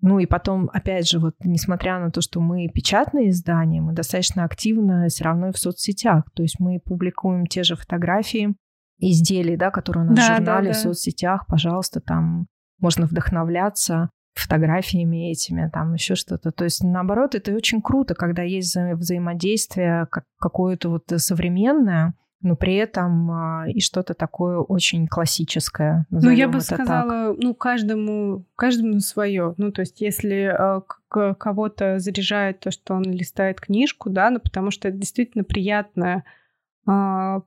Ну 0.01 0.17
и 0.19 0.25
потом, 0.25 0.69
опять 0.73 1.07
же, 1.07 1.19
вот 1.19 1.35
несмотря 1.43 1.99
на 1.99 2.09
то, 2.11 2.21
что 2.21 2.41
мы 2.41 2.67
печатное 2.67 3.29
издание, 3.29 3.81
мы 3.81 3.93
достаточно 3.93 4.43
активно 4.43 5.07
все 5.07 5.23
равно 5.23 5.49
и 5.49 5.51
в 5.51 5.57
соцсетях. 5.57 6.25
То 6.33 6.41
есть 6.41 6.59
мы 6.59 6.79
публикуем 6.79 7.45
те 7.45 7.63
же 7.63 7.75
фотографии 7.75 8.55
изделий, 8.97 9.57
да, 9.57 9.69
которые 9.69 10.05
у 10.05 10.09
нас 10.09 10.15
Да, 10.17 10.23
в 10.23 10.27
да, 10.29 10.35
журнале, 10.37 10.67
да. 10.69 10.73
в 10.73 10.77
соцсетях. 10.81 11.45
Пожалуйста, 11.47 12.01
там 12.01 12.47
можно 12.79 13.05
вдохновляться 13.05 14.09
фотографиями 14.33 15.31
этими, 15.31 15.69
там 15.71 15.93
еще 15.93 16.15
что-то. 16.15 16.51
То 16.51 16.63
есть, 16.63 16.83
наоборот, 16.83 17.35
это 17.35 17.53
очень 17.53 17.81
круто, 17.81 18.15
когда 18.15 18.41
есть 18.43 18.75
вза- 18.75 18.95
взаимодействие 18.95 20.07
как 20.09 20.23
какое-то 20.39 20.89
вот 20.89 21.03
современное, 21.17 22.13
но 22.41 22.55
при 22.55 22.75
этом 22.75 23.31
а, 23.31 23.65
и 23.67 23.79
что-то 23.79 24.13
такое 24.13 24.57
очень 24.57 25.07
классическое. 25.07 26.05
Ну, 26.09 26.29
я 26.31 26.47
бы 26.47 26.59
сказала, 26.61 27.33
так. 27.33 27.37
ну, 27.43 27.53
каждому, 27.53 28.45
каждому 28.55 28.99
свое. 28.99 29.53
Ну, 29.57 29.71
то 29.71 29.81
есть, 29.81 30.01
если 30.01 30.53
э, 30.57 30.81
кого-то 31.09 31.99
заряжает 31.99 32.59
то, 32.59 32.71
что 32.71 32.95
он 32.95 33.03
листает 33.03 33.61
книжку, 33.61 34.09
да, 34.09 34.29
ну, 34.29 34.39
потому 34.39 34.71
что 34.71 34.87
это 34.87 34.97
действительно 34.97 35.43
приятно. 35.43 36.23
Э, 36.87 37.41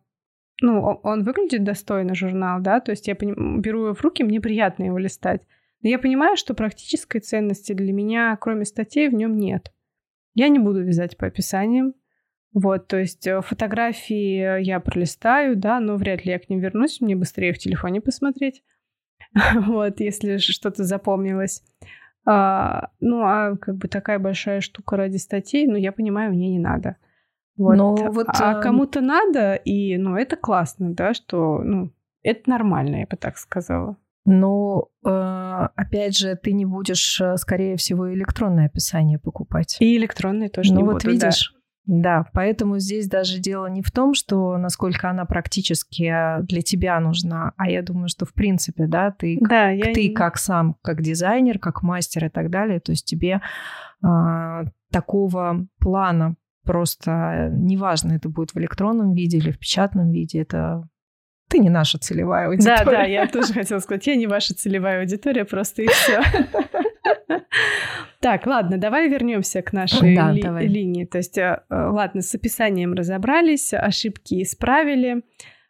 ну, 0.60 0.80
он 1.02 1.24
выглядит 1.24 1.64
достойно, 1.64 2.14
журнал, 2.14 2.60
да, 2.60 2.78
то 2.80 2.92
есть 2.92 3.08
я 3.08 3.16
поним, 3.16 3.60
беру 3.60 3.86
его 3.86 3.94
в 3.94 4.02
руки, 4.02 4.22
мне 4.22 4.40
приятно 4.40 4.84
его 4.84 4.98
листать. 4.98 5.42
Но 5.82 5.88
я 5.90 5.98
понимаю, 5.98 6.36
что 6.36 6.54
практической 6.54 7.18
ценности 7.18 7.72
для 7.72 7.92
меня, 7.92 8.36
кроме 8.40 8.64
статей, 8.64 9.08
в 9.08 9.14
нем 9.14 9.36
нет. 9.36 9.72
Я 10.34 10.48
не 10.48 10.58
буду 10.58 10.82
вязать 10.82 11.16
по 11.16 11.26
описаниям, 11.26 11.94
вот, 12.54 12.86
то 12.86 12.98
есть 12.98 13.26
э, 13.26 13.42
фотографии 13.42 14.62
я 14.62 14.78
пролистаю, 14.78 15.56
да, 15.56 15.80
но 15.80 15.96
вряд 15.96 16.24
ли 16.24 16.32
я 16.32 16.38
к 16.38 16.48
ним 16.48 16.60
вернусь, 16.60 17.00
мне 17.00 17.16
быстрее 17.16 17.52
в 17.52 17.58
телефоне 17.58 18.00
посмотреть, 18.00 18.62
вот, 19.54 19.98
если 19.98 20.38
что-то 20.38 20.84
запомнилось. 20.84 21.62
А, 22.26 22.90
ну, 23.00 23.22
а 23.22 23.56
как 23.56 23.76
бы 23.76 23.88
такая 23.88 24.18
большая 24.18 24.60
штука 24.60 24.96
ради 24.96 25.16
статей, 25.16 25.66
ну, 25.66 25.76
я 25.76 25.90
понимаю, 25.92 26.30
мне 26.30 26.50
не 26.50 26.60
надо. 26.60 26.96
Вот. 27.56 27.76
Но 27.76 27.94
вот, 27.94 28.26
а 28.28 28.58
э... 28.58 28.62
кому-то 28.62 29.00
надо, 29.00 29.54
и, 29.56 29.96
ну, 29.96 30.16
это 30.16 30.36
классно, 30.36 30.94
да, 30.94 31.12
что, 31.12 31.58
ну, 31.58 31.92
это 32.22 32.48
нормально, 32.48 33.00
я 33.00 33.06
бы 33.06 33.16
так 33.16 33.36
сказала. 33.36 33.96
Ну, 34.24 34.90
э, 35.04 35.68
опять 35.76 36.16
же, 36.16 36.34
ты 36.36 36.52
не 36.52 36.64
будешь, 36.64 37.20
э, 37.20 37.36
скорее 37.36 37.76
всего, 37.76 38.12
электронное 38.14 38.66
описание 38.66 39.18
покупать. 39.18 39.76
И 39.80 39.96
электронное 39.96 40.48
тоже 40.48 40.72
ну, 40.72 40.78
не 40.78 40.84
вот 40.84 40.94
буду, 40.94 41.10
видишь, 41.10 41.52
да. 41.52 41.60
Да, 41.86 42.24
поэтому 42.32 42.78
здесь 42.78 43.08
даже 43.08 43.38
дело 43.38 43.66
не 43.66 43.82
в 43.82 43.90
том, 43.90 44.14
что 44.14 44.56
насколько 44.56 45.10
она 45.10 45.26
практически 45.26 46.04
а, 46.04 46.40
для 46.40 46.62
тебя 46.62 46.98
нужна, 46.98 47.52
а 47.58 47.68
я 47.68 47.82
думаю, 47.82 48.08
что 48.08 48.24
в 48.24 48.32
принципе, 48.32 48.86
да, 48.86 49.10
ты, 49.10 49.38
да, 49.40 49.68
я... 49.68 49.92
ты 49.92 50.10
как 50.12 50.38
сам, 50.38 50.76
как 50.80 51.02
дизайнер, 51.02 51.58
как 51.58 51.82
мастер 51.82 52.24
и 52.24 52.28
так 52.30 52.48
далее, 52.48 52.80
то 52.80 52.92
есть 52.92 53.04
тебе 53.04 53.42
а, 54.02 54.64
такого 54.90 55.66
плана 55.78 56.36
просто 56.64 57.50
неважно, 57.52 58.12
это 58.12 58.30
будет 58.30 58.54
в 58.54 58.58
электронном 58.58 59.12
виде 59.12 59.36
или 59.36 59.50
в 59.50 59.58
печатном 59.58 60.10
виде, 60.10 60.40
это 60.40 60.88
ты 61.50 61.58
не 61.58 61.68
наша 61.68 61.98
целевая 61.98 62.48
аудитория. 62.48 62.84
Да, 62.84 62.90
да, 62.90 63.02
я 63.02 63.28
тоже 63.28 63.52
хотела 63.52 63.80
сказать, 63.80 64.06
я 64.06 64.16
не 64.16 64.26
ваша 64.26 64.54
целевая 64.54 65.00
аудитория, 65.00 65.44
просто 65.44 65.82
и 65.82 65.88
все. 65.88 66.22
Так, 68.24 68.46
ладно, 68.46 68.78
давай 68.78 69.10
вернемся 69.10 69.60
к 69.60 69.74
нашей 69.74 70.16
да, 70.16 70.32
ли- 70.32 70.40
давай. 70.40 70.66
линии. 70.66 71.04
То 71.04 71.18
есть, 71.18 71.36
э, 71.36 71.60
ладно, 71.68 72.22
с 72.22 72.34
описанием 72.34 72.94
разобрались, 72.94 73.74
ошибки 73.74 74.42
исправили. 74.42 75.22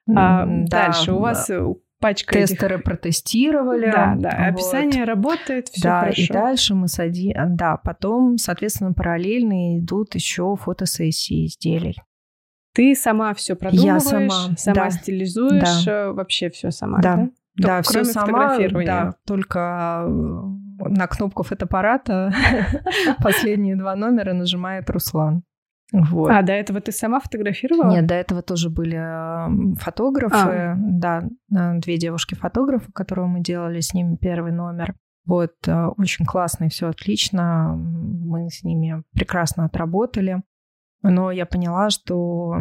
А, 0.09 0.47
да, 0.47 0.65
дальше 0.69 1.15
у 1.15 1.19
вас 1.19 1.49
да. 1.49 1.57
Э, 1.57 1.75
пачка 1.99 2.35
Тестеры 2.35 2.77
этих... 2.77 2.85
протестировали. 2.85 3.91
Да, 3.91 4.15
да, 4.17 4.29
вот. 4.39 4.55
описание 4.55 5.03
работает, 5.03 5.67
все 5.67 5.83
да, 5.83 6.01
хорошо. 6.03 6.23
и 6.23 6.29
дальше 6.29 6.75
мы 6.77 6.87
садим... 6.87 7.35
Да, 7.57 7.77
потом, 7.77 8.39
соответственно, 8.39 8.93
параллельно 8.93 9.81
идут 9.81 10.15
еще 10.15 10.55
фотосессии 10.55 11.47
изделий. 11.47 11.97
Ты 12.73 12.95
сама 12.95 13.35
все 13.35 13.57
продумываешь, 13.57 13.95
Я 13.95 13.99
сама, 13.99 14.57
сама 14.57 14.85
да. 14.85 14.91
стилизуешь, 14.91 15.85
да. 15.85 16.13
вообще 16.13 16.51
все 16.51 16.71
сама, 16.71 17.01
да? 17.01 17.17
Да, 17.57 17.79
да 17.79 17.83
все 17.83 18.05
сама, 18.05 18.59
да, 18.59 19.15
только 19.27 20.07
на 20.79 21.07
кнопку 21.07 21.43
фотоаппарата 21.43 22.33
последние 23.23 23.77
два 23.77 23.97
номера 23.97 24.33
нажимает 24.33 24.91
Руслан. 24.91 25.43
Вот. 25.93 26.31
А, 26.31 26.43
до 26.43 26.53
этого 26.53 26.81
ты 26.81 26.93
сама 26.93 27.21
фотографировала? 27.21 27.91
Нет, 27.91 28.07
до 28.07 28.15
этого 28.15 28.43
тоже 28.43 28.71
были 28.71 29.77
фотографы, 29.77 30.37
а. 30.37 30.77
да, 30.77 31.25
две 31.49 31.99
девушки-фотографы, 31.99 32.91
которые 32.93 33.27
мы 33.27 33.41
делали 33.41 33.81
с 33.81 33.95
ними 33.95 34.17
первый 34.17 34.53
номер. 34.53 34.95
Вот, 35.27 35.53
э, 35.67 35.87
очень 35.97 36.27
классно 36.27 36.65
и 36.65 36.69
все 36.69 36.89
отлично. 36.89 37.75
Мы 37.77 38.51
с 38.51 38.63
ними 38.63 39.05
прекрасно 39.13 39.65
отработали. 39.65 40.43
Но 41.03 41.31
я 41.31 41.47
поняла, 41.47 41.91
что 41.91 42.57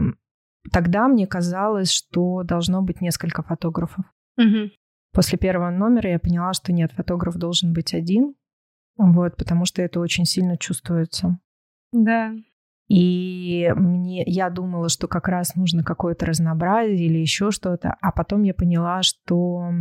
тогда 0.72 1.07
мне 1.07 1.28
казалось, 1.28 1.91
что 1.91 2.43
должно 2.43 2.82
быть 2.82 3.01
несколько 3.01 3.41
фотографов. 3.41 4.05
Угу. 4.38 4.70
После 5.14 5.38
первого 5.38 5.70
номера 5.70 6.09
я 6.09 6.20
поняла, 6.20 6.53
что 6.53 6.74
нет, 6.74 6.91
фотограф 6.91 7.36
должен 7.36 7.72
быть 7.72 7.93
один, 7.93 8.36
вот, 8.97 9.38
потому 9.38 9.66
что 9.66 9.82
это 9.82 9.99
очень 9.99 10.26
сильно 10.26 10.57
чувствуется. 10.57 11.39
Да. 11.91 12.34
И 12.89 13.72
мне, 13.76 14.24
я 14.26 14.49
думала, 14.49 14.89
что 14.89 15.07
как 15.07 15.28
раз 15.28 15.55
нужно 15.55 15.84
какое-то 15.84 16.26
разнообразие 16.26 17.07
или 17.07 17.20
еще 17.20 17.51
что-то, 17.51 17.95
а 18.01 18.11
потом 18.11 18.43
я 18.43 18.53
поняла, 18.53 19.03
что 19.03 19.72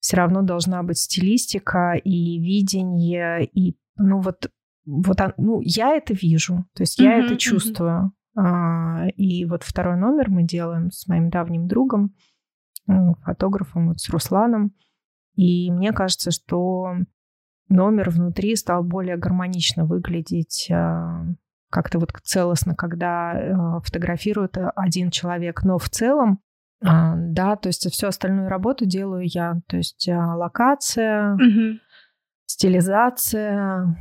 все 0.00 0.16
равно 0.16 0.42
должна 0.42 0.82
быть 0.82 0.98
стилистика 0.98 1.92
и 1.92 2.38
видение, 2.38 3.44
и 3.44 3.76
ну 3.96 4.20
вот, 4.20 4.50
вот 4.86 5.18
ну, 5.36 5.60
я 5.62 5.96
это 5.96 6.14
вижу, 6.14 6.64
то 6.74 6.82
есть 6.82 6.98
я 6.98 7.18
mm-hmm, 7.18 7.24
это 7.24 7.36
чувствую. 7.36 8.12
Mm-hmm. 8.36 9.10
И 9.16 9.44
вот 9.46 9.64
второй 9.64 9.96
номер 9.96 10.30
мы 10.30 10.44
делаем 10.44 10.90
с 10.90 11.06
моим 11.08 11.28
давним 11.28 11.66
другом, 11.66 12.14
фотографом, 13.22 13.88
вот 13.88 14.00
с 14.00 14.08
Русланом. 14.08 14.72
И 15.34 15.70
мне 15.70 15.92
кажется, 15.92 16.32
что 16.32 16.94
номер 17.68 18.10
внутри 18.10 18.56
стал 18.56 18.82
более 18.82 19.16
гармонично 19.16 19.84
выглядеть 19.84 20.68
а, 20.70 21.26
как-то 21.70 21.98
вот 21.98 22.10
целостно, 22.22 22.74
когда 22.74 23.30
а, 23.30 23.80
фотографирует 23.80 24.56
один 24.74 25.10
человек. 25.10 25.62
Но 25.62 25.78
в 25.78 25.88
целом, 25.88 26.40
а, 26.84 27.14
да, 27.16 27.56
то 27.56 27.68
есть 27.68 27.90
всю 27.90 28.08
остальную 28.08 28.48
работу 28.48 28.84
делаю 28.86 29.22
я. 29.24 29.60
То 29.68 29.76
есть 29.76 30.08
локация, 30.08 31.34
угу. 31.34 31.78
стилизация, 32.46 33.96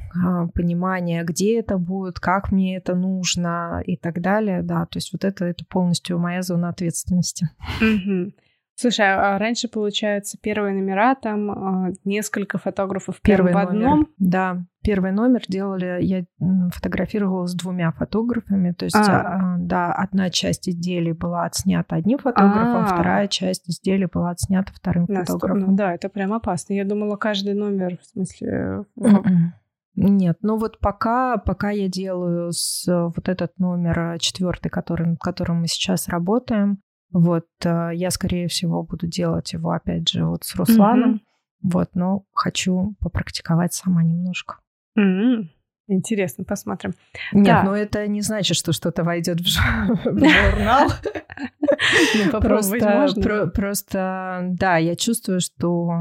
понимание, 0.56 1.24
где 1.24 1.60
это 1.60 1.78
будет, 1.78 2.20
как 2.20 2.52
мне 2.52 2.78
это 2.78 2.96
нужно 2.96 3.84
и 3.86 3.98
так 3.98 4.22
далее. 4.22 4.64
Да, 4.64 4.86
то 4.86 4.98
есть 4.98 5.12
вот 5.14 5.24
это, 5.24 5.46
это 5.46 5.66
полностью 5.66 6.18
моя 6.18 6.42
зона 6.42 6.70
ответственности. 6.70 7.50
Угу. 7.80 8.32
Слушай, 8.80 9.08
а 9.08 9.40
раньше, 9.40 9.68
получается, 9.68 10.38
первые 10.40 10.76
номера, 10.76 11.16
там 11.16 11.50
а, 11.50 11.90
несколько 12.04 12.60
фотографов 12.60 13.20
первый 13.24 13.52
в 13.52 13.58
одном? 13.58 13.82
Номер, 13.82 14.08
да, 14.20 14.66
первый 14.84 15.12
номер 15.12 15.42
делали, 15.48 15.98
я 16.02 16.26
фотографировала 16.72 17.48
с 17.48 17.56
двумя 17.56 17.92
фотографами, 17.92 18.74
то 18.74 18.86
есть, 18.86 18.96
а. 18.96 19.56
А, 19.56 19.56
да, 19.58 19.92
одна 19.92 20.30
часть 20.30 20.70
изделий 20.70 21.14
была 21.14 21.46
отснята 21.46 21.96
одним 21.96 22.20
фотографом, 22.20 22.84
А-а-а. 22.84 22.94
вторая 22.94 23.28
часть 23.28 23.68
изделий 23.68 24.06
была 24.06 24.30
отснята 24.30 24.72
вторым 24.72 25.06
Настолько, 25.08 25.48
фотографом. 25.48 25.76
Да, 25.76 25.96
это 25.96 26.08
прям 26.10 26.32
опасно. 26.34 26.74
Я 26.74 26.86
думала, 26.86 27.16
каждый 27.16 27.56
номер, 27.56 27.98
в 28.00 28.06
смысле... 28.06 28.86
М-м. 29.02 29.54
Нет, 29.96 30.38
ну 30.44 30.58
вот 30.58 30.78
пока, 30.78 31.38
пока 31.38 31.72
я 31.72 31.90
делаю 31.90 32.52
с, 32.52 32.86
вот 32.88 33.28
этот 33.28 33.58
номер 33.58 34.20
четвертый, 34.20 34.70
который, 34.70 35.08
над 35.08 35.20
которым 35.20 35.62
мы 35.62 35.68
сейчас 35.68 36.08
работаем, 36.08 36.78
вот 37.12 37.48
э, 37.64 37.92
я, 37.94 38.12
скорее 38.12 38.48
всего, 38.48 38.84
буду 38.84 39.08
делать 39.08 39.54
его, 39.54 39.72
опять 39.72 40.10
же, 40.10 40.26
вот 40.26 40.44
с 40.44 40.56
Русланом. 40.56 41.16
Mm-hmm. 41.16 41.20
Вот, 41.64 41.90
но 41.94 42.24
хочу 42.34 42.96
попрактиковать 43.00 43.74
сама 43.74 44.04
немножко. 44.04 44.60
Mm-hmm. 44.98 45.48
Интересно, 45.90 46.44
посмотрим. 46.44 46.94
Нет, 47.32 47.46
да. 47.46 47.64
но 47.64 47.76
это 47.76 48.06
не 48.08 48.22
значит, 48.22 48.58
что 48.58 48.74
что-то 48.74 49.04
войдет 49.04 49.40
в 49.40 49.48
журнал. 49.48 50.90
Просто, 52.42 53.12
просто, 53.54 54.48
да, 54.52 54.78
я 54.78 54.96
чувствую, 54.96 55.40
что 55.40 55.94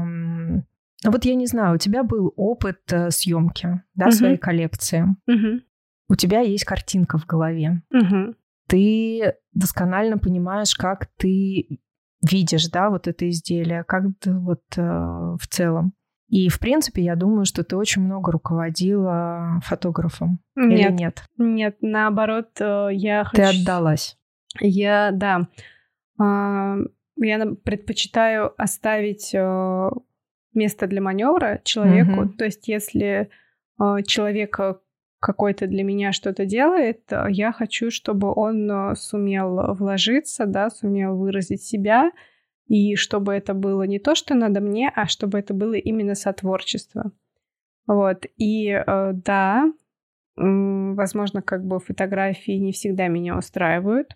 вот 1.05 1.25
я 1.25 1.35
не 1.35 1.45
знаю, 1.45 1.75
у 1.75 1.77
тебя 1.77 2.03
был 2.03 2.33
опыт 2.35 2.79
э, 2.91 3.11
съемки, 3.11 3.83
да, 3.93 4.11
своей 4.11 4.37
коллекции. 4.37 5.05
У 6.09 6.15
тебя 6.15 6.39
есть 6.39 6.65
картинка 6.65 7.17
в 7.17 7.25
голове 7.25 7.83
ты 8.67 9.35
досконально 9.53 10.17
понимаешь, 10.17 10.75
как 10.75 11.07
ты 11.17 11.79
видишь, 12.21 12.69
да, 12.69 12.89
вот 12.89 13.07
это 13.07 13.29
изделие, 13.29 13.83
как 13.83 14.05
вот 14.25 14.61
э, 14.75 14.81
в 14.81 15.47
целом. 15.49 15.93
И, 16.29 16.49
в 16.49 16.59
принципе, 16.59 17.03
я 17.03 17.15
думаю, 17.15 17.45
что 17.45 17.63
ты 17.63 17.77
очень 17.77 18.01
много 18.01 18.31
руководила 18.31 19.61
фотографом. 19.63 20.39
Нет, 20.55 20.79
или 20.79 20.91
нет? 20.91 21.23
Нет, 21.37 21.77
наоборот, 21.81 22.49
э, 22.59 22.89
я 22.91 23.23
хочу... 23.23 23.41
Ты 23.41 23.61
отдалась. 23.61 24.17
Я, 24.59 25.11
да. 25.11 25.47
Э, 26.19 26.77
я 27.15 27.45
предпочитаю 27.63 28.53
оставить 28.61 29.33
э, 29.33 29.89
место 30.53 30.87
для 30.87 31.01
маневра 31.01 31.61
человеку. 31.63 32.23
Угу. 32.23 32.29
То 32.33 32.45
есть, 32.45 32.67
если 32.67 33.29
э, 33.79 34.03
человек 34.05 34.59
какой-то 35.19 35.67
для 35.67 35.83
меня 35.83 36.11
что-то 36.11 36.45
делает, 36.45 37.01
э, 37.11 37.25
я 37.29 37.51
хочу, 37.51 37.91
чтобы 37.91 38.31
он 38.33 38.69
э, 38.69 38.95
сумел 38.95 39.73
вложиться, 39.73 40.45
да, 40.45 40.69
сумел 40.69 41.17
выразить 41.17 41.63
себя, 41.63 42.11
и 42.67 42.95
чтобы 42.95 43.33
это 43.33 43.53
было 43.53 43.83
не 43.83 43.99
то, 43.99 44.15
что 44.15 44.35
надо 44.35 44.61
мне, 44.61 44.91
а 44.93 45.07
чтобы 45.07 45.39
это 45.39 45.53
было 45.53 45.73
именно 45.73 46.15
сотворчество. 46.15 47.11
Вот. 47.87 48.25
И 48.35 48.69
э, 48.69 49.11
да, 49.13 49.71
возможно, 50.35 51.41
как 51.41 51.65
бы 51.65 51.79
фотографии 51.79 52.51
не 52.51 52.71
всегда 52.71 53.07
меня 53.07 53.37
устраивают. 53.37 54.15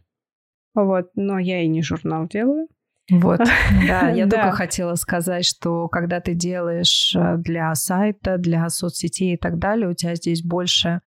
Вот, 0.73 1.09
но 1.15 1.39
я 1.39 1.63
и 1.63 1.67
не 1.67 1.81
журнал 1.81 2.27
делаю. 2.27 2.67
Вот, 3.09 3.39
да, 3.87 4.09
я 4.09 4.27
только 4.27 4.51
хотела 4.51 4.95
сказать, 4.95 5.45
что 5.45 5.87
когда 5.87 6.19
ты 6.19 6.33
делаешь 6.33 7.15
э, 7.15 7.37
для 7.37 7.73
сайта, 7.75 8.37
для 8.37 8.69
соцсетей 8.69 9.33
и 9.33 9.37
так 9.37 9.57
далее, 9.57 9.89
у 9.89 9.93
тебя 9.93 10.15
здесь 10.15 10.43
больше 10.43 11.01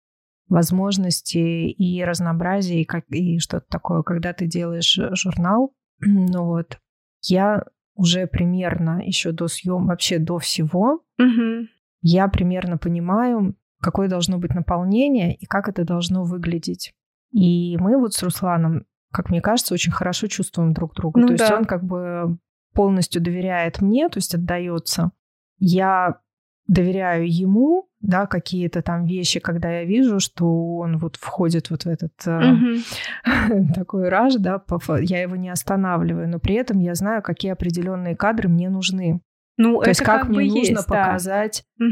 возможностей 0.48 1.70
и 1.70 2.02
разнообразия, 2.04 2.82
и, 2.82 2.84
как, 2.84 3.04
и 3.10 3.38
что-то 3.38 3.66
такое, 3.68 4.02
когда 4.02 4.32
ты 4.32 4.46
делаешь 4.46 4.98
э, 4.98 5.14
журнал. 5.14 5.74
Ну 6.02 6.44
вот, 6.44 6.78
я 7.22 7.64
уже 7.94 8.26
примерно 8.26 9.02
еще 9.04 9.32
до 9.32 9.48
съем, 9.48 9.86
вообще 9.86 10.18
до 10.18 10.38
всего, 10.38 11.02
угу. 11.18 11.66
я 12.00 12.28
примерно 12.28 12.78
понимаю, 12.78 13.54
какое 13.80 14.08
должно 14.08 14.38
быть 14.38 14.54
наполнение 14.54 15.34
и 15.34 15.44
как 15.44 15.68
это 15.68 15.84
должно 15.84 16.24
выглядеть. 16.24 16.94
И 17.32 17.76
мы 17.78 17.98
вот 17.98 18.14
с 18.14 18.22
Русланом 18.22 18.86
как 19.12 19.30
мне 19.30 19.40
кажется, 19.40 19.74
очень 19.74 19.92
хорошо 19.92 20.26
чувствуем 20.26 20.72
друг 20.72 20.94
друга. 20.94 21.20
Ну, 21.20 21.28
то 21.28 21.36
да. 21.36 21.44
есть 21.44 21.56
он 21.56 21.64
как 21.64 21.84
бы 21.84 22.38
полностью 22.72 23.20
доверяет 23.20 23.80
мне, 23.80 24.08
то 24.08 24.18
есть 24.18 24.34
отдается. 24.34 25.10
Я 25.58 26.20
доверяю 26.66 27.28
ему, 27.28 27.88
да, 28.00 28.26
какие-то 28.26 28.80
там 28.80 29.04
вещи, 29.04 29.40
когда 29.40 29.70
я 29.70 29.84
вижу, 29.84 30.20
что 30.20 30.76
он 30.76 30.98
вот 30.98 31.16
входит 31.16 31.70
вот 31.70 31.84
в 31.84 31.88
этот 31.88 32.12
угу. 32.24 33.72
такой 33.74 34.08
раж, 34.08 34.34
да, 34.36 34.62
я 35.00 35.22
его 35.22 35.36
не 35.36 35.50
останавливаю, 35.50 36.28
но 36.28 36.38
при 36.38 36.54
этом 36.54 36.78
я 36.78 36.94
знаю, 36.94 37.22
какие 37.22 37.50
определенные 37.50 38.16
кадры 38.16 38.48
мне 38.48 38.70
нужны. 38.70 39.20
Ну, 39.62 39.78
то 39.82 39.90
есть 39.90 40.00
как, 40.00 40.22
как 40.22 40.30
мне 40.30 40.48
нужно 40.48 40.58
есть, 40.58 40.86
показать 40.86 41.64
да. 41.76 41.86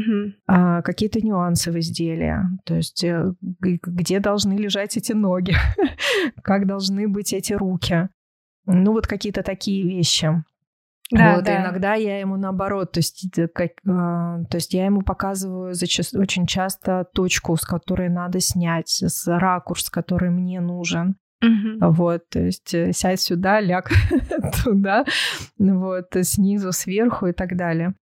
а, 0.47 0.81
какие-то 0.81 1.21
нюансы 1.21 1.71
в 1.71 1.77
изделии, 1.77 2.35
то 2.65 2.73
есть 2.73 3.03
э, 3.03 3.31
где 3.41 4.19
должны 4.19 4.53
лежать 4.53 4.97
эти 4.97 5.11
ноги, 5.11 5.53
как 6.43 6.65
должны 6.65 7.07
быть 7.07 7.31
эти 7.31 7.53
руки, 7.53 8.09
ну 8.65 8.93
вот 8.93 9.05
какие-то 9.05 9.43
такие 9.43 9.87
вещи. 9.87 10.43
Да, 11.11 11.35
вот, 11.35 11.43
да. 11.43 11.61
иногда 11.61 11.93
я 11.93 12.19
ему 12.19 12.37
наоборот, 12.37 12.93
то 12.93 13.01
есть, 13.01 13.29
как, 13.53 13.69
э, 13.69 13.83
то 13.85 14.55
есть 14.55 14.73
я 14.73 14.85
ему 14.85 15.03
показываю 15.03 15.75
зачастую, 15.75 16.23
очень 16.23 16.47
часто 16.47 17.05
точку, 17.13 17.55
с 17.55 17.65
которой 17.65 18.09
надо 18.09 18.39
снять, 18.39 18.89
с 18.89 19.27
ракурс, 19.27 19.91
который 19.91 20.31
мне 20.31 20.59
нужен. 20.59 21.17
Угу. 21.41 21.91
Вот, 21.93 22.29
то 22.29 22.39
есть 22.39 22.73
э, 22.73 22.91
сядь 22.91 23.21
сюда, 23.21 23.61
ляг 23.61 23.89
туда, 24.63 25.05
вот, 25.57 26.07
снизу, 26.23 26.71
сверху 26.71 27.27
и 27.27 27.33
так 27.33 27.55
далее. 27.55 27.95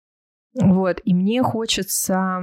Вот, 0.54 1.02
и 1.04 1.14
мне 1.14 1.44
хочется 1.44 2.42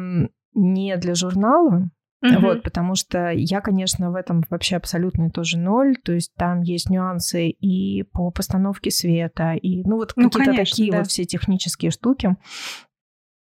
не 0.55 0.97
для 0.99 1.15
журнала, 1.15 1.91
uh 2.25 2.39
Вот, 2.41 2.63
потому 2.63 2.95
что 2.95 3.31
я, 3.31 3.61
конечно, 3.61 4.11
в 4.11 4.15
этом 4.15 4.45
вообще 4.49 4.77
абсолютно 4.77 5.31
тоже 5.31 5.59
ноль. 5.59 5.97
То 5.97 6.13
есть 6.13 6.33
там 6.37 6.61
есть 6.61 6.89
нюансы 6.89 7.49
и 7.49 8.05
по 8.05 8.31
постановке 8.31 8.91
света, 8.91 9.55
и 9.55 9.83
ну 9.83 9.97
вот 9.97 10.13
ну, 10.15 10.31
какие-то 10.31 10.57
такие 10.57 10.93
да. 10.93 10.99
вот 10.99 11.09
все 11.09 11.25
технические 11.25 11.91
штуки. 11.91 12.37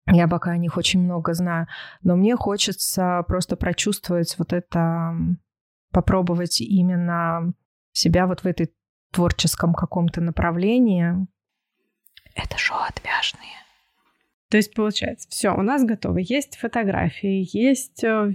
Я 0.07 0.29
пока 0.29 0.53
о 0.53 0.57
них 0.57 0.77
очень 0.77 1.01
много 1.01 1.35
знаю. 1.35 1.67
Но 2.03 2.17
мне 2.17 2.37
хочется 2.37 3.25
просто 3.27 3.57
прочувствовать 3.57 4.37
вот 4.39 4.53
это 4.53 5.15
попробовать 5.91 6.61
именно 6.61 7.53
себя 7.93 8.27
вот 8.27 8.41
в 8.41 8.47
этой 8.47 8.73
творческом 9.13 9.75
каком-то 9.75 10.21
направлении. 10.21 11.27
Это 12.35 12.57
шоу 12.57 12.79
отвяжные. 12.79 13.61
То 14.51 14.57
есть 14.57 14.75
получается, 14.75 15.29
все, 15.31 15.51
у 15.55 15.63
нас 15.63 15.85
готово. 15.85 16.19
Есть 16.19 16.57
фотографии, 16.57 17.49
есть 17.57 18.03
э, 18.03 18.35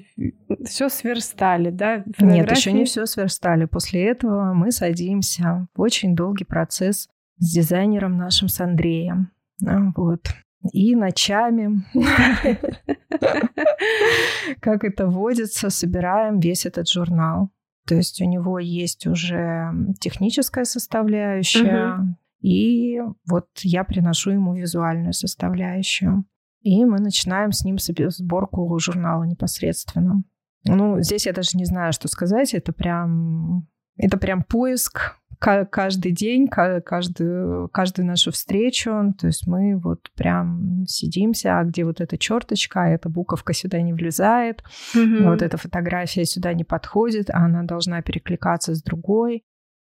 все 0.64 0.88
сверстали, 0.88 1.72
да? 1.72 2.04
Фотографии... 2.04 2.40
Нет, 2.40 2.52
еще 2.52 2.72
не 2.72 2.86
все 2.86 3.06
сверстали. 3.06 3.66
После 3.66 4.06
этого 4.06 4.54
мы 4.54 4.72
садимся 4.72 5.68
в 5.76 5.82
очень 5.82 6.16
долгий 6.16 6.46
процесс 6.46 7.10
с 7.38 7.54
дизайнером 7.54 8.18
нашим, 8.18 8.48
с 8.48 8.62
Андреем. 8.62 9.32
Вот 9.60 10.28
и 10.72 10.96
ночами, 10.96 11.84
как 14.60 14.84
это 14.84 15.08
водится, 15.08 15.70
собираем 15.70 16.40
весь 16.40 16.66
этот 16.66 16.90
журнал. 16.90 17.50
То 17.88 17.96
есть 17.96 18.22
у 18.22 18.26
него 18.26 18.60
есть 18.60 19.06
уже 19.06 19.72
техническая 20.00 20.66
составляющая, 20.66 22.18
и 22.42 23.00
вот 23.28 23.48
я 23.62 23.84
приношу 23.84 24.32
ему 24.32 24.56
визуальную 24.56 25.14
составляющую. 25.14 26.26
И 26.62 26.84
мы 26.84 27.00
начинаем 27.00 27.52
с 27.52 27.64
ним 27.64 27.78
сборку 27.80 28.78
журнала 28.80 29.24
непосредственно. 29.24 30.24
Ну, 30.64 31.00
здесь 31.00 31.28
я 31.28 31.34
даже 31.34 31.58
не 31.58 31.66
знаю, 31.66 31.94
что 31.94 32.08
сказать. 32.08 32.56
Это 32.56 32.74
прям, 32.74 33.68
это 33.98 34.18
прям 34.18 34.44
поиск 34.44 35.16
каждый 35.40 36.12
день, 36.12 36.48
каждую, 36.48 37.70
каждую 37.70 38.06
нашу 38.06 38.32
встречу. 38.32 39.14
То 39.20 39.28
есть 39.28 39.48
мы 39.48 39.78
вот 39.78 40.12
прям 40.16 40.86
сидимся, 40.88 41.60
а 41.60 41.64
где 41.64 41.84
вот 41.86 42.02
эта 42.02 42.18
черточка, 42.18 42.84
а 42.84 42.88
эта 42.88 43.10
буковка 43.10 43.54
сюда 43.54 43.82
не 43.82 43.94
влезает, 43.94 44.64
mm-hmm. 44.96 45.30
вот 45.30 45.42
эта 45.42 45.58
фотография 45.58 46.26
сюда 46.26 46.54
не 46.54 46.64
подходит, 46.64 47.30
а 47.30 47.46
она 47.46 47.64
должна 47.64 48.02
перекликаться 48.02 48.76
с 48.76 48.82
другой. 48.82 49.44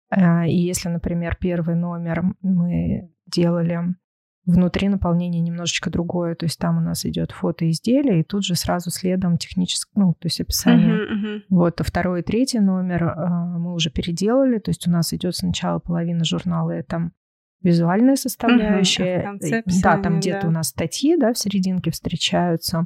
А, 0.09 0.47
и 0.47 0.55
если, 0.55 0.89
например, 0.89 1.37
первый 1.39 1.75
номер 1.75 2.23
мы 2.41 3.09
делали 3.25 3.95
Внутри 4.45 4.89
наполнение 4.89 5.41
немножечко 5.41 5.89
другое, 5.89 6.35
то 6.35 6.45
есть 6.45 6.59
там 6.59 6.77
у 6.77 6.81
нас 6.81 7.03
идет 7.05 7.31
фото 7.31 7.69
изделия, 7.69 8.19
и 8.19 8.23
тут 8.23 8.43
же 8.45 8.53
сразу 8.55 8.91
следом 8.91 9.37
техническое, 9.37 9.99
ну, 9.99 10.13
то 10.13 10.27
есть 10.27 10.39
описание. 10.39 10.95
Uh-huh, 10.95 11.37
uh-huh. 11.37 11.41
Вот, 11.49 11.81
а 11.81 11.83
второй 11.83 12.19
и 12.19 12.23
третий 12.23 12.59
номер 12.59 13.05
э, 13.05 13.57
мы 13.57 13.73
уже 13.73 13.89
переделали, 13.89 14.59
то 14.59 14.69
есть 14.69 14.87
у 14.87 14.91
нас 14.91 15.13
идет 15.13 15.35
сначала 15.35 15.79
половина 15.79 16.23
журнала, 16.23 16.69
это 16.69 17.09
визуальная 17.63 18.15
составляющая. 18.15 19.35
Uh-huh, 19.41 19.63
да, 19.81 19.97
там 19.97 20.19
где-то 20.19 20.43
да. 20.43 20.47
у 20.49 20.51
нас 20.51 20.67
статьи, 20.67 21.17
да, 21.17 21.33
в 21.33 21.39
серединке 21.39 21.89
встречаются. 21.89 22.85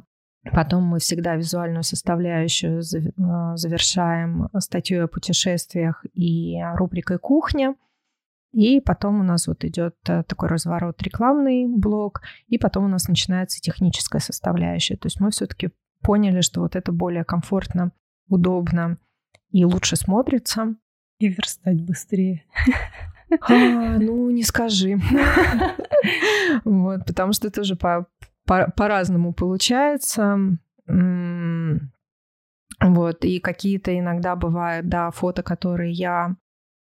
Потом 0.52 0.84
мы 0.84 0.98
всегда 0.98 1.36
визуальную 1.36 1.82
составляющую 1.82 2.80
э, 2.80 3.56
завершаем 3.56 4.48
статьей 4.58 5.04
о 5.04 5.08
путешествиях 5.08 6.06
и 6.14 6.56
рубрикой 6.76 7.18
«Кухня». 7.18 7.74
И 8.52 8.80
потом 8.80 9.20
у 9.20 9.22
нас 9.22 9.46
вот 9.46 9.64
идет 9.64 9.94
э, 10.08 10.24
такой 10.24 10.48
разворот 10.48 11.00
рекламный 11.02 11.66
блок, 11.66 12.22
и 12.48 12.58
потом 12.58 12.86
у 12.86 12.88
нас 12.88 13.06
начинается 13.06 13.60
техническая 13.60 14.20
составляющая. 14.20 14.96
То 14.96 15.06
есть 15.06 15.20
мы 15.20 15.30
все-таки 15.30 15.70
поняли, 16.02 16.40
что 16.40 16.60
вот 16.60 16.74
это 16.74 16.90
более 16.90 17.24
комфортно, 17.24 17.92
удобно 18.28 18.98
и 19.50 19.64
лучше 19.64 19.96
смотрится. 19.96 20.74
И 21.18 21.28
верстать 21.28 21.80
быстрее. 21.82 22.44
А, 23.42 23.98
ну, 23.98 24.30
не 24.30 24.42
скажи. 24.42 24.98
Вот, 26.64 27.06
потому 27.06 27.32
что 27.32 27.50
тоже 27.50 27.76
по, 27.76 28.06
по, 28.46 28.72
по-разному 28.76 29.32
получается. 29.32 30.38
Вот, 32.80 33.24
и 33.24 33.38
какие-то 33.38 33.96
иногда 33.96 34.34
бывают, 34.34 34.88
да, 34.88 35.10
фото, 35.10 35.42
которые 35.42 35.92
я 35.92 36.34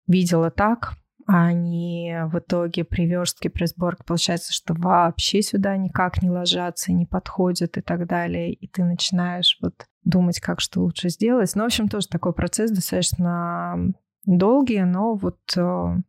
видела 0.07 0.51
так, 0.51 0.93
а 1.27 1.47
они 1.47 2.15
в 2.31 2.39
итоге 2.39 2.85
при 2.85 3.05
верстке, 3.05 3.49
при 3.49 3.65
сборке 3.65 4.03
получается, 4.05 4.53
что 4.53 4.73
вообще 4.73 5.41
сюда 5.41 5.75
никак 5.75 6.21
не 6.23 6.29
ложатся, 6.29 6.93
не 6.93 7.05
подходят 7.05 7.77
и 7.77 7.81
так 7.81 8.07
далее. 8.07 8.53
И 8.53 8.67
ты 8.67 8.85
начинаешь 8.85 9.57
вот 9.61 9.85
думать, 10.03 10.39
как 10.39 10.61
что 10.61 10.81
лучше 10.81 11.09
сделать. 11.09 11.51
Ну, 11.55 11.63
в 11.63 11.65
общем, 11.65 11.89
тоже 11.89 12.07
такой 12.07 12.33
процесс 12.33 12.71
достаточно 12.71 13.77
долгий, 14.25 14.83
но 14.83 15.15
вот 15.15 15.39
э, 15.57 15.61
он, 15.61 16.03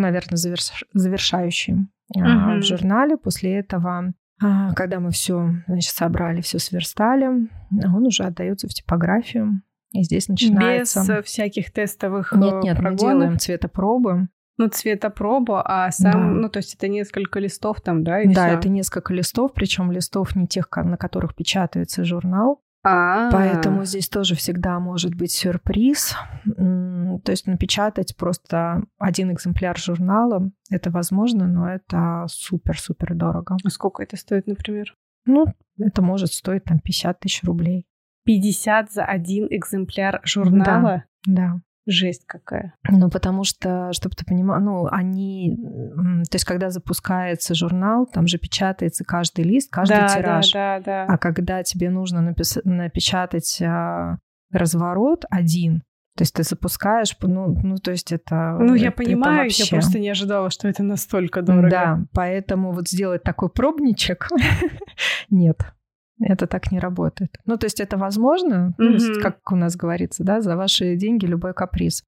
наверное, 0.00 0.36
заверш... 0.36 0.84
завершающий 0.92 1.88
uh-huh. 2.14 2.58
в 2.58 2.62
журнале. 2.62 3.16
После 3.16 3.58
этого 3.58 4.12
а, 4.42 4.74
когда 4.74 5.00
мы 5.00 5.10
все, 5.10 5.54
значит, 5.66 5.94
собрали, 5.94 6.40
все 6.40 6.58
сверстали, 6.58 7.26
он 7.26 8.06
уже 8.06 8.24
отдается 8.24 8.68
в 8.68 8.74
типографию. 8.74 9.62
И 9.94 10.02
здесь 10.02 10.28
начинается... 10.28 11.00
Без 11.00 11.08
э, 11.08 11.22
всяких 11.22 11.72
тестовых 11.72 12.32
Нет, 12.32 12.62
нет, 12.64 12.76
прогонов. 12.76 12.92
мы 12.92 12.98
делаем 12.98 13.38
цветопробы. 13.38 14.28
Ну, 14.56 14.68
цветопробу, 14.68 15.54
а 15.64 15.90
сам, 15.92 16.12
да. 16.12 16.18
ну, 16.18 16.48
то 16.48 16.58
есть 16.58 16.74
это 16.74 16.88
несколько 16.88 17.38
листов 17.38 17.80
там, 17.80 18.02
да? 18.02 18.20
И 18.20 18.28
да, 18.32 18.48
всё? 18.48 18.58
это 18.58 18.68
несколько 18.68 19.14
листов, 19.14 19.52
причем 19.54 19.92
листов 19.92 20.34
не 20.34 20.48
тех, 20.48 20.68
на 20.76 20.96
которых 20.96 21.36
печатается 21.36 22.04
журнал. 22.04 22.60
А-а-а. 22.82 23.30
Поэтому 23.32 23.84
здесь 23.84 24.08
тоже 24.08 24.34
всегда 24.34 24.78
может 24.80 25.14
быть 25.14 25.32
сюрприз. 25.32 26.16
То 26.44 27.30
есть 27.30 27.46
напечатать 27.46 28.16
просто 28.16 28.82
один 28.98 29.32
экземпляр 29.32 29.78
журнала, 29.78 30.50
это 30.70 30.90
возможно, 30.90 31.46
но 31.46 31.68
это 31.70 32.26
супер-супер 32.28 33.14
дорого. 33.14 33.56
А 33.64 33.70
сколько 33.70 34.02
это 34.02 34.16
стоит, 34.16 34.46
например? 34.48 34.94
Ну, 35.24 35.46
это 35.78 36.02
может 36.02 36.32
стоить 36.32 36.64
там 36.64 36.80
50 36.80 37.20
тысяч 37.20 37.42
рублей. 37.44 37.86
50 38.24 38.92
за 38.92 39.04
один 39.04 39.46
экземпляр 39.50 40.20
журнала? 40.24 41.04
Да, 41.26 41.34
да. 41.34 41.60
Жесть 41.86 42.24
какая. 42.26 42.72
Ну, 42.88 43.10
потому 43.10 43.44
что, 43.44 43.92
чтобы 43.92 44.14
ты 44.16 44.24
понимал, 44.24 44.58
ну, 44.58 44.86
они... 44.90 45.54
То 46.30 46.36
есть, 46.36 46.46
когда 46.46 46.70
запускается 46.70 47.54
журнал, 47.54 48.06
там 48.06 48.26
же 48.26 48.38
печатается 48.38 49.04
каждый 49.04 49.44
лист, 49.44 49.70
каждый 49.70 49.98
да, 49.98 50.08
тираж. 50.08 50.52
Да, 50.52 50.78
да, 50.78 50.84
да. 50.84 51.12
А 51.12 51.18
когда 51.18 51.62
тебе 51.62 51.90
нужно 51.90 52.22
напис... 52.22 52.58
напечатать 52.64 53.60
а, 53.60 54.16
разворот 54.50 55.26
один, 55.28 55.82
То 56.16 56.22
есть 56.22 56.34
ты 56.34 56.42
запускаешь, 56.42 57.14
ну, 57.20 57.54
ну 57.62 57.76
то 57.76 57.90
есть 57.90 58.12
это... 58.12 58.56
Ну, 58.58 58.74
я 58.74 58.88
это, 58.88 58.96
понимаю, 58.96 59.34
это 59.34 59.42
вообще... 59.44 59.64
я 59.64 59.80
просто 59.80 59.98
не 59.98 60.08
ожидала, 60.08 60.48
что 60.48 60.68
это 60.68 60.82
настолько 60.82 61.42
дорого. 61.42 61.68
Да, 61.68 62.04
поэтому 62.14 62.72
вот 62.72 62.88
сделать 62.88 63.22
такой 63.22 63.50
пробничек, 63.50 64.30
нет, 65.28 65.74
это 66.20 66.46
так 66.46 66.70
не 66.70 66.78
работает. 66.78 67.38
Ну, 67.44 67.56
то 67.56 67.66
есть 67.66 67.80
это 67.80 67.96
возможно, 67.96 68.74
ну, 68.78 68.98
как 69.20 69.50
у 69.50 69.56
нас 69.56 69.76
говорится, 69.76 70.24
да, 70.24 70.40
за 70.40 70.56
ваши 70.56 70.96
деньги 70.96 71.26
любой 71.26 71.54
каприз. 71.54 72.04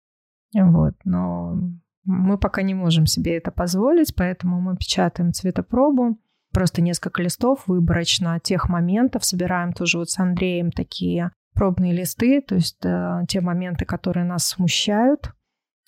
Вот, 0.55 0.95
но 1.05 1.59
мы 2.05 2.39
пока 2.39 2.63
не 2.63 2.75
можем 2.75 3.07
себе 3.07 3.37
это 3.37 3.51
позволить, 3.51 4.15
поэтому 4.15 4.61
мы 4.61 4.77
печатаем 4.77 5.33
цветопробу, 5.33 6.19
просто 6.53 6.81
несколько 6.81 7.23
листов 7.23 7.65
выборочно 7.67 8.41
тех 8.41 8.69
моментов, 8.69 9.25
собираем 9.25 9.73
тоже 9.73 9.99
вот 9.99 10.09
с 10.09 10.19
Андреем 10.19 10.71
такие 10.71 11.33
пробные 11.53 11.93
листы, 11.93 12.41
то 12.41 12.55
есть 12.55 12.85
э, 12.85 13.23
те 13.29 13.41
моменты, 13.41 13.85
которые 13.85 14.25
нас 14.25 14.47
смущают, 14.47 15.33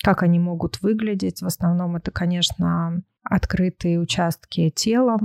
как 0.03 0.23
они 0.23 0.39
могут 0.39 0.81
выглядеть. 0.81 1.41
В 1.41 1.45
основном 1.45 1.95
это, 1.95 2.11
конечно, 2.11 3.01
открытые 3.23 3.99
участки 3.99 4.69
тела, 4.69 5.19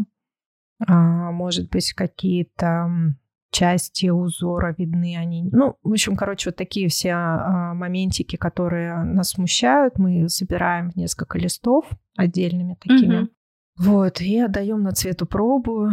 может 0.92 1.70
быть, 1.70 1.92
какие-то 1.92 3.14
части 3.54 4.08
узора 4.08 4.74
видны 4.76 5.16
они. 5.16 5.48
Ну, 5.52 5.76
в 5.82 5.92
общем, 5.92 6.16
короче, 6.16 6.50
вот 6.50 6.56
такие 6.56 6.88
все 6.88 7.12
а, 7.12 7.72
моментики, 7.74 8.34
которые 8.34 9.04
нас 9.04 9.30
смущают, 9.30 9.96
мы 9.96 10.28
собираем 10.28 10.90
в 10.90 10.96
несколько 10.96 11.38
листов 11.38 11.86
отдельными 12.16 12.76
такими. 12.80 13.22
Угу. 13.22 13.28
Вот, 13.76 14.20
и 14.20 14.40
отдаем 14.40 14.82
на 14.82 14.92
цвету 14.92 15.26
пробу, 15.26 15.90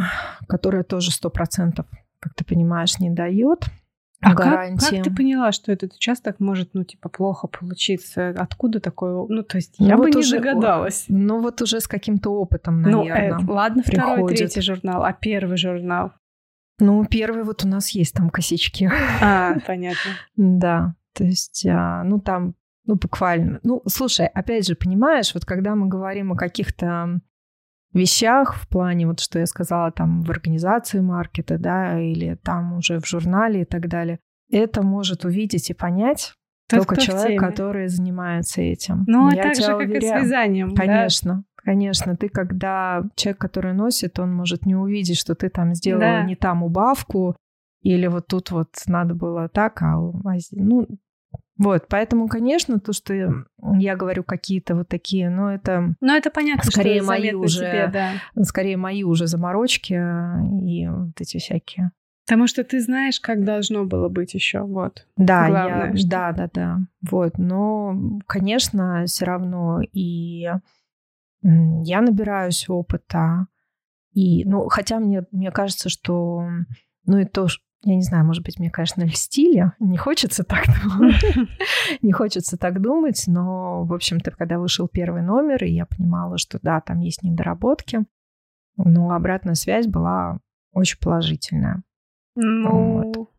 которая 0.47 0.83
тоже 0.83 1.11
сто 1.11 1.29
процентов, 1.29 1.85
как 2.19 2.33
ты 2.33 2.43
понимаешь, 2.43 2.99
не 2.99 3.11
дает. 3.11 3.65
А 4.21 4.35
как, 4.35 4.79
как 4.79 5.03
ты 5.03 5.11
поняла, 5.11 5.51
что 5.51 5.71
этот 5.71 5.93
участок 5.93 6.39
может, 6.39 6.69
ну, 6.73 6.83
типа, 6.83 7.09
плохо 7.09 7.47
получиться? 7.47 8.29
Откуда 8.29 8.79
такое? 8.79 9.25
Ну, 9.27 9.41
то 9.41 9.57
есть 9.57 9.75
я 9.79 9.95
ну, 9.95 9.97
бы 9.97 10.03
вот 10.07 10.15
не 10.15 10.19
уже, 10.19 10.37
догадалась. 10.37 11.05
Ну, 11.07 11.41
вот 11.41 11.61
уже 11.61 11.79
с 11.79 11.87
каким-то 11.87 12.29
опытом, 12.29 12.81
наверное. 12.81 13.39
Ну, 13.39 13.45
э, 13.45 13.51
ладно, 13.51 13.83
приходит. 13.83 14.13
второй, 14.13 14.35
третий 14.35 14.61
журнал, 14.61 15.03
а 15.03 15.11
первый 15.13 15.57
журнал? 15.57 16.13
Ну, 16.79 17.03
первый 17.05 17.43
вот 17.43 17.63
у 17.65 17.67
нас 17.67 17.89
есть 17.89 18.13
там 18.13 18.29
косячки. 18.29 18.89
А, 19.21 19.55
понятно. 19.65 20.11
Да, 20.35 20.95
то 21.13 21.23
есть, 21.23 21.65
а, 21.67 22.03
ну, 22.03 22.19
там, 22.19 22.55
ну, 22.85 22.95
буквально. 22.95 23.59
Ну, 23.63 23.81
слушай, 23.87 24.27
опять 24.27 24.67
же, 24.67 24.75
понимаешь, 24.75 25.33
вот 25.33 25.45
когда 25.45 25.75
мы 25.75 25.87
говорим 25.87 26.31
о 26.31 26.35
каких-то 26.35 27.19
вещах 27.93 28.55
в 28.55 28.67
плане, 28.67 29.07
вот 29.07 29.19
что 29.19 29.39
я 29.39 29.45
сказала, 29.45 29.91
там 29.91 30.21
в 30.21 30.29
организации 30.29 30.99
маркета, 30.99 31.57
да, 31.57 31.99
или 31.99 32.37
там 32.43 32.77
уже 32.77 32.99
в 32.99 33.07
журнале 33.07 33.61
и 33.61 33.65
так 33.65 33.87
далее, 33.87 34.19
это 34.49 34.83
может 34.83 35.25
увидеть 35.25 35.69
и 35.69 35.73
понять 35.73 36.33
Тот, 36.69 36.79
только 36.79 36.97
человек, 36.97 37.39
который 37.39 37.87
занимается 37.87 38.61
этим. 38.61 39.03
Ну, 39.07 39.27
а 39.27 39.35
так 39.35 39.55
же, 39.55 39.63
как 39.63 39.79
уверяю, 39.79 39.97
и 40.01 40.21
с 40.21 40.23
вязанием. 40.23 40.75
Конечно. 40.75 41.35
Да? 41.35 41.43
Конечно, 41.63 42.15
ты 42.15 42.27
когда 42.29 43.03
человек, 43.15 43.39
который 43.39 43.73
носит, 43.73 44.19
он 44.19 44.33
может 44.33 44.65
не 44.65 44.75
увидеть, 44.75 45.19
что 45.19 45.35
ты 45.35 45.49
там 45.49 45.75
сделала 45.75 46.01
да. 46.01 46.23
не 46.23 46.35
там 46.35 46.63
убавку, 46.63 47.35
или 47.81 48.07
вот 48.07 48.27
тут 48.27 48.51
вот 48.51 48.69
надо 48.87 49.15
было 49.15 49.47
так, 49.47 49.81
а, 49.81 49.95
а 49.95 50.37
ну 50.51 50.87
вот, 51.57 51.87
поэтому, 51.87 52.27
конечно, 52.27 52.79
то, 52.79 52.93
что 52.93 53.13
я 53.77 53.95
говорю 53.95 54.23
какие-то 54.23 54.75
вот 54.75 54.87
такие, 54.87 55.29
ну 55.29 55.47
это, 55.47 55.95
ну 55.99 56.13
это 56.13 56.31
понятно, 56.31 56.71
скорее 56.71 57.01
что 57.01 57.07
мои 57.07 57.33
уже, 57.33 57.59
тебе, 57.59 57.89
да. 57.91 58.43
скорее 58.43 58.77
мои 58.77 59.03
уже 59.03 59.27
заморочки 59.27 59.93
и 59.93 60.87
вот 60.87 61.19
эти 61.19 61.37
всякие. 61.37 61.91
Потому 62.25 62.47
что 62.47 62.63
ты 62.63 62.79
знаешь, 62.79 63.19
как 63.19 63.43
должно 63.43 63.83
было 63.85 64.07
быть 64.07 64.33
еще, 64.33 64.61
вот. 64.61 65.05
Да, 65.17 65.49
Главное, 65.49 65.91
я, 65.91 65.97
что... 65.97 66.09
да, 66.09 66.31
да, 66.31 66.49
да, 66.53 66.77
вот. 67.09 67.37
Но, 67.37 68.19
конечно, 68.25 69.03
все 69.05 69.25
равно 69.25 69.81
и 69.91 70.47
я 71.43 72.01
набираюсь 72.01 72.69
опыта, 72.69 73.47
и, 74.13 74.45
ну, 74.45 74.67
хотя 74.69 74.99
мне, 74.99 75.25
мне 75.31 75.51
кажется, 75.51 75.89
что, 75.89 76.45
ну, 77.05 77.17
и 77.17 77.25
то, 77.25 77.47
я 77.83 77.95
не 77.95 78.03
знаю, 78.03 78.25
может 78.25 78.43
быть, 78.43 78.59
мне, 78.59 78.69
конечно, 78.69 79.03
льстили, 79.03 79.71
не 79.79 79.97
хочется 79.97 80.43
так 80.43 80.65
думать, 80.83 81.23
не 82.01 82.11
хочется 82.11 82.57
так 82.57 82.79
думать, 82.79 83.23
но, 83.27 83.83
в 83.83 83.93
общем-то, 83.93 84.31
когда 84.31 84.59
вышел 84.59 84.87
первый 84.87 85.23
номер, 85.23 85.63
и 85.63 85.71
я 85.71 85.87
понимала, 85.87 86.37
что 86.37 86.59
да, 86.61 86.79
там 86.81 86.99
есть 86.99 87.23
недоработки, 87.23 88.05
но 88.77 89.11
обратная 89.11 89.55
связь 89.55 89.87
была 89.87 90.39
очень 90.73 90.99
положительная. 90.99 91.81
Ну, 92.35 93.11
вот. 93.13 93.29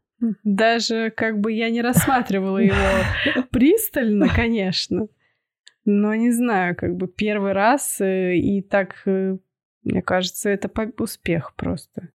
даже 0.42 1.10
как 1.10 1.40
бы 1.40 1.52
я 1.52 1.70
не 1.70 1.80
рассматривала 1.80 2.58
его 2.58 3.46
пристально, 3.50 4.28
конечно, 4.28 5.06
но 5.84 6.14
не 6.16 6.32
знаю, 6.32 6.74
как 6.76 6.96
бы 6.96 7.06
первый 7.06 7.52
раз, 7.52 8.00
э, 8.00 8.36
и 8.36 8.60
так, 8.60 9.02
э, 9.06 9.38
мне 9.84 10.02
кажется, 10.02 10.50
это 10.50 10.68
успех 10.98 11.54
просто. 11.54 12.10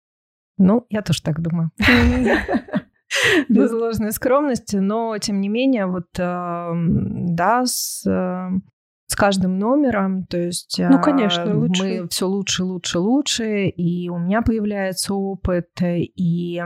Ну, 0.58 0.86
я 0.90 1.02
тоже 1.02 1.22
так 1.22 1.42
думаю. 1.42 1.72
Без 3.50 3.72
ложной 3.72 4.12
скромности, 4.12 4.78
но 4.78 5.18
тем 5.18 5.40
не 5.42 5.50
менее, 5.50 5.86
вот 5.86 6.08
да, 6.14 7.66
с, 7.66 8.02
с 8.04 9.16
каждым 9.16 9.58
номером, 9.58 10.26
то 10.26 10.38
есть 10.38 10.80
ну, 10.80 11.02
конечно, 11.02 11.58
лучше. 11.58 11.84
мы 11.84 12.08
все 12.10 12.26
лучше, 12.26 12.64
лучше, 12.64 13.00
лучше, 13.00 13.68
и 13.68 14.10
у 14.10 14.18
меня 14.18 14.42
появляется 14.42 15.14
опыт, 15.14 15.70
и 15.82 16.64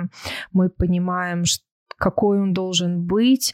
мы 0.51 0.69
понимаем, 0.69 1.43
какой 1.97 2.41
он 2.41 2.53
должен 2.53 3.05
быть, 3.05 3.53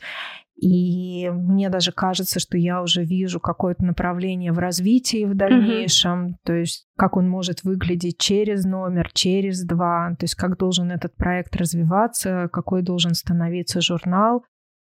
и 0.55 1.29
мне 1.29 1.69
даже 1.69 1.91
кажется, 1.91 2.39
что 2.39 2.57
я 2.57 2.81
уже 2.81 3.03
вижу 3.03 3.41
какое-то 3.41 3.83
направление 3.83 4.53
в 4.53 4.59
развитии 4.59 5.25
в 5.25 5.35
дальнейшем, 5.35 6.27
mm-hmm. 6.27 6.35
то 6.43 6.53
есть 6.53 6.87
как 6.95 7.17
он 7.17 7.27
может 7.29 7.63
выглядеть 7.63 8.17
через 8.17 8.63
номер, 8.63 9.11
через 9.13 9.65
два, 9.65 10.15
то 10.17 10.23
есть 10.23 10.35
как 10.35 10.57
должен 10.57 10.91
этот 10.91 11.15
проект 11.17 11.55
развиваться, 11.57 12.49
какой 12.53 12.83
должен 12.83 13.15
становиться 13.15 13.81
журнал. 13.81 14.45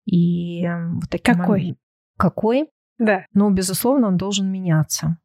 И 0.04 0.66
вот 0.66 1.08
таким 1.10 1.34
какой? 1.34 1.64
Мом... 1.64 1.76
Какой? 2.18 2.68
Да. 2.98 3.24
Ну, 3.32 3.50
безусловно, 3.50 4.08
он 4.08 4.16
должен 4.16 4.50
меняться. 4.50 5.18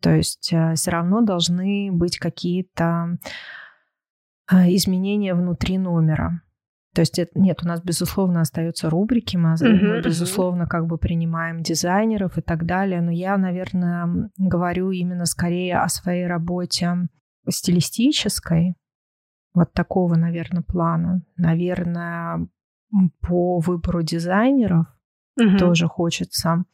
То 0.00 0.10
есть 0.14 0.52
э, 0.52 0.74
все 0.74 0.90
равно 0.90 1.20
должны 1.20 1.90
быть 1.92 2.18
какие-то 2.18 3.18
э, 4.50 4.74
изменения 4.74 5.34
внутри 5.34 5.78
номера. 5.78 6.42
То 6.96 7.02
есть 7.02 7.18
это, 7.18 7.38
нет, 7.38 7.62
у 7.62 7.68
нас 7.68 7.82
безусловно 7.82 8.40
остаются 8.40 8.88
рубрики, 8.88 9.36
мы, 9.36 9.52
uh-huh, 9.52 9.68
мы 9.68 10.00
безусловно 10.00 10.66
как 10.66 10.86
бы 10.86 10.96
принимаем 10.96 11.62
дизайнеров 11.62 12.38
и 12.38 12.40
так 12.40 12.64
далее, 12.64 13.02
но 13.02 13.10
я, 13.10 13.36
наверное, 13.36 14.30
говорю 14.38 14.90
именно 14.92 15.26
скорее 15.26 15.80
о 15.80 15.90
своей 15.90 16.26
работе 16.26 17.06
стилистической, 17.46 18.76
вот 19.52 19.74
такого, 19.74 20.14
наверное, 20.14 20.62
плана. 20.62 21.20
Наверное, 21.36 22.48
по 23.20 23.58
выбору 23.58 24.02
дизайнеров 24.02 24.86
uh-huh. 25.38 25.58
тоже 25.58 25.88
хочется 25.88 26.64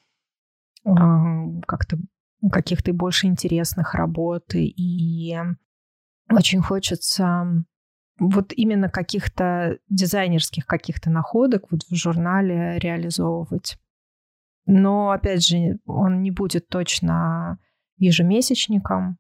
э, 0.85 0.91
как-то 1.67 1.99
каких-то 2.49 2.93
больше 2.93 3.27
интересных 3.27 3.95
работ 3.95 4.55
и 4.55 5.37
очень 6.31 6.61
хочется 6.61 7.65
вот 8.23 8.53
именно 8.55 8.89
каких-то 8.89 9.79
дизайнерских 9.89 10.65
каких-то 10.65 11.11
находок 11.11 11.65
вот 11.71 11.83
в 11.83 11.95
журнале 11.95 12.79
реализовывать. 12.79 13.79
Но, 14.67 15.11
опять 15.11 15.45
же, 15.45 15.79
он 15.87 16.23
не 16.23 16.31
будет 16.31 16.69
точно 16.69 17.59
ежемесячником. 17.97 19.19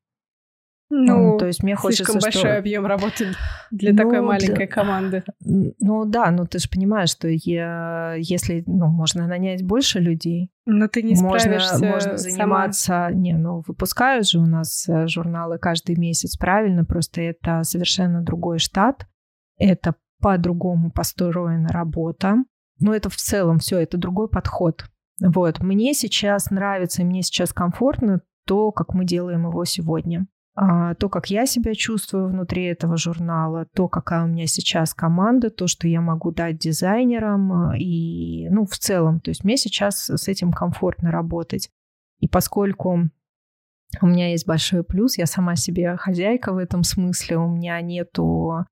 Ну, 0.94 1.38
то 1.38 1.46
есть 1.46 1.62
мне 1.62 1.74
хочется, 1.74 2.04
слишком 2.04 2.20
большой 2.20 2.50
что... 2.50 2.58
объем 2.58 2.84
работы 2.84 3.28
для 3.70 3.92
ну, 3.92 3.96
такой 3.96 4.20
маленькой 4.20 4.66
да, 4.66 4.74
команды. 4.74 5.24
Ну 5.40 6.04
да, 6.04 6.30
ну 6.30 6.46
ты 6.46 6.58
же 6.58 6.68
понимаешь, 6.68 7.08
что 7.08 7.28
я, 7.28 8.14
если, 8.18 8.62
ну, 8.66 8.88
можно 8.88 9.26
нанять 9.26 9.64
больше 9.64 10.00
людей. 10.00 10.50
Но 10.66 10.88
ты 10.88 11.02
не 11.02 11.16
справишься 11.16 11.78
можно, 11.78 11.90
можно 11.92 12.16
заниматься, 12.18 12.84
сама. 12.84 13.10
не, 13.10 13.32
ну 13.32 13.62
выпускают 13.66 14.28
же 14.28 14.38
у 14.38 14.44
нас 14.44 14.86
э, 14.86 15.06
журналы 15.06 15.56
каждый 15.56 15.96
месяц, 15.96 16.36
правильно? 16.36 16.84
Просто 16.84 17.22
это 17.22 17.62
совершенно 17.62 18.20
другой 18.20 18.58
штат, 18.58 19.06
это 19.56 19.94
по-другому 20.20 20.90
построена 20.90 21.70
работа. 21.70 22.36
Но 22.80 22.94
это 22.94 23.08
в 23.08 23.16
целом 23.16 23.60
все, 23.60 23.78
это 23.78 23.96
другой 23.96 24.28
подход. 24.28 24.84
Вот, 25.20 25.60
мне 25.60 25.94
сейчас 25.94 26.50
нравится 26.50 27.00
и 27.00 27.06
мне 27.06 27.22
сейчас 27.22 27.54
комфортно 27.54 28.20
то, 28.46 28.72
как 28.72 28.92
мы 28.92 29.06
делаем 29.06 29.46
его 29.46 29.64
сегодня. 29.64 30.26
А, 30.54 30.94
то, 30.94 31.08
как 31.08 31.30
я 31.30 31.46
себя 31.46 31.74
чувствую 31.74 32.28
внутри 32.28 32.64
этого 32.64 32.98
журнала, 32.98 33.66
то, 33.74 33.88
какая 33.88 34.24
у 34.24 34.26
меня 34.26 34.46
сейчас 34.46 34.92
команда, 34.92 35.48
то, 35.48 35.66
что 35.66 35.88
я 35.88 36.02
могу 36.02 36.30
дать 36.30 36.58
дизайнерам 36.58 37.52
а, 37.52 37.76
и, 37.78 38.48
ну, 38.50 38.66
в 38.66 38.76
целом, 38.76 39.20
то 39.20 39.30
есть 39.30 39.44
мне 39.44 39.56
сейчас 39.56 40.10
с 40.10 40.28
этим 40.28 40.52
комфортно 40.52 41.10
работать. 41.10 41.70
И 42.20 42.28
поскольку 42.28 43.08
у 44.00 44.06
меня 44.06 44.30
есть 44.30 44.46
большой 44.46 44.84
плюс, 44.84 45.16
я 45.16 45.26
сама 45.26 45.56
себе 45.56 45.96
хозяйка 45.96 46.52
в 46.52 46.58
этом 46.58 46.82
смысле, 46.82 47.38
у 47.38 47.48
меня 47.48 47.80
нету 47.80 48.66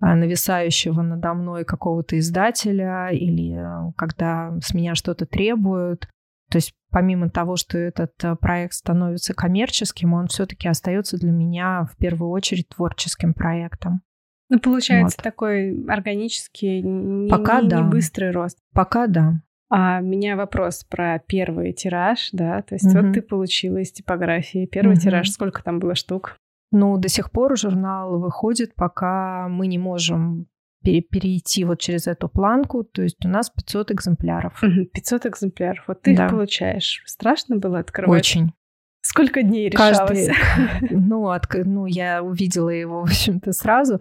а, 0.00 0.16
нависающего 0.16 1.00
надо 1.00 1.32
мной 1.32 1.64
какого-то 1.64 2.18
издателя 2.18 3.08
или 3.08 3.56
э, 3.56 3.92
когда 3.96 4.54
с 4.60 4.74
меня 4.74 4.94
что-то 4.94 5.24
требуют. 5.24 6.08
То 6.50 6.58
есть 6.58 6.74
помимо 6.90 7.28
того, 7.28 7.56
что 7.56 7.78
этот 7.78 8.12
э, 8.22 8.36
проект 8.36 8.74
становится 8.74 9.34
коммерческим, 9.34 10.14
он 10.14 10.28
все-таки 10.28 10.68
остается 10.68 11.18
для 11.18 11.32
меня 11.32 11.88
в 11.90 11.96
первую 11.96 12.30
очередь 12.30 12.68
творческим 12.68 13.34
проектом. 13.34 14.02
Ну, 14.50 14.60
получается, 14.60 15.16
вот. 15.18 15.24
такой 15.24 15.84
органический, 15.86 16.82
не, 16.82 17.28
Пока 17.28 17.60
не, 17.60 17.68
да. 17.68 17.80
не 17.80 17.88
быстрый 17.88 18.30
рост. 18.30 18.58
Пока 18.72 19.06
да. 19.06 19.40
А 19.70 19.98
у 20.00 20.04
меня 20.04 20.36
вопрос 20.36 20.84
про 20.84 21.18
первый 21.18 21.72
тираж, 21.72 22.28
да, 22.32 22.62
то 22.62 22.74
есть 22.74 22.86
угу. 22.86 23.06
вот 23.06 23.14
ты 23.14 23.22
получила 23.22 23.78
из 23.78 23.90
типографии 23.90 24.66
первый 24.66 24.92
угу. 24.92 25.00
тираж, 25.00 25.30
сколько 25.30 25.64
там 25.64 25.80
было 25.80 25.94
штук? 25.94 26.36
Ну, 26.70 26.96
до 26.98 27.08
сих 27.08 27.30
пор 27.30 27.56
журнал 27.56 28.20
выходит, 28.20 28.74
пока 28.74 29.48
мы 29.48 29.66
не 29.66 29.78
можем 29.78 30.46
пере 30.84 31.00
перейти 31.00 31.64
вот 31.64 31.80
через 31.80 32.06
эту 32.06 32.28
планку, 32.28 32.84
то 32.84 33.02
есть 33.02 33.24
у 33.24 33.28
нас 33.28 33.50
500 33.50 33.92
экземпляров. 33.92 34.60
500 34.92 35.26
экземпляров, 35.26 35.84
вот 35.88 36.02
ты 36.02 36.16
да. 36.16 36.26
их 36.26 36.30
получаешь. 36.30 37.02
Страшно 37.06 37.56
было 37.56 37.78
открывать? 37.78 38.20
Очень. 38.20 38.52
Сколько 39.00 39.42
дней 39.42 39.68
решалось? 39.68 40.28
Каждый, 40.28 40.88
ну, 40.90 41.28
от, 41.28 41.46
ну, 41.52 41.84
я 41.86 42.22
увидела 42.22 42.70
его, 42.70 43.00
в 43.00 43.04
общем-то, 43.04 43.52
сразу. 43.52 44.00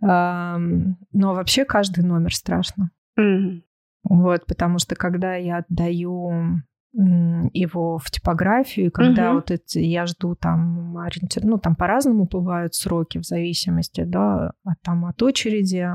Но 0.00 0.96
вообще 1.12 1.64
каждый 1.64 2.04
номер 2.04 2.34
страшно. 2.34 2.90
Mm. 3.18 3.62
Вот, 4.04 4.46
потому 4.46 4.78
что 4.78 4.94
когда 4.94 5.36
я 5.36 5.58
отдаю 5.58 6.62
его 6.94 7.98
в 7.98 8.10
типографию, 8.10 8.92
когда 8.92 9.30
угу. 9.30 9.36
вот 9.36 9.50
эти, 9.50 9.78
я 9.78 10.04
жду 10.04 10.34
там 10.34 10.98
ориентир, 10.98 11.44
ну 11.44 11.56
там 11.56 11.74
по-разному 11.74 12.26
бывают 12.26 12.74
сроки 12.74 13.18
в 13.18 13.24
зависимости, 13.24 14.04
да, 14.04 14.52
от, 14.64 14.80
там 14.82 15.06
от 15.06 15.22
очереди, 15.22 15.88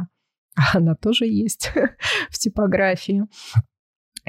она 0.73 0.95
тоже 0.95 1.25
есть 1.25 1.71
в 2.29 2.37
типографии. 2.37 3.23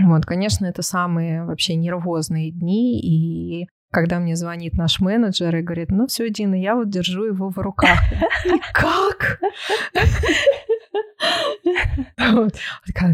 Вот, 0.00 0.26
конечно, 0.26 0.66
это 0.66 0.82
самые 0.82 1.44
вообще 1.44 1.74
нервозные 1.74 2.52
дни, 2.52 3.00
и 3.00 3.66
когда 3.90 4.20
мне 4.20 4.36
звонит 4.36 4.74
наш 4.74 5.00
менеджер 5.00 5.56
и 5.56 5.62
говорит, 5.62 5.90
ну 5.90 6.06
все, 6.06 6.28
Дина, 6.30 6.54
я 6.54 6.76
вот 6.76 6.90
держу 6.90 7.24
его 7.24 7.48
в 7.48 7.58
руках. 7.58 7.98
И 8.44 8.60
как? 8.72 9.40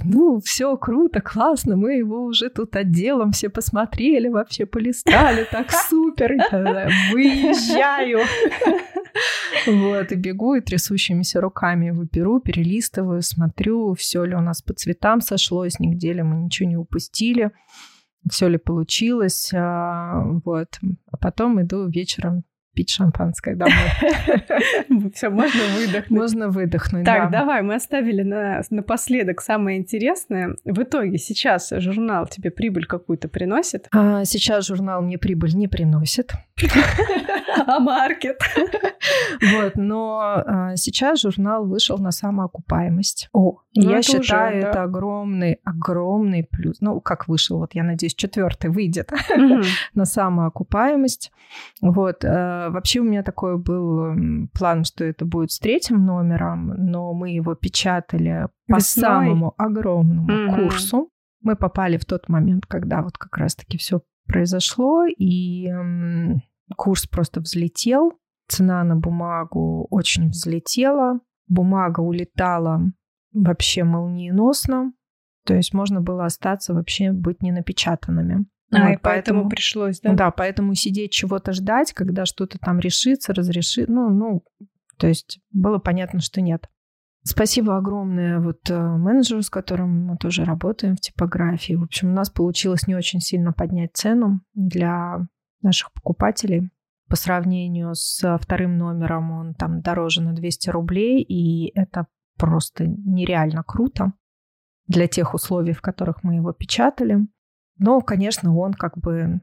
Ну, 0.05 0.41
все 0.41 0.77
круто, 0.77 1.21
классно, 1.21 1.77
мы 1.77 1.95
его 1.95 2.25
уже 2.25 2.51
тут 2.51 2.77
отделом 2.77 3.31
все 3.33 3.49
посмотрели, 3.49 4.29
вообще 4.29 4.67
полистали, 4.67 5.47
так 5.51 5.71
супер. 5.71 6.37
Выезжаю. 7.13 8.21
Вот, 9.67 10.13
и 10.13 10.17
бегу, 10.17 10.57
и 10.57 10.61
трясущимися 10.61 11.41
руками 11.41 11.87
его 11.87 12.05
беру, 12.13 12.41
перелистываю, 12.41 13.23
смотрю, 13.23 13.95
все 13.95 14.25
ли 14.25 14.35
у 14.35 14.41
нас 14.41 14.61
по 14.63 14.75
цветам 14.75 15.21
сошлось, 15.21 15.79
нигде 15.79 16.13
ли 16.13 16.23
мы 16.23 16.37
ничего 16.37 16.69
не 16.69 16.77
упустили 16.77 17.51
все 18.31 18.49
ли 18.49 18.59
получилось, 18.59 19.53
а, 19.55 20.23
вот. 20.45 20.81
А 21.11 21.17
потом 21.17 21.61
иду 21.63 21.89
вечером 21.89 22.45
пить 22.75 22.91
шампанское 22.91 23.55
домой. 23.55 23.75
Все, 25.15 25.31
можно 25.31 25.61
выдохнуть. 25.77 26.11
Можно 26.11 26.49
выдохнуть, 26.49 27.05
Так, 27.05 27.31
давай, 27.31 27.63
мы 27.63 27.75
оставили 27.75 28.23
на, 28.23 28.63
напоследок 28.71 29.41
самое 29.41 29.79
интересное. 29.79 30.57
В 30.65 30.83
итоге 30.83 31.19
сейчас 31.19 31.71
журнал 31.71 32.27
тебе 32.27 32.51
прибыль 32.51 32.87
какую-то 32.87 33.29
приносит? 33.29 33.89
А, 33.93 34.25
сейчас 34.25 34.67
журнал 34.67 35.03
мне 35.03 35.19
прибыль 35.19 35.55
не 35.55 35.69
приносит. 35.69 36.33
А 37.67 37.79
маркет? 37.79 38.41
Вот, 39.53 39.73
но 39.77 40.43
а, 40.47 40.77
сейчас 40.77 41.21
журнал 41.21 41.67
вышел 41.67 41.99
на 41.99 42.11
самоокупаемость. 42.11 43.29
О, 43.33 43.59
ну, 43.75 43.91
я 43.91 44.01
считаю, 44.01 44.63
это 44.63 44.85
огромный, 44.85 45.59
огромный 45.65 46.45
плюс. 46.45 46.81
Ну, 46.81 47.01
как 47.01 47.29
вышел, 47.29 47.59
вот 47.59 47.75
я 47.75 47.83
надеюсь, 47.83 48.15
четвертый 48.15 48.71
выйдет 48.71 49.13
на 49.95 50.05
самоокупаемость. 50.05 51.33
Вот, 51.83 52.25
э, 52.25 52.64
Вообще 52.71 53.01
у 53.01 53.05
меня 53.05 53.23
такой 53.23 53.59
был 53.59 54.49
план, 54.53 54.85
что 54.85 55.05
это 55.05 55.25
будет 55.25 55.51
с 55.51 55.59
третьим 55.59 56.05
номером, 56.05 56.69
но 56.77 57.13
мы 57.13 57.31
его 57.31 57.55
печатали 57.55 58.49
по 58.69 58.77
Весной. 58.77 59.03
самому 59.03 59.55
огромному 59.57 60.29
mm-hmm. 60.29 60.55
курсу. 60.55 61.11
Мы 61.41 61.57
попали 61.57 61.97
в 61.97 62.05
тот 62.05 62.29
момент, 62.29 62.67
когда 62.67 63.03
вот 63.03 63.19
как 63.19 63.37
раз-таки 63.37 63.77
все 63.79 64.03
произошло, 64.27 65.05
и 65.07 65.69
курс 66.77 67.07
просто 67.07 67.41
взлетел. 67.41 68.13
Цена 68.49 68.85
на 68.85 68.97
бумагу 68.97 69.87
очень 69.91 70.29
взлетела. 70.29 71.21
Бумага 71.49 72.01
улетала 72.01 72.81
вообще 73.33 73.85
молниеносно. 73.85 74.93
То 75.45 75.55
есть 75.55 75.75
можно 75.75 76.01
было 76.01 76.25
остаться 76.25 76.73
вообще 76.73 77.13
быть 77.13 77.43
не 77.43 77.53
напечатанными. 77.53 78.47
А, 78.75 78.89
вот, 78.89 78.95
и 78.95 78.99
поэтому, 79.01 79.01
поэтому 79.03 79.49
пришлось, 79.49 80.01
да? 80.01 80.13
Да, 80.13 80.31
поэтому 80.31 80.75
сидеть 80.75 81.13
чего-то 81.13 81.53
ждать, 81.53 81.93
когда 81.93 82.27
что-то 82.27 82.59
там 82.59 82.79
решится, 82.79 83.33
разрешит, 83.33 83.89
ну, 83.89 84.11
ну, 84.11 84.45
то 84.99 85.07
есть 85.07 85.41
было 85.51 85.79
понятно, 85.79 86.21
что 86.21 86.41
нет. 86.41 86.69
Спасибо 87.27 87.79
огромное 87.79 88.39
вот 88.39 88.69
э, 88.69 88.79
менеджеру, 88.79 89.41
с 89.41 89.49
которым 89.49 90.07
мы 90.07 90.19
тоже 90.19 90.45
работаем 90.45 90.95
в 90.95 91.01
типографии. 91.01 91.73
В 91.73 91.83
общем, 91.83 92.11
у 92.11 92.15
нас 92.15 92.29
получилось 92.29 92.87
не 92.87 92.95
очень 92.95 93.21
сильно 93.21 93.53
поднять 93.53 93.93
цену 93.95 94.43
для 94.53 95.27
наших 95.63 95.91
покупателей. 95.93 96.71
По 97.09 97.17
сравнению 97.17 97.95
с 97.95 98.39
вторым 98.39 98.77
номером 98.77 99.31
он 99.31 99.55
там 99.55 99.81
дороже 99.81 100.23
на 100.23 100.35
200 100.35 100.69
рублей, 100.69 101.23
и 101.23 101.73
это 101.75 102.07
просто 102.37 102.87
нереально 102.87 103.63
круто 103.63 104.13
для 104.87 105.07
тех 105.07 105.33
условий, 105.33 105.73
в 105.73 105.81
которых 105.81 106.23
мы 106.25 106.35
его 106.37 106.53
печатали. 106.53 107.27
Но, 107.79 108.01
конечно, 108.01 108.57
он 108.57 108.75
как 108.75 108.99
бы 108.99 109.41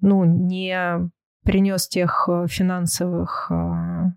ну, 0.00 0.24
не 0.24 1.10
принес 1.42 1.88
тех 1.88 2.28
э, 2.28 2.46
финансовых 2.48 3.50
э, 3.50 4.10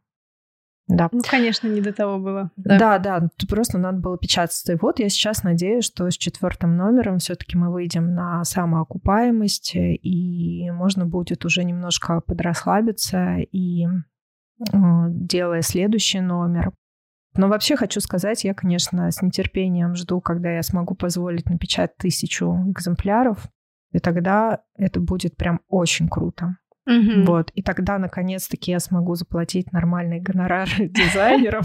да. 0.88 1.09
Ну, 1.11 1.21
конечно, 1.29 1.67
не 1.67 1.81
до 1.81 1.91
того 1.91 2.17
было. 2.17 2.51
Да, 2.55 2.97
да, 2.97 3.19
да 3.19 3.29
просто 3.49 3.77
надо 3.77 3.99
было 3.99 4.17
печататься. 4.17 4.71
И 4.71 4.77
вот 4.81 4.99
я 4.99 5.09
сейчас 5.09 5.43
надеюсь, 5.43 5.84
что 5.84 6.09
с 6.09 6.17
четвертым 6.17 6.77
номером 6.77 7.17
все-таки 7.17 7.57
мы 7.57 7.71
выйдем 7.71 8.13
на 8.13 8.43
самоокупаемость, 8.45 9.75
и 9.75 10.71
можно 10.71 11.05
будет 11.05 11.43
уже 11.43 11.65
немножко 11.65 12.21
подрасслабиться 12.21 13.35
и 13.51 13.85
э, 13.85 14.67
делая 15.09 15.61
следующий 15.61 16.21
номер. 16.21 16.71
Но 17.38 17.47
вообще 17.47 17.76
хочу 17.76 18.01
сказать, 18.01 18.43
я, 18.43 18.53
конечно, 18.53 19.09
с 19.11 19.22
нетерпением 19.22 19.95
жду, 19.95 20.19
когда 20.22 20.51
я 20.51 20.64
смогу 20.64 20.95
позволить 20.95 21.49
напечатать 21.49 21.97
тысячу 21.97 22.47
экземпляров. 22.68 23.47
И 23.91 23.99
тогда 23.99 24.64
это 24.76 24.99
будет 24.99 25.38
прям 25.38 25.61
очень 25.69 26.09
круто. 26.09 26.57
Угу. 26.88 27.26
Вот. 27.26 27.51
И 27.51 27.61
тогда, 27.61 27.97
наконец-таки, 27.97 28.72
я 28.72 28.80
смогу 28.80 29.15
заплатить 29.15 29.72
нормальный 29.72 30.19
гонорар 30.19 30.68
дизайнерам 30.80 31.64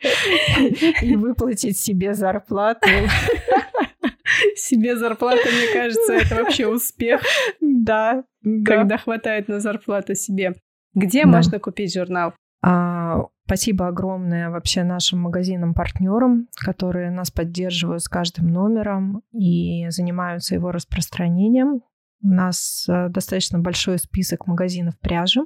и 1.02 1.16
выплатить 1.16 1.78
себе 1.78 2.14
зарплату. 2.14 2.88
Себе 4.56 4.96
зарплата, 4.96 5.42
мне 5.46 5.72
кажется, 5.74 6.14
это 6.14 6.36
вообще 6.36 6.66
успех. 6.66 7.20
Да. 7.60 8.24
Когда 8.64 8.96
хватает 8.96 9.48
на 9.48 9.60
зарплату 9.60 10.14
себе. 10.14 10.54
Где 10.94 11.26
можно 11.26 11.58
купить 11.60 11.92
журнал? 11.92 12.32
А, 12.62 13.26
спасибо 13.46 13.88
огромное 13.88 14.50
вообще 14.50 14.84
нашим 14.84 15.20
магазинам-партнерам, 15.20 16.48
которые 16.54 17.10
нас 17.10 17.30
поддерживают 17.30 18.02
с 18.02 18.08
каждым 18.08 18.48
номером 18.48 19.22
и 19.32 19.88
занимаются 19.90 20.54
его 20.54 20.72
распространением. 20.72 21.82
У 22.22 22.28
нас 22.28 22.86
э, 22.88 23.08
достаточно 23.08 23.58
большой 23.58 23.98
список 23.98 24.46
магазинов 24.46 24.98
пряжи, 25.00 25.42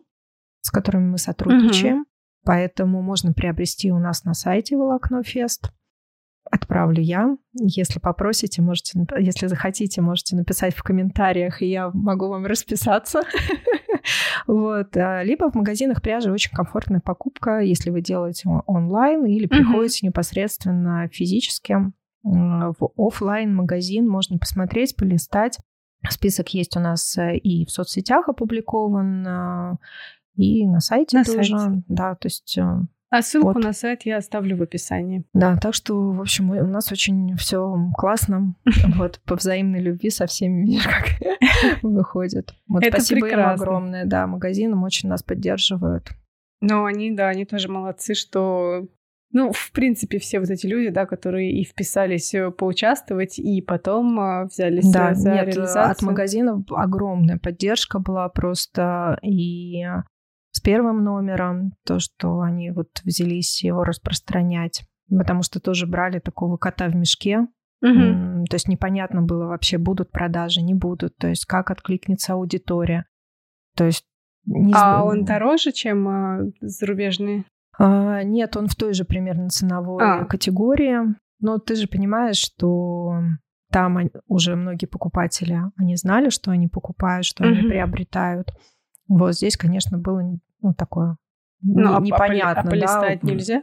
с 0.60 0.70
которыми 0.70 1.10
мы 1.10 1.18
сотрудничаем. 1.18 2.00
Угу. 2.00 2.06
Поэтому 2.44 3.02
можно 3.02 3.32
приобрести 3.32 3.90
у 3.90 3.98
нас 3.98 4.24
на 4.24 4.34
сайте 4.34 4.76
Волокно 4.76 5.22
Фест. 5.22 5.72
Отправлю 6.48 7.02
я. 7.02 7.36
Если 7.54 7.98
попросите, 7.98 8.62
можете, 8.62 9.04
если 9.18 9.48
захотите, 9.48 10.00
можете 10.00 10.36
написать 10.36 10.76
в 10.76 10.82
комментариях, 10.84 11.60
и 11.60 11.66
я 11.66 11.90
могу 11.92 12.28
вам 12.28 12.46
расписаться. 12.46 13.22
Вот. 14.46 14.96
А, 14.96 15.22
либо 15.22 15.50
в 15.50 15.54
магазинах 15.54 16.02
пряжи 16.02 16.30
очень 16.30 16.52
комфортная 16.52 17.00
покупка, 17.00 17.60
если 17.60 17.90
вы 17.90 18.00
делаете 18.00 18.48
онлайн 18.66 19.24
или 19.26 19.46
приходите 19.46 20.06
непосредственно 20.06 21.08
физически 21.08 21.76
в 22.22 22.90
офлайн 22.96 23.54
магазин, 23.54 24.08
можно 24.08 24.38
посмотреть, 24.38 24.96
полистать. 24.96 25.58
Список 26.10 26.48
есть 26.50 26.76
у 26.76 26.80
нас 26.80 27.16
э, 27.18 27.36
и 27.36 27.64
в 27.64 27.70
соцсетях 27.70 28.28
опубликован, 28.28 29.26
а, 29.26 29.76
и 30.36 30.66
на 30.66 30.80
сайте 30.80 31.18
на 31.18 31.24
тоже. 31.24 31.58
Сайте. 31.58 31.82
Да, 31.88 32.14
то 32.14 32.26
есть 32.26 32.58
э, 32.58 32.80
а 33.08 33.22
ссылку 33.22 33.52
вот. 33.52 33.62
на 33.62 33.72
сайт 33.72 34.02
я 34.04 34.16
оставлю 34.16 34.56
в 34.56 34.62
описании. 34.62 35.24
Да, 35.32 35.56
так 35.56 35.74
что, 35.74 36.12
в 36.12 36.20
общем, 36.20 36.50
у 36.50 36.66
нас 36.66 36.90
очень 36.90 37.36
все 37.36 37.76
классно. 37.96 38.54
Вот 38.96 39.20
по 39.24 39.36
взаимной 39.36 39.80
любви 39.80 40.10
со 40.10 40.26
всеми, 40.26 40.62
видишь, 40.62 40.86
как 40.86 41.82
выходит. 41.82 42.54
Вот 42.68 42.82
Это 42.82 43.00
спасибо 43.00 43.26
прекрасно. 43.26 43.52
им 43.52 43.60
огромное, 43.62 44.04
да, 44.06 44.26
магазинам 44.26 44.82
очень 44.82 45.08
нас 45.08 45.22
поддерживают. 45.22 46.10
Ну, 46.60 46.84
они, 46.84 47.12
да, 47.12 47.28
они 47.28 47.44
тоже 47.44 47.68
молодцы, 47.68 48.14
что 48.14 48.88
Ну, 49.30 49.52
в 49.52 49.70
принципе, 49.72 50.18
все 50.18 50.40
вот 50.40 50.50
эти 50.50 50.66
люди, 50.66 50.88
да, 50.88 51.06
которые 51.06 51.52
и 51.52 51.64
вписались 51.64 52.34
э, 52.34 52.50
поучаствовать, 52.50 53.38
и 53.38 53.60
потом 53.60 54.18
э, 54.18 54.44
взялись 54.46 54.90
да, 54.90 55.14
за 55.14 55.32
нет, 55.32 55.46
реализацию. 55.46 55.90
от 55.92 56.02
магазинов 56.02 56.64
огромная 56.70 57.38
поддержка 57.38 57.98
была 57.98 58.28
просто 58.30 59.18
и 59.22 59.84
с 60.56 60.60
первым 60.60 61.04
номером, 61.04 61.72
то, 61.84 61.98
что 61.98 62.40
они 62.40 62.70
вот 62.70 62.88
взялись 63.04 63.62
его 63.62 63.84
распространять, 63.84 64.84
потому 65.10 65.42
что 65.42 65.60
тоже 65.60 65.86
брали 65.86 66.18
такого 66.18 66.56
кота 66.56 66.88
в 66.88 66.96
мешке, 66.96 67.46
Мгм. 67.82 68.46
то 68.46 68.54
есть 68.54 68.68
непонятно 68.68 69.20
было 69.20 69.46
вообще, 69.48 69.76
будут 69.76 70.10
продажи, 70.10 70.62
не 70.62 70.72
будут, 70.72 71.14
то 71.18 71.28
есть 71.28 71.44
как 71.44 71.70
откликнется 71.70 72.32
аудитория. 72.32 73.04
То 73.76 73.84
есть 73.84 74.06
не 74.46 74.72
А 74.74 75.04
он 75.04 75.24
дороже, 75.24 75.72
чем 75.72 76.08
э, 76.08 76.50
зарубежные? 76.60 77.44
А, 77.78 78.22
Нет, 78.22 78.56
он 78.56 78.66
в 78.68 78.74
той 78.76 78.94
же 78.94 79.04
примерно 79.04 79.50
ценовой 79.50 80.02
А. 80.04 80.24
категории. 80.24 81.14
Но 81.40 81.58
ты 81.58 81.74
же 81.74 81.86
понимаешь, 81.86 82.38
что 82.38 83.20
там 83.70 83.98
уже 84.26 84.56
многие 84.56 84.86
покупатели, 84.86 85.60
они 85.76 85.96
знали, 85.96 86.30
что 86.30 86.50
они 86.50 86.66
покупают, 86.68 87.26
что 87.26 87.44
они 87.44 87.58
Мгм. 87.58 87.68
приобретают. 87.68 88.48
Вот 89.08 89.34
здесь, 89.34 89.56
конечно, 89.58 89.98
было 89.98 90.22
ну, 90.62 90.74
такое 90.74 91.16
Ну, 91.62 91.92
а- 91.92 91.96
а 91.96 92.00
поли- 92.00 92.06
непонятно. 92.06 92.62
А 92.62 92.66
полистать 92.70 93.20
да. 93.22 93.28
нельзя? 93.30 93.62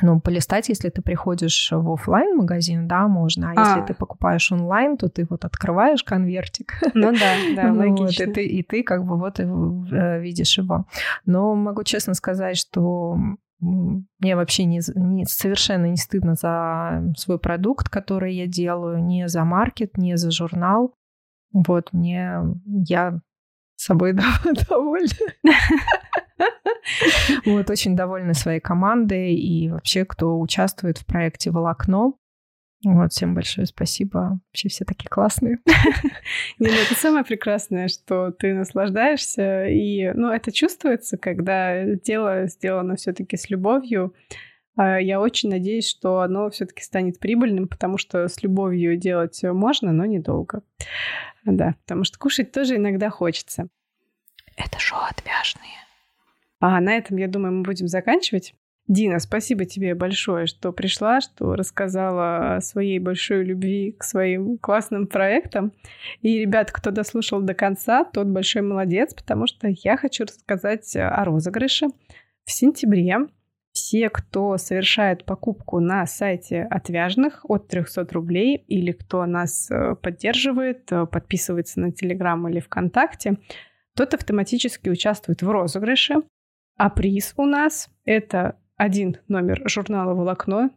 Ну, 0.00 0.20
полистать, 0.20 0.70
если 0.70 0.88
ты 0.88 1.02
приходишь 1.02 1.70
в 1.70 1.92
оффлайн 1.92 2.34
магазин 2.36 2.88
да, 2.88 3.08
можно. 3.08 3.50
А, 3.50 3.54
А. 3.56 3.68
если 3.78 3.86
ты 3.88 3.94
покупаешь 3.94 4.50
онлайн, 4.50 4.96
то 4.96 5.10
ты 5.10 5.26
вот 5.28 5.44
открываешь 5.44 6.02
конвертик. 6.02 6.80
Ну 6.94 7.12
да, 7.12 7.34
да, 7.56 7.68
Ну 7.72 7.90
вот, 7.90 8.00
логично. 8.00 8.22
и, 8.24 8.32
ты, 8.32 8.46
и 8.46 8.62
ты 8.62 8.82
как 8.84 9.04
бы 9.04 9.18
вот 9.18 9.38
э, 9.38 10.20
видишь 10.20 10.56
его. 10.56 10.86
Но 11.26 11.54
могу 11.54 11.84
честно 11.84 12.14
сказать, 12.14 12.56
что 12.56 13.18
мне 13.60 14.34
вообще 14.34 14.64
не, 14.64 14.80
не- 14.94 15.26
совершенно 15.26 15.86
не 15.86 15.96
стыдно 15.96 16.34
за 16.36 17.12
свой 17.16 17.38
продукт, 17.38 17.88
который 17.90 18.34
я 18.34 18.46
делаю, 18.46 19.04
не 19.04 19.28
за 19.28 19.44
маркет, 19.44 19.98
не 19.98 20.16
за 20.16 20.30
журнал. 20.30 20.94
Вот 21.52 21.92
мне 21.92 22.38
я 22.64 23.20
собой 23.82 24.12
дов- 24.12 24.66
довольна. 24.68 25.08
Вот 27.44 27.70
очень 27.70 27.94
довольна 27.94 28.34
своей 28.34 28.58
командой 28.58 29.34
и 29.34 29.70
вообще, 29.70 30.04
кто 30.04 30.40
участвует 30.40 30.98
в 30.98 31.06
проекте 31.06 31.50
«Волокно». 31.50 32.18
Вот, 32.84 33.12
всем 33.12 33.34
большое 33.34 33.66
спасибо. 33.66 34.40
Вообще 34.48 34.68
все 34.68 34.84
такие 34.84 35.08
классные. 35.08 35.58
Не, 36.58 36.68
ну 36.68 36.74
это 36.74 36.94
самое 36.96 37.24
прекрасное, 37.24 37.86
что 37.86 38.32
ты 38.32 38.54
наслаждаешься, 38.54 39.66
и, 39.66 40.10
ну, 40.14 40.30
это 40.30 40.50
чувствуется, 40.50 41.16
когда 41.16 41.84
дело 41.94 42.46
сделано 42.46 42.96
все 42.96 43.12
таки 43.12 43.36
с 43.36 43.48
любовью. 43.50 44.14
А 44.76 45.00
Я 45.00 45.20
очень 45.20 45.50
надеюсь, 45.50 45.88
что 45.88 46.20
оно 46.20 46.48
все 46.50 46.66
таки 46.66 46.82
станет 46.82 47.18
прибыльным, 47.18 47.68
потому 47.68 47.98
что 47.98 48.28
с 48.28 48.42
любовью 48.42 48.96
делать 48.96 49.42
можно, 49.42 49.92
но 49.92 50.04
недолго. 50.06 50.62
Да, 51.44 51.74
потому 51.82 52.04
что 52.04 52.18
кушать 52.18 52.52
тоже 52.52 52.76
иногда 52.76 53.10
хочется. 53.10 53.68
Это 54.56 54.78
шоу 54.78 55.00
«Отвяжные». 55.10 55.72
А 56.60 56.80
на 56.80 56.94
этом, 56.94 57.16
я 57.16 57.26
думаю, 57.26 57.52
мы 57.54 57.62
будем 57.62 57.88
заканчивать. 57.88 58.54
Дина, 58.88 59.20
спасибо 59.20 59.64
тебе 59.64 59.94
большое, 59.94 60.46
что 60.46 60.72
пришла, 60.72 61.20
что 61.20 61.54
рассказала 61.54 62.56
о 62.56 62.60
своей 62.60 62.98
большой 62.98 63.44
любви 63.44 63.92
к 63.92 64.04
своим 64.04 64.58
классным 64.58 65.06
проектам. 65.06 65.72
И, 66.20 66.38
ребят, 66.40 66.72
кто 66.72 66.90
дослушал 66.90 67.40
до 67.40 67.54
конца, 67.54 68.04
тот 68.04 68.26
большой 68.26 68.62
молодец, 68.62 69.14
потому 69.14 69.46
что 69.46 69.68
я 69.68 69.96
хочу 69.96 70.24
рассказать 70.24 70.94
о 70.96 71.24
розыгрыше. 71.24 71.88
В 72.44 72.50
сентябре 72.50 73.18
все, 73.72 74.10
кто 74.10 74.58
совершает 74.58 75.24
покупку 75.24 75.80
на 75.80 76.06
сайте 76.06 76.62
Отвяжных 76.70 77.44
от 77.44 77.68
300 77.68 78.06
рублей 78.12 78.56
или 78.68 78.92
кто 78.92 79.24
нас 79.26 79.70
э, 79.70 79.94
поддерживает, 79.96 80.92
э, 80.92 81.06
подписывается 81.06 81.80
на 81.80 81.90
Телеграм 81.90 82.46
или 82.48 82.60
ВКонтакте, 82.60 83.38
тот 83.96 84.14
автоматически 84.14 84.88
участвует 84.88 85.42
в 85.42 85.50
розыгрыше. 85.50 86.22
А 86.76 86.90
приз 86.90 87.34
у 87.36 87.44
нас 87.44 87.90
это 88.04 88.56
один 88.76 89.18
номер 89.28 89.62
журнала 89.66 90.14
«Волокно». 90.14 90.70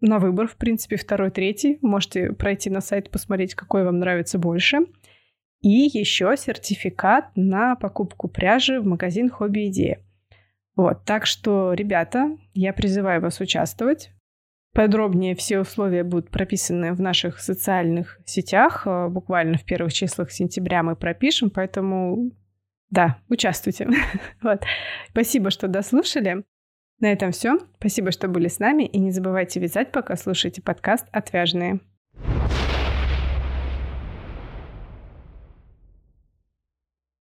На 0.00 0.18
выбор, 0.18 0.46
в 0.46 0.56
принципе, 0.56 0.96
второй, 0.96 1.30
третий. 1.30 1.78
Можете 1.80 2.32
пройти 2.32 2.68
на 2.68 2.80
сайт, 2.80 3.10
посмотреть, 3.10 3.54
какой 3.54 3.84
вам 3.84 3.98
нравится 3.98 4.38
больше. 4.38 4.80
И 5.62 5.70
еще 5.70 6.34
сертификат 6.36 7.30
на 7.34 7.76
покупку 7.76 8.28
пряжи 8.28 8.78
в 8.80 8.86
магазин 8.86 9.30
«Хобби 9.30 9.68
Идея». 9.68 10.00
Вот, 10.76 11.04
так 11.04 11.26
что, 11.26 11.72
ребята, 11.72 12.36
я 12.52 12.72
призываю 12.72 13.22
вас 13.22 13.40
участвовать. 13.40 14.10
Подробнее 14.74 15.34
все 15.34 15.58
условия 15.58 16.04
будут 16.04 16.30
прописаны 16.30 16.92
в 16.92 17.00
наших 17.00 17.40
социальных 17.40 18.20
сетях. 18.26 18.86
Э, 18.86 19.08
Буквально 19.08 19.56
в 19.56 19.64
первых 19.64 19.94
числах 19.94 20.30
сентября 20.30 20.82
мы 20.82 20.94
пропишем, 20.96 21.48
поэтому 21.48 22.30
да, 22.90 23.18
участвуйте. 23.30 23.88
вот. 24.42 24.62
Спасибо, 25.10 25.50
что 25.50 25.66
дослушали. 25.66 26.44
На 27.00 27.12
этом 27.12 27.32
все. 27.32 27.58
Спасибо, 27.78 28.10
что 28.10 28.28
были 28.28 28.48
с 28.48 28.58
нами. 28.58 28.84
И 28.84 28.98
не 28.98 29.10
забывайте 29.10 29.60
вязать, 29.60 29.92
пока 29.92 30.14
слушаете 30.16 30.62
подкаст 30.62 31.06
«Отвяжные». 31.10 31.80